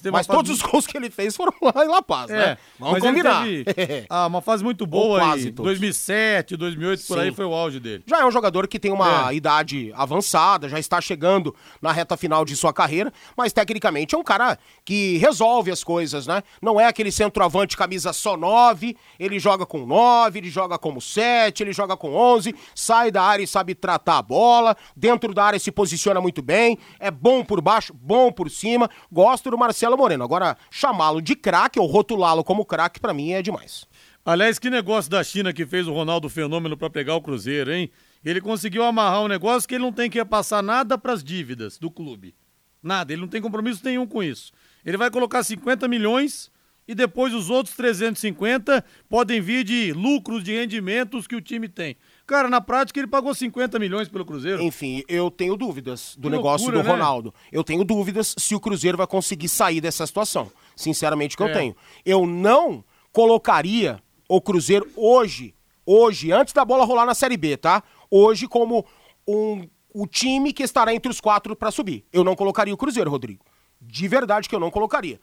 Mas, 0.00 0.10
Mas 0.10 0.26
todos 0.26 0.50
os 0.50 0.58
muito- 0.60 0.70
gols 0.72 0.86
que 0.86 0.96
ele 0.96 1.10
fez 1.10 1.36
foram 1.36 1.52
lá 1.60 1.84
em 1.84 1.88
La 1.88 2.00
Paz, 2.02 2.30
É, 2.30 2.36
né? 2.36 2.58
Vamos 2.78 3.00
combinar. 3.00 3.44
ah, 4.08 4.26
uma 4.26 4.40
fase 4.40 4.64
muito 4.64 4.86
boa 4.86 5.18
quase 5.20 5.46
aí. 5.48 5.52
todos. 5.52 5.66
2007, 5.70 6.56
2008, 6.56 7.06
por 7.06 7.18
Sim. 7.18 7.24
aí 7.24 7.32
foi 7.32 7.44
o 7.44 7.52
auge 7.52 7.78
dele. 7.78 8.02
Já 8.06 8.20
é 8.20 8.24
um 8.24 8.30
jogador 8.30 8.66
que 8.66 8.78
tem 8.78 8.90
uma 8.92 9.30
É. 9.30 9.34
idade 9.34 9.92
avançada, 9.94 10.68
já 10.68 10.78
está 10.78 11.00
chegando 11.00 11.54
na 11.80 11.92
reta 11.92 12.16
final 12.16 12.44
de 12.44 12.56
sua 12.56 12.72
carreira, 12.72 13.12
mas 13.36 13.52
tecnicamente 13.52 14.14
é 14.14 14.18
um 14.18 14.22
cara 14.22 14.58
que 14.84 15.18
resolve 15.18 15.70
as 15.70 15.84
coisas, 15.84 16.26
né? 16.26 16.42
Não 16.60 16.80
é 16.80 16.86
aquele 16.86 17.12
centroavante 17.12 17.76
camisa 17.76 18.12
só 18.12 18.36
9, 18.36 18.96
ele 19.18 19.38
joga 19.38 19.66
com 19.66 19.84
9, 19.84 20.38
ele 20.38 20.48
joga 20.50 20.78
como 20.78 21.00
7, 21.00 21.62
ele 21.62 21.72
joga 21.72 21.96
com 21.96 22.14
11, 22.14 22.54
sai 22.74 23.10
da 23.10 23.22
área 23.22 23.42
e 23.42 23.46
sabe 23.46 23.74
tratar 23.74 24.18
a 24.18 24.22
bola, 24.22 24.76
dentro 24.96 25.34
da 25.34 25.44
área 25.44 25.58
se 25.58 25.70
posiciona 25.70 26.20
muito 26.20 26.40
bem, 26.40 26.78
é 26.98 27.10
bom 27.10 27.44
por 27.44 27.60
baixo, 27.60 27.92
bom 27.94 28.30
por 28.32 28.48
cima. 28.50 28.88
Gosto 29.10 29.50
do 29.50 29.58
Marcelo 29.58 29.81
Moreno. 29.90 30.24
Agora, 30.24 30.56
chamá-lo 30.70 31.20
de 31.20 31.34
craque 31.34 31.78
ou 31.78 31.86
rotulá-lo 31.86 32.44
como 32.44 32.64
craque, 32.64 33.00
pra 33.00 33.12
mim 33.12 33.32
é 33.32 33.42
demais. 33.42 33.86
Aliás, 34.24 34.58
que 34.58 34.70
negócio 34.70 35.10
da 35.10 35.22
China 35.24 35.52
que 35.52 35.66
fez 35.66 35.88
o 35.88 35.92
Ronaldo 35.92 36.28
Fenômeno 36.28 36.76
pra 36.76 36.88
pegar 36.88 37.16
o 37.16 37.20
Cruzeiro, 37.20 37.72
hein? 37.72 37.90
Ele 38.24 38.40
conseguiu 38.40 38.84
amarrar 38.84 39.22
um 39.22 39.28
negócio 39.28 39.68
que 39.68 39.74
ele 39.74 39.82
não 39.82 39.92
tem 39.92 40.08
que 40.08 40.18
repassar 40.18 40.62
nada 40.62 40.96
pras 40.96 41.24
dívidas 41.24 41.76
do 41.76 41.90
clube. 41.90 42.34
Nada, 42.80 43.12
ele 43.12 43.20
não 43.20 43.28
tem 43.28 43.42
compromisso 43.42 43.84
nenhum 43.84 44.06
com 44.06 44.22
isso. 44.22 44.52
Ele 44.84 44.96
vai 44.96 45.10
colocar 45.10 45.42
50 45.42 45.88
milhões 45.88 46.50
e 46.86 46.94
depois 46.94 47.34
os 47.34 47.50
outros 47.50 47.74
350 47.76 48.84
podem 49.08 49.40
vir 49.40 49.64
de 49.64 49.92
lucros 49.92 50.42
de 50.42 50.52
rendimentos 50.52 51.26
que 51.26 51.36
o 51.36 51.40
time 51.40 51.68
tem. 51.68 51.96
Cara, 52.26 52.48
na 52.48 52.60
prática 52.60 52.98
ele 53.00 53.06
pagou 53.08 53.34
50 53.34 53.78
milhões 53.78 54.08
pelo 54.08 54.24
Cruzeiro. 54.24 54.62
Enfim, 54.62 55.02
eu 55.08 55.30
tenho 55.30 55.56
dúvidas 55.56 56.14
do 56.16 56.28
Que 56.30 56.36
negócio 56.36 56.66
loucura, 56.66 56.82
do 56.82 56.86
né? 56.86 56.92
Ronaldo. 56.92 57.34
Eu 57.50 57.64
tenho 57.64 57.84
dúvidas 57.84 58.34
se 58.38 58.54
o 58.54 58.60
Cruzeiro 58.60 58.96
vai 58.96 59.06
conseguir 59.06 59.48
sair 59.48 59.80
dessa 59.80 60.06
situação. 60.06 60.50
Sinceramente 60.76 61.36
que 61.36 61.42
eu 61.42 61.48
É. 61.48 61.52
tenho. 61.52 61.76
Eu 62.06 62.26
não 62.26 62.84
colocaria 63.12 64.02
o 64.28 64.40
Cruzeiro 64.40 64.88
hoje, 64.96 65.54
hoje, 65.84 66.32
antes 66.32 66.54
da 66.54 66.64
bola 66.64 66.84
rolar 66.84 67.04
na 67.06 67.14
Série 67.14 67.36
B, 67.36 67.56
tá? 67.56 67.82
Hoje 68.10 68.46
como 68.48 68.86
um, 69.28 69.68
o 69.94 70.06
time 70.06 70.52
que 70.52 70.62
estará 70.62 70.94
entre 70.94 71.10
os 71.10 71.20
quatro 71.20 71.54
pra 71.54 71.70
subir. 71.70 72.04
Eu 72.12 72.24
não 72.24 72.34
colocaria 72.34 72.72
o 72.72 72.76
Cruzeiro, 72.78 73.10
Rodrigo. 73.10 73.44
De 73.80 74.06
verdade 74.08 74.48
que 74.48 74.54
eu 74.54 74.60
não 74.60 74.70
colocaria. 74.70 75.20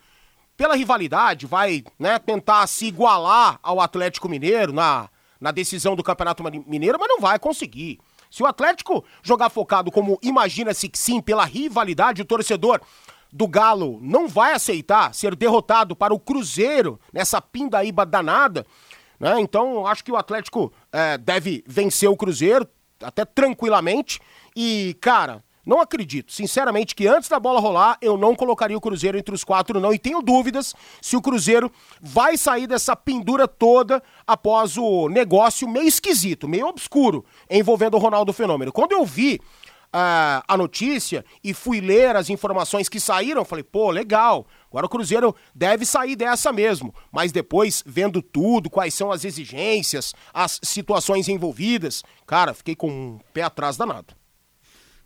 Pela 0.55 0.75
rivalidade, 0.75 1.45
vai 1.45 1.83
né, 1.97 2.19
tentar 2.19 2.67
se 2.67 2.85
igualar 2.85 3.57
ao 3.63 3.79
Atlético 3.79 4.27
Mineiro 4.27 4.73
na, 4.73 5.09
na 5.39 5.51
decisão 5.51 5.95
do 5.95 6.03
Campeonato 6.03 6.43
Mineiro, 6.43 6.97
mas 6.99 7.07
não 7.07 7.19
vai 7.19 7.39
conseguir. 7.39 7.99
Se 8.29 8.43
o 8.43 8.45
Atlético 8.45 9.03
jogar 9.23 9.49
focado 9.49 9.91
como 9.91 10.19
imagina-se 10.21 10.89
que 10.89 10.99
sim, 10.99 11.21
pela 11.21 11.45
rivalidade, 11.45 12.21
o 12.21 12.25
torcedor 12.25 12.81
do 13.31 13.47
Galo 13.47 13.99
não 14.01 14.27
vai 14.27 14.53
aceitar 14.53 15.13
ser 15.13 15.35
derrotado 15.35 15.95
para 15.95 16.13
o 16.13 16.19
Cruzeiro 16.19 16.99
nessa 17.13 17.41
pindaíba 17.41 18.05
danada, 18.05 18.65
né? 19.19 19.39
Então, 19.39 19.85
acho 19.85 20.03
que 20.03 20.11
o 20.11 20.17
Atlético 20.17 20.71
é, 20.91 21.17
deve 21.17 21.63
vencer 21.67 22.09
o 22.09 22.15
Cruzeiro, 22.15 22.67
até 23.01 23.25
tranquilamente. 23.25 24.19
E, 24.55 24.95
cara, 25.01 25.43
não 25.65 25.79
acredito, 25.79 26.31
sinceramente, 26.31 26.95
que 26.95 27.07
antes 27.07 27.29
da 27.29 27.39
bola 27.39 27.59
rolar, 27.59 27.97
eu 28.01 28.17
não 28.17 28.35
colocaria 28.35 28.77
o 28.77 28.81
Cruzeiro 28.81 29.17
entre 29.17 29.33
os 29.33 29.43
quatro, 29.43 29.79
não. 29.79 29.93
E 29.93 29.99
tenho 29.99 30.21
dúvidas 30.21 30.73
se 31.01 31.15
o 31.15 31.21
Cruzeiro 31.21 31.71
vai 32.01 32.37
sair 32.37 32.67
dessa 32.67 32.95
pendura 32.95 33.47
toda 33.47 34.01
após 34.25 34.77
o 34.77 35.09
negócio 35.09 35.67
meio 35.67 35.87
esquisito, 35.87 36.47
meio 36.47 36.67
obscuro, 36.67 37.25
envolvendo 37.49 37.95
o 37.95 37.99
Ronaldo 37.99 38.33
Fenômeno. 38.33 38.71
Quando 38.71 38.93
eu 38.93 39.05
vi 39.05 39.39
ah, 39.91 40.43
a 40.47 40.55
notícia 40.55 41.25
e 41.43 41.53
fui 41.53 41.81
ler 41.81 42.15
as 42.15 42.29
informações 42.29 42.87
que 42.87 42.99
saíram, 42.99 43.43
falei, 43.43 43.63
pô, 43.63 43.89
legal. 43.89 44.45
Agora 44.69 44.85
o 44.85 44.89
Cruzeiro 44.89 45.35
deve 45.53 45.85
sair 45.85 46.15
dessa 46.15 46.53
mesmo. 46.53 46.93
Mas 47.11 47.31
depois, 47.31 47.83
vendo 47.85 48.21
tudo, 48.21 48.69
quais 48.69 48.93
são 48.93 49.11
as 49.11 49.25
exigências, 49.25 50.13
as 50.33 50.59
situações 50.63 51.27
envolvidas, 51.27 52.03
cara, 52.25 52.53
fiquei 52.53 52.75
com 52.75 52.89
um 52.89 53.19
pé 53.33 53.41
atrás 53.41 53.77
danado. 53.77 54.18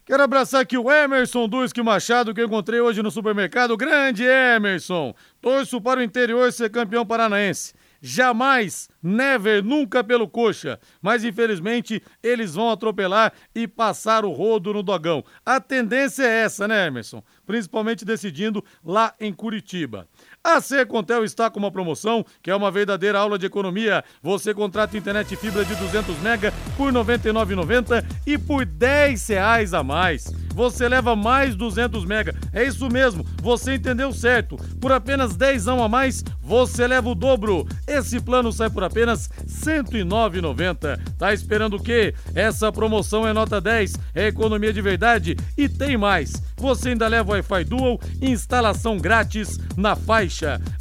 Quero 0.06 0.22
abraçar 0.22 0.60
aqui 0.60 0.78
o 0.78 0.92
Emerson 0.92 1.48
Duski 1.48 1.82
Machado, 1.82 2.34
que 2.34 2.42
eu 2.42 2.46
encontrei 2.46 2.82
hoje 2.82 3.02
no 3.02 3.10
supermercado. 3.10 3.78
Grande 3.78 4.26
Emerson! 4.26 5.16
Torço 5.40 5.80
para 5.80 6.02
o 6.02 6.04
interior 6.04 6.52
ser 6.52 6.70
campeão 6.70 7.06
paranaense. 7.06 7.74
Jamais, 8.02 8.90
never, 9.02 9.64
nunca 9.64 10.04
pelo 10.04 10.28
coxa. 10.28 10.78
Mas 11.02 11.24
infelizmente 11.24 12.04
eles 12.22 12.54
vão 12.54 12.70
atropelar 12.70 13.32
e 13.56 13.66
passar 13.66 14.26
o 14.26 14.32
rodo 14.34 14.74
no 14.74 14.84
dogão. 14.84 15.24
A 15.46 15.62
tendência 15.62 16.24
é 16.24 16.42
essa, 16.42 16.68
né, 16.68 16.86
Emerson? 16.86 17.24
Principalmente 17.46 18.04
decidindo 18.04 18.62
lá 18.84 19.16
em 19.22 19.32
Curitiba. 19.32 20.06
A 20.46 20.60
Secontel 20.60 21.24
está 21.24 21.50
com 21.50 21.58
uma 21.58 21.72
promoção 21.72 22.26
que 22.42 22.52
é 22.52 22.56
uma 22.56 22.70
verdadeira 22.70 23.18
aula 23.18 23.40
de 23.40 23.46
economia. 23.46 24.04
Você 24.22 24.54
contrata 24.54 24.98
internet 24.98 25.38
fibra 25.38 25.64
de 25.64 25.74
200 25.74 26.20
mega 26.20 26.54
por 26.76 26.92
R$ 26.92 27.00
99,90 27.00 28.04
e 28.28 28.38
por 28.38 28.66
10 28.66 29.26
reais 29.30 29.74
a 29.74 29.82
mais. 29.82 30.26
Você 30.54 30.88
leva 30.88 31.16
mais 31.16 31.56
200 31.56 32.06
mega. 32.06 32.36
É 32.52 32.64
isso 32.64 32.90
mesmo, 32.90 33.26
você 33.42 33.76
entendeu 33.76 34.12
certo. 34.12 34.58
Por 34.82 34.92
apenas 34.92 35.36
10 35.36 35.68
a 35.70 35.88
mais, 35.88 36.24
você 36.42 36.86
leva 36.86 37.10
o 37.10 37.16
dobro. 37.16 37.66
Esse 37.88 38.20
plano 38.20 38.52
sai 38.52 38.70
por 38.70 38.84
apenas 38.84 39.28
R$ 39.28 39.82
109,90. 39.82 41.00
Tá 41.18 41.34
esperando 41.34 41.78
o 41.78 41.82
quê? 41.82 42.14
Essa 42.36 42.70
promoção 42.70 43.26
é 43.26 43.32
nota 43.32 43.62
10, 43.62 43.96
é 44.14 44.28
economia 44.28 44.74
de 44.74 44.82
verdade 44.82 45.38
e 45.58 45.70
tem 45.70 45.98
mais. 45.98 46.34
Você 46.58 46.90
ainda 46.90 47.08
leva 47.08 47.32
Wi-Fi 47.32 47.64
Dual 47.64 48.00
instalação 48.22 48.98
grátis 48.98 49.58
na 49.76 49.96
faixa. 49.96 50.33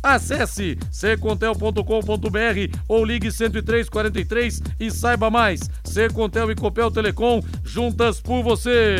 Acesse 0.02 0.78
secontel.com.br 0.90 2.78
ou 2.88 3.04
ligue 3.04 3.30
10343 3.30 4.62
e 4.80 4.90
saiba 4.90 5.30
mais. 5.30 5.60
Secontel 5.84 6.50
e 6.50 6.54
Copel 6.54 6.90
Telecom, 6.90 7.42
juntas 7.64 8.20
por 8.20 8.42
você. 8.42 8.96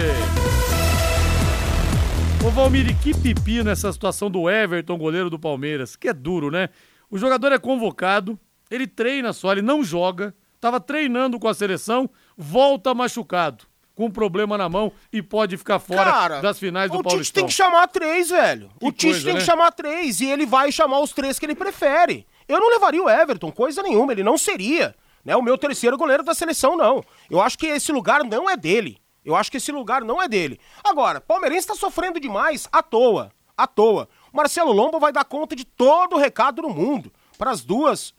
Ô 2.45 2.51
Valmir, 2.51 2.99
que 3.01 3.17
pipi 3.17 3.63
nessa 3.63 3.93
situação 3.93 4.29
do 4.29 4.51
Everton, 4.51 4.99
goleiro 4.99 5.31
do 5.31 5.39
Palmeiras, 5.39 5.95
que 5.95 6.09
é 6.09 6.13
duro, 6.13 6.51
né? 6.51 6.69
O 7.09 7.17
jogador 7.17 7.53
é 7.53 7.59
convocado, 7.59 8.39
ele 8.69 8.87
treina 8.87 9.33
só, 9.33 9.53
ele 9.53 9.63
não 9.63 9.85
joga, 9.85 10.35
tava 10.61 10.81
treinando 10.81 11.39
com 11.39 11.47
a 11.47 11.55
seleção, 11.55 12.11
volta 12.37 12.93
machucado, 12.95 13.65
com 14.03 14.11
problema 14.11 14.59
na 14.59 14.69
mão 14.69 14.91
e 15.13 15.23
pode 15.23 15.57
ficar 15.57 15.79
fora 15.79 16.11
Cara, 16.11 16.41
das 16.41 16.59
finais 16.59 16.91
do 16.91 16.99
o 16.99 17.03
Tite 17.03 17.09
Paulistão. 17.11 17.41
tem 17.41 17.47
que 17.47 17.55
chamar 17.55 17.87
três, 17.87 18.31
velho. 18.31 18.69
Que 18.81 18.87
o 18.87 18.91
Tite 18.91 19.07
coisa, 19.07 19.25
tem 19.25 19.35
né? 19.35 19.41
que 19.41 19.47
chamar 19.47 19.71
três 19.71 20.21
e 20.21 20.27
ele 20.27 20.45
vai 20.45 20.73
chamar 20.73 20.99
os 21.01 21.13
três 21.13 21.39
que 21.39 21.47
ele 21.47 21.55
prefere. 21.55 22.27
Eu 22.49 22.59
não 22.59 22.71
levaria 22.71 23.03
o 23.03 23.09
Everton, 23.09 23.53
coisa 23.53 23.81
nenhuma, 23.83 24.13
ele 24.13 24.25
não 24.25 24.37
seria. 24.37 24.95
Né, 25.25 25.37
o 25.37 25.43
meu 25.43 25.57
terceiro 25.57 25.97
goleiro 25.97 26.25
da 26.25 26.35
seleção, 26.35 26.77
não. 26.77 27.01
Eu 27.31 27.41
acho 27.41 27.57
que 27.57 27.67
esse 27.67 27.93
lugar 27.93 28.25
não 28.25 28.51
é 28.51 28.57
dele. 28.57 28.99
Eu 29.25 29.37
acho 29.37 29.53
que 29.53 29.59
esse 29.59 29.71
lugar 29.71 30.03
não 30.03 30.21
é 30.21 30.27
dele. 30.27 30.59
Agora, 30.83 31.21
Palmeirense 31.21 31.69
tá 31.69 31.77
sofrendo 31.77 32.19
demais 32.19 32.69
à 32.73 32.83
toa. 32.83 33.31
À 33.57 33.69
toa. 33.69 34.09
O 34.33 34.37
Marcelo 34.37 34.73
Lomba 34.73 34.99
vai 34.99 35.13
dar 35.13 35.25
conta 35.25 35.55
de 35.55 35.65
todo 35.65 36.17
o 36.17 36.19
recado 36.19 36.61
no 36.63 36.71
mundo 36.71 37.13
para 37.39 37.53
as 37.53 37.63
duas 37.63 38.13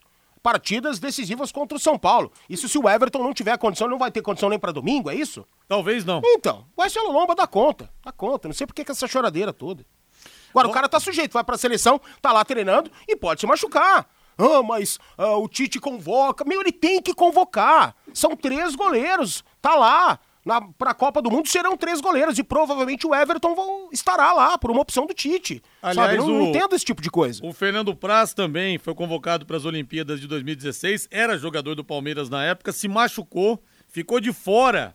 partidas 0.43 0.99
decisivas 0.99 1.51
contra 1.51 1.77
o 1.77 1.79
São 1.79 1.97
Paulo. 1.97 2.31
Isso 2.49 2.67
se 2.67 2.77
o 2.77 2.89
Everton 2.89 3.23
não 3.23 3.33
tiver 3.33 3.57
condição, 3.57 3.87
não 3.87 3.97
vai 3.97 4.11
ter 4.11 4.21
condição 4.21 4.49
nem 4.49 4.59
para 4.59 4.73
domingo, 4.73 5.09
é 5.09 5.15
isso? 5.15 5.47
Talvez 5.69 6.03
não. 6.03 6.21
Então, 6.23 6.65
o 6.75 6.81
Marcelo 6.81 7.11
Lomba 7.11 7.33
dá 7.33 7.47
conta. 7.47 7.89
Dá 8.03 8.11
conta. 8.11 8.49
Não 8.49 8.53
sei 8.53 8.67
por 8.67 8.73
que 8.73 8.83
que 8.83 8.91
essa 8.91 9.07
choradeira 9.07 9.53
toda. 9.53 9.85
Agora, 10.49 10.67
o 10.67 10.71
cara 10.71 10.89
tá 10.89 10.99
sujeito, 10.99 11.33
vai 11.33 11.43
pra 11.43 11.57
seleção, 11.57 11.99
tá 12.21 12.31
lá 12.31 12.45
treinando 12.45 12.91
e 13.07 13.15
pode 13.15 13.39
se 13.39 13.47
machucar. 13.47 14.07
Ah, 14.37 14.61
mas 14.61 14.99
ah, 15.17 15.37
o 15.37 15.47
Tite 15.47 15.79
convoca. 15.79 16.43
Meu, 16.43 16.59
ele 16.61 16.71
tem 16.71 17.01
que 17.01 17.13
convocar. 17.13 17.95
São 18.13 18.35
três 18.35 18.75
goleiros. 18.75 19.43
Tá 19.61 19.75
lá. 19.75 20.19
Na, 20.45 20.59
pra 20.61 20.93
Copa 20.93 21.21
do 21.21 21.31
Mundo 21.31 21.47
serão 21.47 21.77
três 21.77 22.01
goleiros 22.01 22.37
e 22.37 22.43
provavelmente 22.43 23.07
o 23.07 23.15
Everton 23.15 23.55
vão, 23.55 23.89
estará 23.93 24.33
lá 24.33 24.57
por 24.57 24.71
uma 24.71 24.81
opção 24.81 25.05
do 25.05 25.13
Tite. 25.13 25.61
Aliás, 25.81 26.11
sabe? 26.11 26.17
Não, 26.17 26.27
não 26.27 26.45
o- 26.45 26.49
entendo 26.49 26.75
esse 26.75 26.83
tipo 26.83 27.01
de 27.01 27.09
coisa. 27.09 27.45
O 27.45 27.53
Fernando 27.53 27.95
Praz 27.95 28.33
também 28.33 28.77
foi 28.77 28.93
convocado 28.93 29.45
para 29.45 29.55
as 29.55 29.63
Olimpíadas 29.65 30.19
de 30.19 30.27
2016, 30.27 31.07
era 31.09 31.37
jogador 31.37 31.75
do 31.75 31.83
Palmeiras 31.83 32.29
na 32.29 32.43
época, 32.43 32.71
se 32.73 32.87
machucou, 32.89 33.61
ficou 33.87 34.19
de 34.19 34.33
fora 34.33 34.93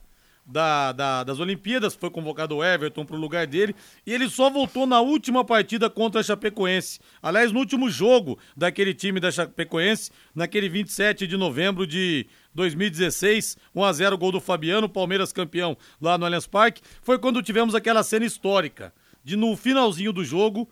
da, 0.49 0.93
da, 0.93 1.25
das 1.25 1.39
Olimpíadas, 1.39 1.95
foi 1.95 2.11
convocado 2.11 2.57
o 2.57 2.65
Everton 2.65 3.05
para 3.05 3.17
o 3.17 3.21
lugar 3.21 3.47
dele, 3.47 3.77
e 4.07 4.13
ele 4.13 4.31
só 4.31 4.49
voltou 4.49 4.87
na 4.87 5.01
última 5.01 5.45
partida 5.45 5.91
contra 5.91 6.21
a 6.21 6.25
Chapecoense. 6.25 6.99
Aliás, 7.23 7.53
no 7.53 7.61
último 7.61 7.91
jogo 7.91 8.39
daquele 8.57 8.95
time 8.95 9.21
da 9.21 9.31
Chapecoense, 9.31 10.11
naquele 10.35 10.69
27 10.69 11.27
de 11.27 11.37
novembro 11.37 11.87
de 11.87 12.27
2016, 12.55 13.59
1 13.75 13.85
a 13.85 13.93
0 13.93 14.17
gol 14.17 14.33
do 14.33 14.41
Fabiano, 14.41 14.89
Palmeiras 14.89 15.33
campeão 15.33 15.77
lá 16.01 16.17
no 16.17 16.25
Allianz 16.25 16.47
Parque, 16.47 16.81
foi 17.03 17.19
quando 17.19 17.43
tivemos 17.43 17.75
aquela 17.75 18.03
cena 18.03 18.25
histórica 18.25 18.93
de 19.23 19.37
no 19.37 19.55
finalzinho 19.57 20.13
do 20.13 20.25
jogo 20.25 20.67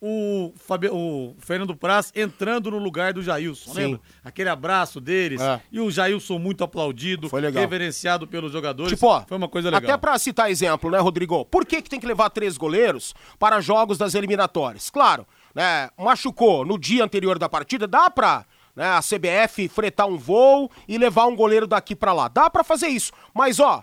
o, 0.00 0.52
Fabi... 0.56 0.88
o 0.88 1.34
Fernando 1.38 1.74
Praz 1.74 2.12
entrando 2.14 2.70
no 2.70 2.78
lugar 2.78 3.12
do 3.12 3.22
Jailson, 3.22 3.72
Sim. 3.72 3.78
lembra? 3.78 4.00
Aquele 4.22 4.48
abraço 4.48 5.00
deles. 5.00 5.40
É. 5.40 5.60
E 5.72 5.80
o 5.80 5.90
Jailson 5.90 6.38
muito 6.38 6.62
aplaudido, 6.62 7.28
Foi 7.28 7.40
legal. 7.40 7.62
reverenciado 7.62 8.26
pelos 8.26 8.52
jogadores. 8.52 8.92
Tipo, 8.92 9.06
ó, 9.06 9.24
Foi 9.26 9.36
uma 9.36 9.48
coisa 9.48 9.70
legal. 9.70 9.82
Até 9.82 9.96
pra 9.96 10.18
citar 10.18 10.50
exemplo, 10.50 10.90
né, 10.90 10.98
Rodrigo? 10.98 11.44
Por 11.46 11.64
que, 11.64 11.80
que 11.80 11.88
tem 11.88 11.98
que 11.98 12.06
levar 12.06 12.30
três 12.30 12.56
goleiros 12.56 13.14
para 13.38 13.60
jogos 13.60 13.96
das 13.96 14.14
eliminatórias? 14.14 14.90
Claro, 14.90 15.26
né? 15.54 15.88
Machucou 15.98 16.64
no 16.64 16.78
dia 16.78 17.02
anterior 17.02 17.38
da 17.38 17.48
partida, 17.48 17.86
dá 17.86 18.10
pra 18.10 18.44
né, 18.74 18.86
a 18.86 19.00
CBF 19.00 19.68
fretar 19.68 20.06
um 20.06 20.18
voo 20.18 20.70
e 20.86 20.98
levar 20.98 21.26
um 21.26 21.34
goleiro 21.34 21.66
daqui 21.66 21.96
para 21.96 22.12
lá. 22.12 22.28
Dá 22.28 22.50
para 22.50 22.62
fazer 22.62 22.88
isso. 22.88 23.12
Mas, 23.32 23.58
ó, 23.58 23.82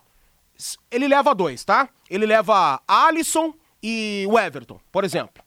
ele 0.91 1.07
leva 1.07 1.33
dois, 1.33 1.65
tá? 1.65 1.89
Ele 2.07 2.27
leva 2.27 2.79
Alisson 2.87 3.53
e 3.81 4.25
o 4.29 4.37
Everton, 4.37 4.79
por 4.91 5.03
exemplo 5.03 5.42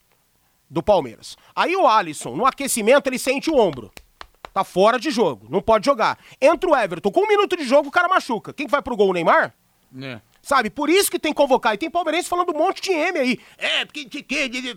do 0.69 0.83
Palmeiras. 0.83 1.37
Aí 1.55 1.75
o 1.77 1.87
Alisson, 1.87 2.37
no 2.37 2.47
aquecimento, 2.47 3.09
ele 3.09 3.19
sente 3.19 3.51
o 3.51 3.57
ombro. 3.57 3.91
Tá 4.53 4.65
fora 4.65 4.99
de 4.99 5.11
jogo, 5.11 5.47
não 5.51 5.61
pode 5.61 5.85
jogar. 5.85 6.19
Entra 6.41 6.71
o 6.71 6.77
Everton, 6.77 7.11
com 7.11 7.25
um 7.25 7.29
minuto 7.29 7.57
de 7.57 7.65
jogo 7.65 7.89
o 7.89 7.93
cara 7.93 8.09
machuca. 8.09 8.53
Quem 8.53 8.67
vai 8.67 8.81
pro 8.81 8.97
gol, 8.97 9.11
o 9.11 9.13
Neymar? 9.13 9.55
É. 10.01 10.21
Sabe, 10.41 10.71
por 10.71 10.89
isso 10.89 11.11
que 11.11 11.19
tem 11.19 11.33
que 11.33 11.37
convocar. 11.37 11.75
E 11.75 11.79
tem 11.79 11.91
palmeirense 11.91 12.29
falando 12.29 12.55
um 12.55 12.59
monte 12.59 12.81
de 12.81 12.93
M 12.93 13.19
aí. 13.19 13.41
É, 13.59 13.85
porque... 13.85 14.09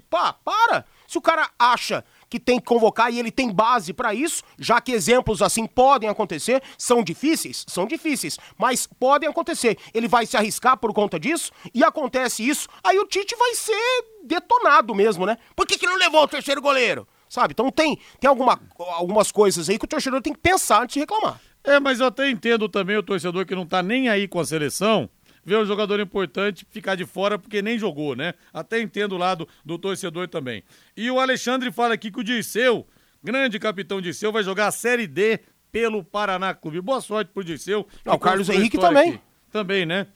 Pá, 0.09 0.33
para! 0.33 0.85
Se 1.07 1.17
o 1.17 1.21
cara 1.21 1.49
acha 1.57 2.03
que 2.29 2.39
tem 2.39 2.59
que 2.59 2.65
convocar 2.65 3.11
e 3.11 3.19
ele 3.19 3.31
tem 3.31 3.51
base 3.51 3.91
para 3.93 4.13
isso, 4.13 4.43
já 4.57 4.79
que 4.79 4.91
exemplos 4.91 5.41
assim 5.41 5.65
podem 5.65 6.09
acontecer, 6.09 6.61
são 6.77 7.03
difíceis, 7.03 7.65
são 7.67 7.85
difíceis, 7.85 8.37
mas 8.57 8.87
podem 8.87 9.27
acontecer. 9.27 9.77
Ele 9.93 10.07
vai 10.07 10.25
se 10.25 10.37
arriscar 10.37 10.77
por 10.77 10.93
conta 10.93 11.19
disso 11.19 11.51
e 11.73 11.83
acontece 11.83 12.47
isso, 12.47 12.67
aí 12.83 12.99
o 12.99 13.05
Tite 13.05 13.35
vai 13.35 13.55
ser 13.55 14.05
detonado 14.23 14.93
mesmo, 14.93 15.25
né? 15.25 15.37
Por 15.55 15.65
que, 15.65 15.77
que 15.77 15.87
não 15.87 15.97
levou 15.97 16.23
o 16.23 16.27
terceiro 16.27 16.61
goleiro? 16.61 17.07
Sabe? 17.27 17.51
Então 17.51 17.71
tem, 17.71 17.99
tem 18.19 18.27
alguma, 18.27 18.59
algumas 18.77 19.31
coisas 19.31 19.69
aí 19.69 19.77
que 19.77 19.85
o 19.85 19.87
torcedor 19.87 20.21
tem 20.21 20.33
que 20.33 20.39
pensar 20.39 20.83
antes 20.83 20.95
de 20.95 20.99
reclamar. 20.99 21.39
É, 21.63 21.79
mas 21.79 21.99
eu 21.99 22.07
até 22.07 22.29
entendo 22.29 22.67
também 22.69 22.97
o 22.97 23.03
torcedor 23.03 23.45
que 23.45 23.55
não 23.55 23.65
tá 23.65 23.83
nem 23.83 24.09
aí 24.09 24.27
com 24.27 24.39
a 24.39 24.45
seleção 24.45 25.09
ver 25.45 25.57
um 25.57 25.65
jogador 25.65 25.99
importante 25.99 26.65
ficar 26.69 26.95
de 26.95 27.05
fora 27.05 27.37
porque 27.37 27.61
nem 27.61 27.77
jogou, 27.77 28.15
né? 28.15 28.33
Até 28.53 28.79
entendo 28.79 29.13
o 29.13 29.17
lado 29.17 29.47
do 29.65 29.77
torcedor 29.77 30.27
também. 30.27 30.63
E 30.95 31.09
o 31.09 31.19
Alexandre 31.19 31.71
fala 31.71 31.93
aqui 31.93 32.11
que 32.11 32.19
o 32.19 32.23
Dirceu, 32.23 32.87
grande 33.23 33.59
capitão 33.59 34.01
Dirceu, 34.01 34.31
vai 34.31 34.43
jogar 34.43 34.67
a 34.67 34.71
Série 34.71 35.07
D 35.07 35.39
pelo 35.71 36.03
Paraná 36.03 36.53
Clube. 36.53 36.81
Boa 36.81 37.01
sorte 37.01 37.31
pro 37.33 37.43
Dirceu. 37.43 37.87
Ah, 38.05 38.15
o 38.15 38.19
Carlos 38.19 38.49
Henrique 38.49 38.77
também. 38.77 39.09
Aqui. 39.11 39.21
Também, 39.51 39.85
né? 39.85 40.07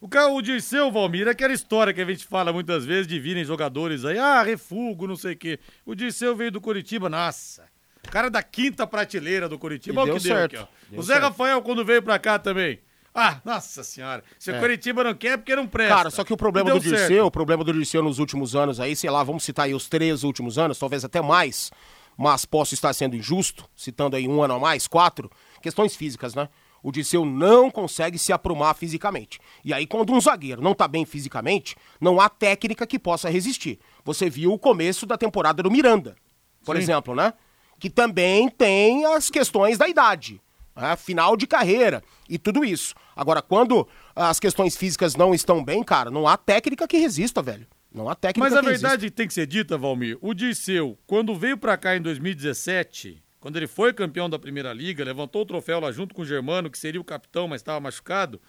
O, 0.00 0.08
o 0.34 0.42
Dirceu, 0.42 0.90
Valmir, 0.90 1.28
é 1.28 1.30
aquela 1.30 1.52
história 1.52 1.92
que 1.92 2.00
a 2.00 2.04
gente 2.04 2.26
fala 2.26 2.52
muitas 2.52 2.84
vezes 2.84 3.06
de 3.06 3.20
virem 3.20 3.44
jogadores 3.44 4.04
aí, 4.04 4.18
ah, 4.18 4.42
refugo, 4.42 5.06
não 5.06 5.14
sei 5.14 5.34
o 5.34 5.36
quê. 5.36 5.60
O 5.86 5.94
Dirceu 5.94 6.34
veio 6.34 6.50
do 6.50 6.60
Curitiba, 6.60 7.08
nossa. 7.08 7.64
Cara 8.10 8.28
da 8.28 8.42
quinta 8.42 8.84
prateleira 8.84 9.48
do 9.48 9.56
Curitiba, 9.58 10.00
olha 10.00 10.14
o 10.14 10.16
que 10.16 10.24
deu 10.24 10.36
aqui, 10.36 10.56
ó. 10.56 10.66
Deu 10.90 10.98
o 10.98 11.02
Zé 11.02 11.14
certo. 11.14 11.24
Rafael, 11.24 11.62
quando 11.62 11.84
veio 11.84 12.02
pra 12.02 12.18
cá 12.18 12.36
também. 12.36 12.80
Ah, 13.14 13.40
nossa 13.44 13.84
senhora. 13.84 14.24
Se 14.38 14.50
o 14.50 14.56
é. 14.56 14.58
Curitiba 14.58 15.04
não 15.04 15.14
quer, 15.14 15.32
é 15.32 15.36
porque 15.36 15.54
não 15.54 15.66
presta. 15.66 15.94
Cara, 15.94 16.10
só 16.10 16.24
que 16.24 16.32
o 16.32 16.36
problema 16.36 16.70
do 16.70 16.80
Dirceu, 16.80 17.26
o 17.26 17.30
problema 17.30 17.62
do 17.62 17.72
Dirceu 17.72 18.02
nos 18.02 18.18
últimos 18.18 18.56
anos 18.56 18.80
aí, 18.80 18.96
sei 18.96 19.10
lá, 19.10 19.22
vamos 19.22 19.44
citar 19.44 19.66
aí 19.66 19.74
os 19.74 19.86
três 19.86 20.24
últimos 20.24 20.58
anos, 20.58 20.78
talvez 20.78 21.04
até 21.04 21.20
mais, 21.20 21.70
mas 22.16 22.46
posso 22.46 22.72
estar 22.72 22.92
sendo 22.94 23.14
injusto, 23.14 23.68
citando 23.76 24.16
aí 24.16 24.26
um 24.26 24.42
ano 24.42 24.54
a 24.54 24.58
mais, 24.58 24.86
quatro, 24.86 25.30
questões 25.60 25.94
físicas, 25.94 26.34
né? 26.34 26.48
O 26.82 26.90
Dirceu 26.90 27.24
não 27.24 27.70
consegue 27.70 28.18
se 28.18 28.32
aprumar 28.32 28.74
fisicamente. 28.74 29.38
E 29.64 29.72
aí, 29.72 29.86
quando 29.86 30.12
um 30.12 30.20
zagueiro 30.20 30.60
não 30.60 30.74
tá 30.74 30.88
bem 30.88 31.04
fisicamente, 31.04 31.76
não 32.00 32.20
há 32.20 32.28
técnica 32.28 32.86
que 32.86 32.98
possa 32.98 33.30
resistir. 33.30 33.78
Você 34.04 34.28
viu 34.28 34.52
o 34.52 34.58
começo 34.58 35.06
da 35.06 35.16
temporada 35.16 35.62
do 35.62 35.70
Miranda, 35.70 36.16
por 36.64 36.76
Sim. 36.76 36.82
exemplo, 36.82 37.14
né? 37.14 37.34
Que 37.78 37.90
também 37.90 38.48
tem 38.48 39.04
as 39.04 39.30
questões 39.30 39.78
da 39.78 39.86
idade 39.86 40.40
né? 40.74 40.96
final 40.96 41.36
de 41.36 41.46
carreira 41.46 42.02
e 42.28 42.38
tudo 42.38 42.64
isso. 42.64 42.94
Agora, 43.14 43.42
quando 43.42 43.86
as 44.14 44.40
questões 44.40 44.76
físicas 44.76 45.14
não 45.14 45.34
estão 45.34 45.64
bem, 45.64 45.82
cara, 45.82 46.10
não 46.10 46.26
há 46.26 46.36
técnica 46.36 46.88
que 46.88 46.96
resista, 46.96 47.42
velho. 47.42 47.66
Não 47.94 48.08
há 48.08 48.14
técnica 48.14 48.48
Mas 48.48 48.56
a 48.56 48.62
verdade 48.62 49.10
tem 49.10 49.26
que 49.26 49.34
ser 49.34 49.46
dita, 49.46 49.76
Valmir. 49.76 50.16
O 50.20 50.32
Dirceu, 50.32 50.98
quando 51.06 51.34
veio 51.34 51.58
para 51.58 51.76
cá 51.76 51.94
em 51.96 52.00
2017, 52.00 53.22
quando 53.38 53.56
ele 53.56 53.66
foi 53.66 53.92
campeão 53.92 54.30
da 54.30 54.38
Primeira 54.38 54.72
Liga, 54.72 55.04
levantou 55.04 55.42
o 55.42 55.46
troféu 55.46 55.80
lá 55.80 55.92
junto 55.92 56.14
com 56.14 56.22
o 56.22 56.24
Germano, 56.24 56.70
que 56.70 56.78
seria 56.78 57.00
o 57.00 57.04
capitão, 57.04 57.48
mas 57.48 57.60
estava 57.60 57.80
machucado. 57.80 58.40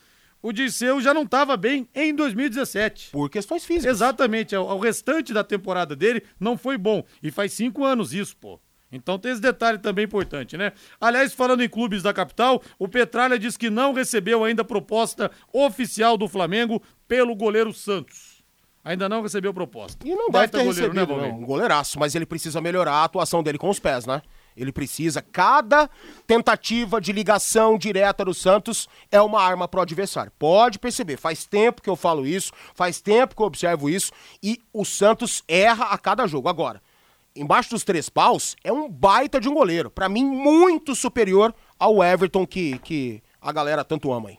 O 0.42 0.52
Dirceu 0.52 1.02
já 1.02 1.14
não 1.14 1.24
estava 1.24 1.56
bem 1.56 1.88
em 1.96 2.14
2017. 2.14 3.12
Por 3.12 3.30
questões 3.30 3.66
físicas. 3.66 3.96
Exatamente. 3.96 4.56
O 4.56 4.78
restante 4.78 5.34
da 5.34 5.44
temporada 5.44 5.96
dele 5.96 6.22
não 6.38 6.58
foi 6.58 6.78
bom. 6.78 7.04
E 7.24 7.32
faz 7.32 7.54
cinco 7.54 7.84
anos 7.86 8.14
isso, 8.14 8.36
pô. 8.36 8.60
Então 8.94 9.18
tem 9.18 9.32
esse 9.32 9.42
detalhe 9.42 9.80
também 9.80 10.06
importante, 10.06 10.56
né? 10.56 10.72
Aliás, 11.02 11.34
falando 11.34 11.64
em 11.64 11.70
clubes 11.70 12.04
da 12.04 12.14
capital, 12.14 12.62
o 12.78 12.88
Petralha 12.88 13.40
diz 13.40 13.58
que 13.58 13.70
não 13.70 13.92
recebeu 13.92 14.44
ainda 14.44 14.64
proposta 14.64 15.32
oficial 15.52 16.16
do 16.16 16.28
Flamengo 16.28 16.82
pelo 17.08 17.36
goleiro 17.36 17.74
Santos. 17.74 18.44
Ainda 18.86 19.08
não 19.10 19.22
recebeu 19.22 19.54
proposta. 19.54 20.06
E 20.06 20.14
não 20.14 20.30
deve 20.30 20.50
ter 20.50 20.64
goleiro, 20.64 20.94
né, 20.94 21.02
recebido, 21.02 21.22
né, 21.22 21.30
não, 21.30 21.40
um 21.40 21.46
goleiraço, 21.46 21.98
mas 21.98 22.14
ele 22.16 22.26
precisa 22.26 22.60
melhorar 22.62 22.96
a 22.96 23.04
atuação 23.06 23.42
dele 23.42 23.58
com 23.58 23.70
os 23.70 23.80
pés, 23.80 24.06
né? 24.06 24.22
Ele 24.56 24.72
precisa, 24.72 25.22
cada 25.22 25.90
tentativa 26.28 27.02
de 27.02 27.12
ligação 27.12 27.78
direta 27.78 28.24
do 28.24 28.34
Santos 28.34 28.88
é 29.10 29.20
uma 29.20 29.42
arma 29.42 29.68
pro 29.68 29.82
adversário. 29.82 30.32
Pode 30.38 30.78
perceber, 30.78 31.18
faz 31.18 31.46
tempo 31.46 31.82
que 31.82 31.90
eu 31.90 31.96
falo 31.96 32.28
isso, 32.28 32.52
faz 32.76 33.02
tempo 33.02 33.36
que 33.36 33.42
eu 33.42 33.48
observo 33.48 33.90
isso 33.90 34.12
e 34.44 34.62
o 34.72 34.86
Santos 34.86 35.44
erra 35.48 35.86
a 35.86 35.98
cada 35.98 36.28
jogo. 36.28 36.50
Agora, 36.50 36.82
embaixo 37.36 37.72
dos 37.72 37.84
três 37.84 38.10
paus, 38.10 38.56
é 38.64 38.72
um 38.72 38.90
baita 38.90 39.40
de 39.40 39.50
um 39.50 39.54
goleiro. 39.54 39.90
Para 39.90 40.10
mim, 40.10 40.24
muito 40.24 40.96
superior 40.96 41.54
ao 41.80 42.04
Everton 42.04 42.46
que, 42.46 42.78
que 42.80 43.22
a 43.42 43.52
galera 43.52 43.84
tanto 43.84 44.12
ama 44.12 44.30
aí. 44.30 44.38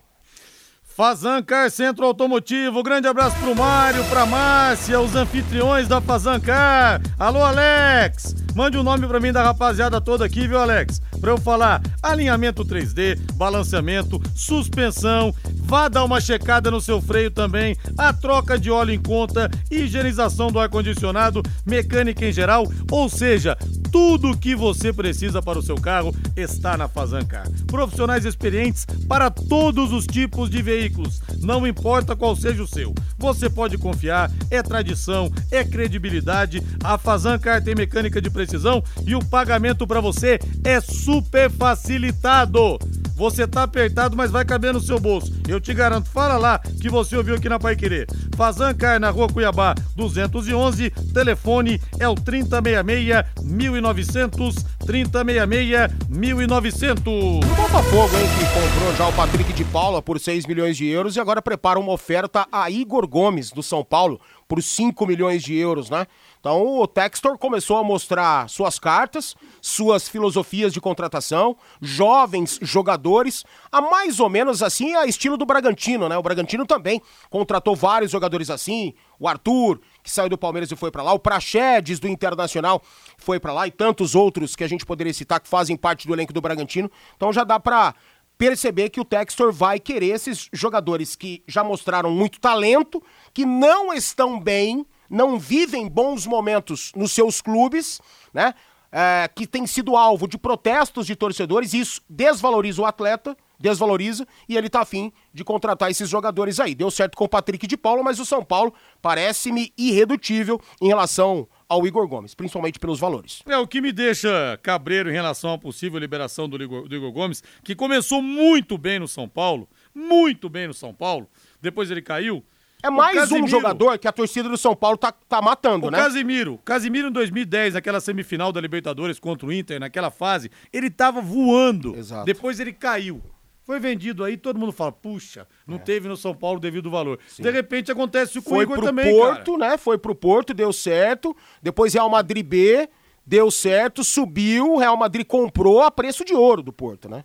Fazan 0.97 1.43
Car 1.43 1.69
Centro 1.73 2.07
Automotivo, 2.07 2.81
grande 2.81 3.09
abraço 3.09 3.37
pro 3.41 3.57
Mário, 3.57 4.05
pra 4.05 4.25
Márcia, 4.25 5.01
os 5.01 5.17
anfitriões 5.17 5.89
da 5.89 6.01
Fazan 6.01 6.39
Car. 6.39 7.01
Alô, 7.19 7.43
Alex! 7.43 8.33
Mande 8.55 8.77
o 8.77 8.81
um 8.81 8.85
nome 8.85 9.09
pra 9.09 9.19
mim 9.19 9.33
da 9.33 9.43
rapaziada 9.43 10.01
toda 10.01 10.25
aqui, 10.25 10.47
viu, 10.47 10.61
Alex? 10.61 11.03
Pra 11.25 11.33
eu 11.33 11.39
falar 11.39 11.81
alinhamento 12.03 12.63
3D, 12.67 13.19
balanceamento, 13.33 14.21
suspensão, 14.35 15.35
vá 15.55 15.89
dar 15.89 16.05
uma 16.05 16.21
checada 16.21 16.71
no 16.71 16.83
seu 16.83 17.01
freio 17.01 17.31
também, 17.31 17.75
a 17.97 18.13
troca 18.13 18.59
de 18.59 18.71
óleo 18.71 18.93
em 18.93 19.01
conta, 19.01 19.51
higienização 19.71 20.49
do 20.49 20.59
ar-condicionado, 20.59 21.43
mecânica 21.65 22.27
em 22.27 22.31
geral, 22.31 22.71
ou 22.91 23.09
seja, 23.09 23.57
tudo 23.91 24.33
o 24.33 24.37
que 24.37 24.55
você 24.55 24.93
precisa 24.93 25.41
para 25.41 25.59
o 25.59 25.63
seu 25.63 25.77
carro 25.77 26.15
está 26.37 26.77
na 26.77 26.89
Fazan 26.89 27.25
Car. 27.25 27.49
Profissionais 27.69 28.27
experientes 28.27 28.85
para 29.09 29.31
todos 29.31 29.93
os 29.93 30.05
tipos 30.05 30.51
de 30.51 30.61
veículos, 30.61 31.23
não 31.41 31.67
importa 31.67 32.15
qual 32.15 32.37
seja 32.37 32.63
o 32.63 32.67
seu. 32.67 32.93
Você 33.17 33.49
pode 33.49 33.79
confiar, 33.79 34.31
é 34.51 34.63
tradição, 34.63 35.33
é 35.51 35.65
credibilidade. 35.65 36.63
A 36.83 36.99
Fazancar 36.99 37.63
tem 37.63 37.75
mecânica 37.75 38.21
de 38.21 38.29
precisão 38.29 38.83
e 39.07 39.15
o 39.15 39.25
pagamento 39.25 39.87
para 39.87 40.01
você 40.01 40.39
é 40.65 40.81
super 40.81 41.14
facilitado. 41.59 42.79
Você 43.17 43.47
tá 43.47 43.63
apertado, 43.63 44.17
mas 44.17 44.31
vai 44.31 44.45
caber 44.45 44.73
no 44.73 44.81
seu 44.81 44.99
bolso. 44.99 45.33
Eu 45.47 45.61
te 45.61 45.73
garanto, 45.73 46.09
fala 46.09 46.37
lá 46.37 46.59
que 46.59 46.89
você 46.89 47.17
ouviu 47.17 47.37
aqui 47.37 47.49
na 47.49 47.61
Pai 47.61 47.77
Querer. 47.77 48.09
Fazancar 48.37 48.99
na 48.99 49.11
Rua 49.11 49.29
Cuiabá, 49.29 49.75
211, 49.95 50.91
telefone 51.13 51.81
é 52.01 52.09
o 52.09 52.17
3066 52.17 53.25
1900, 53.45 54.55
3066 54.85 56.09
1900. 56.09 57.07
O 57.07 57.41
Botafogo, 57.55 58.17
hein, 58.17 58.27
que 58.37 58.47
comprou 58.47 58.97
já 58.97 59.07
o 59.07 59.13
Patrick 59.13 59.53
de 59.53 59.65
Paula 59.67 60.03
por 60.03 60.19
6 60.19 60.47
milhões 60.47 60.77
de 60.77 60.87
euros 60.87 61.15
e 61.15 61.21
agora 61.21 61.41
prepara 61.41 61.79
uma 61.79 61.93
oferta 61.93 62.49
a 62.51 62.69
Igor 62.69 63.07
Gomes, 63.07 63.53
do 63.53 63.63
São 63.63 63.85
Paulo, 63.85 64.21
por 64.49 64.61
5 64.61 65.07
milhões 65.07 65.43
de 65.43 65.55
euros, 65.55 65.89
né? 65.89 66.07
Então 66.45 66.79
o 66.79 66.87
Textor 66.87 67.39
começou 67.39 67.79
a 67.79 67.83
mostrar 67.83 68.51
suas 68.51 68.79
cartas, 68.79 69.35
suas 69.63 70.07
filosofias 70.07 70.75
de 70.75 70.81
contratação, 70.81 71.57
jovens 71.81 72.59
jogadores, 72.61 73.47
a 73.73 73.81
mais 73.81 74.21
ou 74.21 74.29
menos 74.29 74.63
assim 74.63 74.95
a 74.95 75.07
estilo 75.07 75.39
do 75.39 75.47
Bragantino, 75.47 76.07
né? 76.07 76.19
O 76.19 76.23
Bragantino 76.23 76.67
também 76.67 77.01
contratou 77.31 77.75
vários 77.75 78.11
jogadores 78.11 78.51
assim, 78.51 78.93
o 79.19 79.27
Arthur, 79.27 79.81
que 80.03 80.11
saiu 80.11 80.29
do 80.29 80.37
Palmeiras 80.37 80.71
e 80.71 80.77
foi 80.77 80.91
para 80.91 81.03
lá, 81.03 81.15
o 81.15 81.19
Praxedes 81.19 81.99
do 81.99 82.07
Internacional 82.07 82.83
foi 83.17 83.41
para 83.41 83.55
lá 83.55 83.67
e 83.67 83.71
tantos 83.71 84.15
outros 84.15 84.55
que 84.55 84.65
a 84.65 84.69
gente 84.69 84.85
poderia 84.85 85.15
citar 85.15 85.41
que 85.41 85.49
fazem 85.49 85.79
parte 85.79 86.07
do 86.07 86.13
elenco 86.13 86.35
do 86.35 86.43
Bragantino. 86.43 86.91
Então 87.17 87.33
já 87.33 87.43
dá 87.43 87.59
para 87.59 87.95
perceber 88.37 88.91
que 88.91 89.01
o 89.01 89.05
Textor 89.07 89.51
vai 89.51 89.81
querer 89.81 90.09
esses 90.09 90.51
jogadores 90.53 91.17
que 91.17 91.43
já 91.49 91.65
mostraram 91.65 92.11
muito 92.11 92.39
talento, 92.39 93.03
que 93.33 93.47
não 93.47 93.95
estão 93.95 94.39
bem, 94.39 94.85
não 95.09 95.39
vivem 95.39 95.89
bons 95.89 96.27
momentos 96.27 96.93
nos 96.95 97.13
seus 97.13 97.41
clubes, 97.41 98.01
né? 98.33 98.55
É, 98.97 99.29
que 99.35 99.45
tem 99.45 99.67
sido 99.67 99.97
alvo 99.97 100.29
de 100.29 100.39
protestos 100.39 101.05
de 101.05 101.17
torcedores, 101.17 101.75
e 101.75 101.81
isso 101.81 102.01
desvaloriza 102.09 102.81
o 102.81 102.87
atleta, 102.87 103.37
desvaloriza, 103.59 104.25
e 104.49 104.57
ele 104.57 104.71
tá 104.71 104.83
afim 104.83 105.13
de 105.33 105.43
contratar 105.43 105.91
esses 105.91 106.09
jogadores 106.09 106.61
aí. 106.61 106.77
Deu 106.77 106.89
certo 106.93 107.17
com 107.17 107.25
o 107.25 107.29
Patrick 107.29 107.67
de 107.67 107.77
Paula, 107.77 108.05
mas 108.05 108.21
o 108.21 108.25
São 108.25 108.45
Paulo 108.45 108.73
parece-me 109.03 109.73
irredutível 109.77 110.61
em 110.81 110.87
relação 110.87 111.49
ao 111.69 111.85
Igor 111.85 112.07
Gomes, 112.07 112.37
principalmente 112.37 112.79
pelos 112.79 113.01
valores. 113.01 113.43
É 113.47 113.59
o 113.59 113.67
que 113.67 113.81
me 113.81 113.91
deixa 113.91 114.61
cabreiro 114.63 115.11
em 115.11 115.13
relação 115.13 115.53
à 115.55 115.59
possível 115.59 115.99
liberação 115.99 116.49
do 116.49 116.63
Igor, 116.63 116.87
do 116.87 116.95
Igor 116.95 117.11
Gomes, 117.11 117.43
que 117.65 117.75
começou 117.75 118.23
muito 118.23 118.79
bem 118.79 119.01
no 119.01 119.09
São 119.09 119.29
Paulo, 119.29 119.69
muito 119.93 120.49
bem 120.49 120.69
no 120.69 120.75
São 120.75 120.95
Paulo, 120.95 121.29
depois 121.61 121.91
ele 121.91 122.03
caiu. 122.03 122.45
É 122.85 122.91
mais 122.91 123.33
um 123.33 123.47
jogador 123.47 123.99
que 123.99 124.07
a 124.07 124.13
torcida 124.13 124.47
do 124.47 124.59
São 124.59 124.77
Paulo 124.77 124.99
tá, 124.99 125.11
tá 125.11 125.41
matando, 125.41 125.87
o 125.87 125.91
né? 125.91 125.97
Casimiro. 125.97 126.61
Casimiro 126.63 127.09
em 127.09 127.13
2010, 127.13 127.73
naquela 127.73 127.99
semifinal 127.99 128.53
da 128.53 128.61
Libertadores 128.61 129.19
contra 129.19 129.47
o 129.47 129.53
Inter, 129.53 129.81
naquela 129.81 130.11
fase, 130.11 130.51
ele 130.71 130.91
tava 130.91 131.23
voando. 131.23 131.97
Exato. 131.97 132.27
Depois 132.27 132.61
ele 132.61 132.75
caiu. 132.75 133.23
Foi 133.63 133.81
vendido 133.81 134.23
aí, 134.23 134.37
todo 134.37 134.59
mundo 134.59 134.71
fala, 134.71 134.93
puxa, 134.93 135.49
não 135.67 135.77
é. 135.77 135.79
teve 135.79 136.07
no 136.09 136.17
São 136.19 136.35
Paulo 136.35 136.61
devido 136.61 136.91
valor. 136.91 137.19
Sim. 137.27 137.43
De 137.43 137.51
repente 137.51 137.91
acontece 137.91 138.39
com 138.43 138.51
Foi 138.51 138.59
o 138.59 138.63
Igor 138.65 138.77
pro 138.77 138.87
também, 138.87 139.11
Porto, 139.11 139.59
cara. 139.59 139.71
né? 139.71 139.79
Foi 139.79 139.97
pro 139.97 140.15
Porto, 140.15 140.53
deu 140.53 140.71
certo. 140.71 141.35
Depois 141.63 141.95
Real 141.95 142.11
Madrid 142.11 142.45
B, 142.45 142.87
deu 143.27 143.51
certo, 143.51 144.05
subiu, 144.05 144.77
Real 144.77 144.99
Madrid 144.99 145.27
comprou 145.27 145.81
a 145.81 145.91
preço 145.91 146.23
de 146.23 146.35
ouro 146.35 146.63
do 146.63 146.71
Porto, 146.75 147.09
né? 147.09 147.25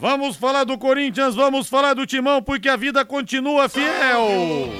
Vamos 0.00 0.34
falar 0.34 0.64
do 0.64 0.78
Corinthians, 0.78 1.34
vamos 1.34 1.68
falar 1.68 1.92
do 1.92 2.06
Timão, 2.06 2.42
porque 2.42 2.70
a 2.70 2.76
vida 2.76 3.04
continua 3.04 3.68
fiel. 3.68 4.70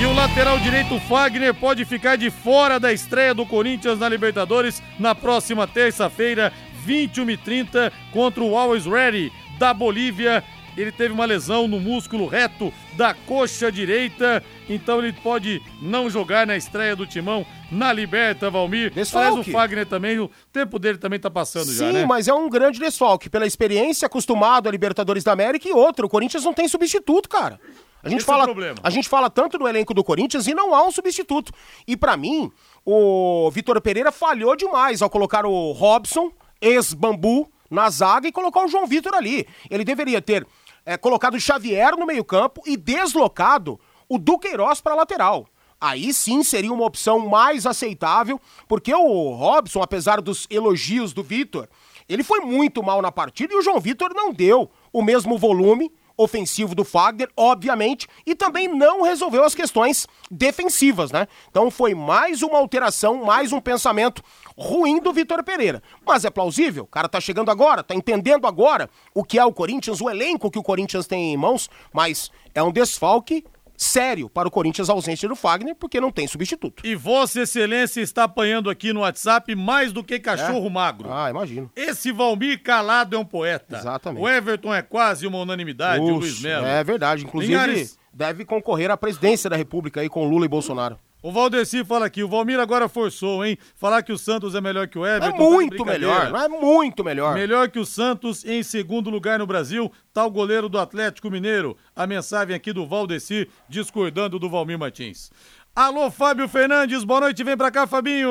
E 0.00 0.06
o 0.06 0.14
lateral 0.14 0.58
direito 0.58 0.98
Fagner 1.00 1.52
pode 1.52 1.84
ficar 1.84 2.16
de 2.16 2.30
fora 2.30 2.80
da 2.80 2.90
estreia 2.90 3.34
do 3.34 3.44
Corinthians 3.44 3.98
na 3.98 4.08
Libertadores 4.08 4.82
na 4.98 5.14
próxima 5.14 5.66
terça-feira, 5.66 6.50
21h30, 6.88 7.92
contra 8.12 8.42
o 8.42 8.56
Always 8.56 8.86
Ready 8.86 9.30
da 9.58 9.74
Bolívia. 9.74 10.42
Ele 10.76 10.90
teve 10.90 11.12
uma 11.12 11.24
lesão 11.24 11.68
no 11.68 11.78
músculo 11.78 12.26
reto 12.26 12.72
da 12.96 13.12
coxa 13.12 13.70
direita, 13.70 14.42
então 14.68 14.98
ele 14.98 15.12
pode 15.12 15.60
não 15.80 16.08
jogar 16.08 16.46
na 16.46 16.56
estreia 16.56 16.96
do 16.96 17.06
Timão 17.06 17.44
na 17.70 17.92
Liberta, 17.92 18.50
Valmir. 18.50 18.92
Desfalque. 18.92 19.38
Mas 19.38 19.46
o 19.48 19.50
Fagner 19.50 19.86
também, 19.86 20.18
o 20.18 20.30
tempo 20.52 20.78
dele 20.78 20.98
também 20.98 21.18
tá 21.20 21.30
passando 21.30 21.66
Sim, 21.66 21.76
já, 21.78 21.92
né? 21.92 22.06
mas 22.06 22.28
é 22.28 22.34
um 22.34 22.48
grande 22.48 22.78
desfalque, 22.78 23.28
pela 23.28 23.46
experiência, 23.46 24.06
acostumado 24.06 24.68
a 24.68 24.72
Libertadores 24.72 25.24
da 25.24 25.32
América 25.32 25.68
e 25.68 25.72
outro. 25.72 26.06
O 26.06 26.10
Corinthians 26.10 26.44
não 26.44 26.54
tem 26.54 26.68
substituto, 26.68 27.28
cara. 27.28 27.60
A 28.02 28.08
gente, 28.08 28.18
Esse 28.18 28.26
fala, 28.26 28.44
é 28.44 28.74
a 28.82 28.90
gente 28.90 29.08
fala 29.08 29.30
tanto 29.30 29.58
do 29.58 29.68
elenco 29.68 29.94
do 29.94 30.02
Corinthians 30.02 30.46
e 30.48 30.54
não 30.54 30.74
há 30.74 30.84
um 30.84 30.90
substituto. 30.90 31.52
E 31.86 31.96
para 31.96 32.16
mim, 32.16 32.50
o 32.84 33.48
Vitor 33.52 33.80
Pereira 33.80 34.10
falhou 34.10 34.56
demais 34.56 35.02
ao 35.02 35.08
colocar 35.08 35.46
o 35.46 35.70
Robson, 35.70 36.32
ex-bambu, 36.60 37.48
na 37.70 37.88
zaga 37.88 38.28
e 38.28 38.32
colocar 38.32 38.64
o 38.64 38.68
João 38.68 38.86
Vitor 38.86 39.14
ali. 39.14 39.46
Ele 39.70 39.82
deveria 39.84 40.20
ter 40.20 40.46
é, 40.84 40.96
colocado 40.96 41.38
Xavier 41.38 41.96
no 41.96 42.06
meio-campo 42.06 42.62
e 42.66 42.76
deslocado 42.76 43.78
o 44.08 44.18
Duqueiroz 44.18 44.80
para 44.80 44.94
lateral. 44.94 45.46
Aí 45.80 46.14
sim 46.14 46.44
seria 46.44 46.72
uma 46.72 46.84
opção 46.84 47.18
mais 47.18 47.66
aceitável, 47.66 48.40
porque 48.68 48.94
o 48.94 49.30
Robson, 49.30 49.82
apesar 49.82 50.20
dos 50.20 50.46
elogios 50.48 51.12
do 51.12 51.22
Vitor, 51.22 51.68
ele 52.08 52.22
foi 52.22 52.40
muito 52.40 52.82
mal 52.82 53.02
na 53.02 53.10
partida 53.10 53.52
e 53.52 53.56
o 53.56 53.62
João 53.62 53.80
Vitor 53.80 54.14
não 54.14 54.32
deu 54.32 54.70
o 54.92 55.02
mesmo 55.02 55.36
volume 55.36 55.90
ofensivo 56.16 56.74
do 56.74 56.84
Fagner, 56.84 57.28
obviamente, 57.36 58.06
e 58.26 58.34
também 58.34 58.68
não 58.68 59.02
resolveu 59.02 59.44
as 59.44 59.54
questões 59.54 60.06
defensivas, 60.30 61.10
né? 61.10 61.26
Então 61.50 61.70
foi 61.70 61.94
mais 61.94 62.42
uma 62.42 62.58
alteração, 62.58 63.24
mais 63.24 63.52
um 63.52 63.60
pensamento 63.60 64.22
ruim 64.56 65.00
do 65.00 65.12
Vitor 65.12 65.42
Pereira. 65.42 65.82
Mas 66.06 66.24
é 66.24 66.30
plausível, 66.30 66.84
o 66.84 66.86
cara 66.86 67.08
tá 67.08 67.20
chegando 67.20 67.50
agora, 67.50 67.82
tá 67.82 67.94
entendendo 67.94 68.46
agora 68.46 68.88
o 69.14 69.24
que 69.24 69.38
é 69.38 69.44
o 69.44 69.52
Corinthians, 69.52 70.00
o 70.00 70.10
elenco 70.10 70.50
que 70.50 70.58
o 70.58 70.62
Corinthians 70.62 71.06
tem 71.06 71.32
em 71.32 71.36
mãos, 71.36 71.68
mas 71.92 72.30
é 72.54 72.62
um 72.62 72.72
desfalque 72.72 73.44
sério 73.82 74.28
para 74.28 74.46
o 74.48 74.50
Corinthians 74.50 74.88
a 74.88 74.92
ausência 74.92 75.28
do 75.28 75.34
Fagner, 75.34 75.74
porque 75.74 76.00
não 76.00 76.10
tem 76.12 76.26
substituto. 76.26 76.86
E 76.86 76.94
Vossa 76.94 77.40
Excelência 77.42 78.00
está 78.00 78.24
apanhando 78.24 78.70
aqui 78.70 78.92
no 78.92 79.00
WhatsApp 79.00 79.54
mais 79.54 79.92
do 79.92 80.04
que 80.04 80.18
cachorro 80.18 80.66
É? 80.66 80.70
magro. 80.70 81.12
Ah, 81.12 81.28
imagino. 81.30 81.70
Esse 81.74 82.12
Valmir 82.12 82.62
calado 82.62 83.16
é 83.16 83.18
um 83.18 83.24
poeta. 83.24 83.76
Exatamente. 83.78 84.22
O 84.22 84.28
Everton 84.28 84.72
é 84.74 84.82
quase 84.82 85.26
uma 85.26 85.38
unanimidade, 85.38 86.02
o 86.02 86.16
Luiz 86.16 86.40
Melo. 86.40 86.66
É 86.66 86.82
verdade, 86.84 87.24
inclusive 87.24 87.52
Linhares. 87.52 87.98
deve 88.12 88.44
concorrer 88.44 88.90
à 88.90 88.96
presidência 88.96 89.50
da 89.50 89.56
República 89.56 90.00
aí 90.00 90.08
com 90.08 90.28
Lula 90.28 90.44
e 90.44 90.48
Bolsonaro. 90.48 90.98
O 91.22 91.30
Valdeci 91.30 91.84
fala 91.84 92.06
aqui, 92.06 92.24
o 92.24 92.28
Valmir 92.28 92.58
agora 92.58 92.88
forçou, 92.88 93.44
hein? 93.44 93.56
Falar 93.76 94.02
que 94.02 94.12
o 94.12 94.18
Santos 94.18 94.56
é 94.56 94.60
melhor 94.60 94.88
que 94.88 94.98
o 94.98 95.06
É 95.06 95.16
Everton. 95.18 95.30
tá 95.30 95.36
de 95.36 95.50
muito 95.50 95.84
melhor, 95.84 96.34
é 96.34 96.48
muito 96.48 97.04
melhor. 97.04 97.34
Melhor 97.34 97.70
que 97.70 97.78
o 97.78 97.86
Santos 97.86 98.44
em 98.44 98.60
segundo 98.64 99.08
lugar 99.08 99.38
no 99.38 99.46
Brasil, 99.46 99.90
tá 100.12 100.26
o 100.26 100.30
goleiro 100.30 100.68
do 100.68 100.80
Atlético 100.80 101.30
Mineiro. 101.30 101.76
A 101.94 102.08
mensagem 102.08 102.56
aqui 102.56 102.72
do 102.72 102.84
Valdeci 102.84 103.48
discordando 103.68 104.36
do 104.36 104.50
Valmir 104.50 104.76
Martins. 104.76 105.30
Alô, 105.74 106.10
Fábio 106.10 106.46
Fernandes, 106.48 107.02
boa 107.02 107.22
noite, 107.22 107.42
vem 107.42 107.56
pra 107.56 107.70
cá, 107.70 107.86
Fabinho. 107.86 108.28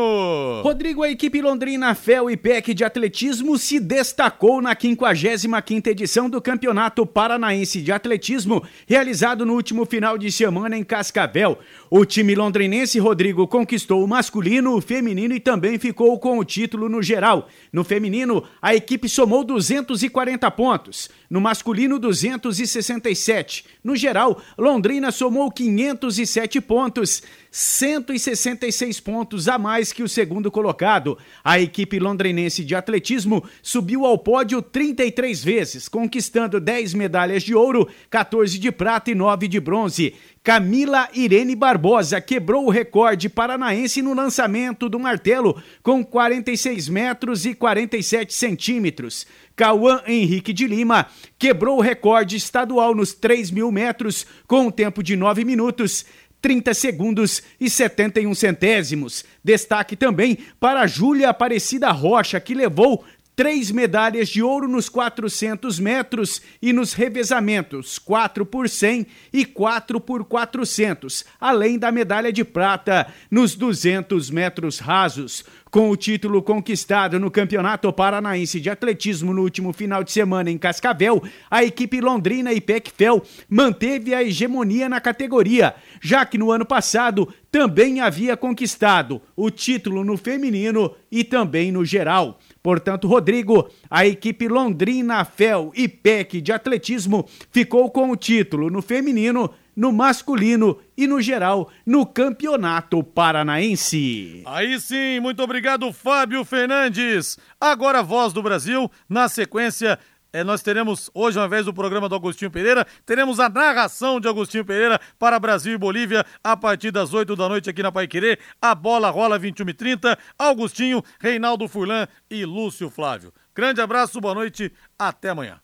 Rodrigo, 0.61 1.01
a 1.01 1.09
equipe 1.09 1.41
Londrina 1.41 1.95
Fel 1.95 2.29
e 2.29 2.37
PEC 2.37 2.71
de 2.71 2.83
atletismo 2.83 3.57
se 3.57 3.79
destacou 3.79 4.61
na 4.61 4.75
55ª 4.75 5.87
edição 5.87 6.29
do 6.29 6.39
Campeonato 6.39 7.03
Paranaense 7.03 7.81
de 7.81 7.91
Atletismo, 7.91 8.63
realizado 8.85 9.43
no 9.43 9.55
último 9.55 9.87
final 9.87 10.19
de 10.19 10.31
semana 10.31 10.77
em 10.77 10.83
Cascavel. 10.83 11.57
O 11.89 12.05
time 12.05 12.35
londrinense, 12.35 12.99
Rodrigo, 12.99 13.47
conquistou 13.47 14.03
o 14.03 14.07
masculino, 14.07 14.75
o 14.75 14.81
feminino 14.81 15.33
e 15.33 15.39
também 15.39 15.79
ficou 15.79 16.19
com 16.19 16.37
o 16.37 16.45
título 16.45 16.87
no 16.87 17.01
geral. 17.01 17.47
No 17.73 17.83
feminino, 17.83 18.43
a 18.61 18.75
equipe 18.75 19.09
somou 19.09 19.43
240 19.43 20.51
pontos, 20.51 21.09
no 21.27 21.41
masculino 21.41 21.97
267. 21.97 23.65
No 23.83 23.95
geral, 23.95 24.39
Londrina 24.59 25.11
somou 25.11 25.49
507 25.49 26.61
pontos, 26.61 27.23
166 27.51 28.99
pontos 28.99 29.47
a 29.47 29.57
mais 29.57 29.91
que 29.91 30.03
o 30.03 30.09
segundo 30.09 30.49
colocado. 30.49 31.17
A 31.43 31.59
equipe 31.59 31.99
londrinense 31.99 32.63
de 32.63 32.75
atletismo 32.75 33.43
subiu 33.61 34.05
ao 34.05 34.17
pódio 34.17 34.61
33 34.61 35.43
vezes, 35.43 35.89
conquistando 35.89 36.59
10 36.59 36.93
medalhas 36.93 37.43
de 37.43 37.53
ouro, 37.53 37.87
14 38.09 38.57
de 38.57 38.71
prata 38.71 39.11
e 39.11 39.15
9 39.15 39.47
de 39.47 39.59
bronze. 39.59 40.13
Camila 40.43 41.07
Irene 41.13 41.55
Barbosa 41.55 42.19
quebrou 42.19 42.65
o 42.65 42.71
recorde 42.71 43.29
paranaense 43.29 44.01
no 44.01 44.15
lançamento 44.15 44.89
do 44.89 44.99
martelo 44.99 45.61
com 45.83 46.03
46 46.03 46.89
metros 46.89 47.45
e 47.45 47.53
47 47.53 48.33
centímetros. 48.33 49.27
Cauã 49.55 50.01
Henrique 50.07 50.51
de 50.51 50.65
Lima 50.65 51.05
quebrou 51.37 51.77
o 51.77 51.81
recorde 51.81 52.37
estadual 52.37 52.95
nos 52.95 53.13
3 53.13 53.51
mil 53.51 53.71
metros 53.71 54.25
com 54.47 54.61
um 54.61 54.71
tempo 54.71 55.03
de 55.03 55.15
9 55.15 55.45
minutos. 55.45 56.05
30 56.41 56.73
segundos 56.73 57.43
e 57.59 57.69
71 57.69 58.33
centésimos. 58.33 59.23
Destaque 59.43 59.95
também 59.95 60.37
para 60.59 60.87
Júlia 60.87 61.29
Aparecida 61.29 61.91
Rocha, 61.91 62.39
que 62.39 62.53
levou 62.53 63.05
três 63.35 63.71
medalhas 63.71 64.29
de 64.29 64.41
ouro 64.41 64.67
nos 64.67 64.89
400 64.89 65.79
metros 65.79 66.41
e 66.61 66.73
nos 66.73 66.93
revezamentos 66.93 67.97
4 67.97 68.45
por 68.45 68.69
100 68.69 69.07
e 69.31 69.45
4 69.45 69.99
por 69.99 70.25
400, 70.25 71.25
além 71.39 71.79
da 71.79 71.91
medalha 71.91 72.31
de 72.31 72.43
prata 72.43 73.07
nos 73.29 73.55
200 73.55 74.29
metros 74.29 74.79
rasos. 74.79 75.43
Com 75.71 75.89
o 75.89 75.95
título 75.95 76.43
conquistado 76.43 77.17
no 77.17 77.31
Campeonato 77.31 77.93
Paranaense 77.93 78.59
de 78.59 78.69
Atletismo 78.69 79.33
no 79.33 79.41
último 79.41 79.71
final 79.71 80.03
de 80.03 80.11
semana 80.11 80.51
em 80.51 80.57
Cascavel, 80.57 81.23
a 81.49 81.63
equipe 81.63 82.01
Londrina 82.01 82.51
e 82.51 82.59
Pecfel 82.59 83.23
manteve 83.49 84.13
a 84.13 84.21
hegemonia 84.21 84.89
na 84.89 84.99
categoria, 84.99 85.73
já 86.01 86.25
que 86.25 86.37
no 86.37 86.51
ano 86.51 86.65
passado 86.65 87.33
também 87.49 88.01
havia 88.01 88.35
conquistado 88.35 89.21
o 89.33 89.49
título 89.49 90.03
no 90.03 90.17
feminino 90.17 90.93
e 91.09 91.23
também 91.23 91.71
no 91.71 91.85
geral. 91.85 92.37
Portanto, 92.63 93.07
Rodrigo, 93.07 93.69
a 93.89 94.05
equipe 94.05 94.47
Londrina, 94.47 95.25
Fel 95.25 95.71
e 95.75 95.87
PEC 95.87 96.39
de 96.41 96.51
atletismo 96.51 97.27
ficou 97.51 97.89
com 97.89 98.11
o 98.11 98.15
título 98.15 98.69
no 98.69 98.81
feminino, 98.81 99.49
no 99.75 99.91
masculino 99.91 100.77
e 100.95 101.07
no 101.07 101.21
geral 101.21 101.71
no 101.85 102.05
Campeonato 102.05 103.03
Paranaense. 103.03 104.43
Aí 104.45 104.79
sim, 104.79 105.19
muito 105.19 105.41
obrigado, 105.41 105.91
Fábio 105.91 106.45
Fernandes. 106.45 107.39
Agora, 107.59 107.99
a 107.99 108.03
voz 108.03 108.31
do 108.33 108.43
Brasil, 108.43 108.91
na 109.09 109.27
sequência, 109.27 109.97
É, 110.33 110.43
nós 110.43 110.61
teremos 110.61 111.09
hoje, 111.13 111.37
ao 111.37 111.45
invés 111.45 111.65
do 111.65 111.73
programa 111.73 112.07
do 112.07 112.15
Agostinho 112.15 112.49
Pereira, 112.49 112.87
teremos 113.05 113.39
a 113.39 113.49
narração 113.49 114.19
de 114.19 114.27
Agostinho 114.27 114.63
Pereira 114.63 114.99
para 115.19 115.39
Brasil 115.39 115.73
e 115.73 115.77
Bolívia 115.77 116.25
a 116.43 116.55
partir 116.55 116.91
das 116.91 117.13
8 117.13 117.35
da 117.35 117.49
noite 117.49 117.69
aqui 117.69 117.83
na 117.83 117.91
Pai 117.91 118.07
Querer. 118.07 118.39
A 118.61 118.73
bola 118.73 119.09
rola 119.09 119.37
21 119.37 119.69
e 119.69 119.73
30. 119.73 120.17
Augustinho, 120.39 121.03
Reinaldo 121.19 121.67
Furlan 121.67 122.07
e 122.29 122.45
Lúcio 122.45 122.89
Flávio. 122.89 123.33
Grande 123.53 123.81
abraço, 123.81 124.21
boa 124.21 124.33
noite, 124.33 124.71
até 124.97 125.29
amanhã. 125.29 125.59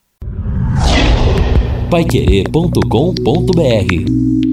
Paiquerê.com.br 1.90 4.47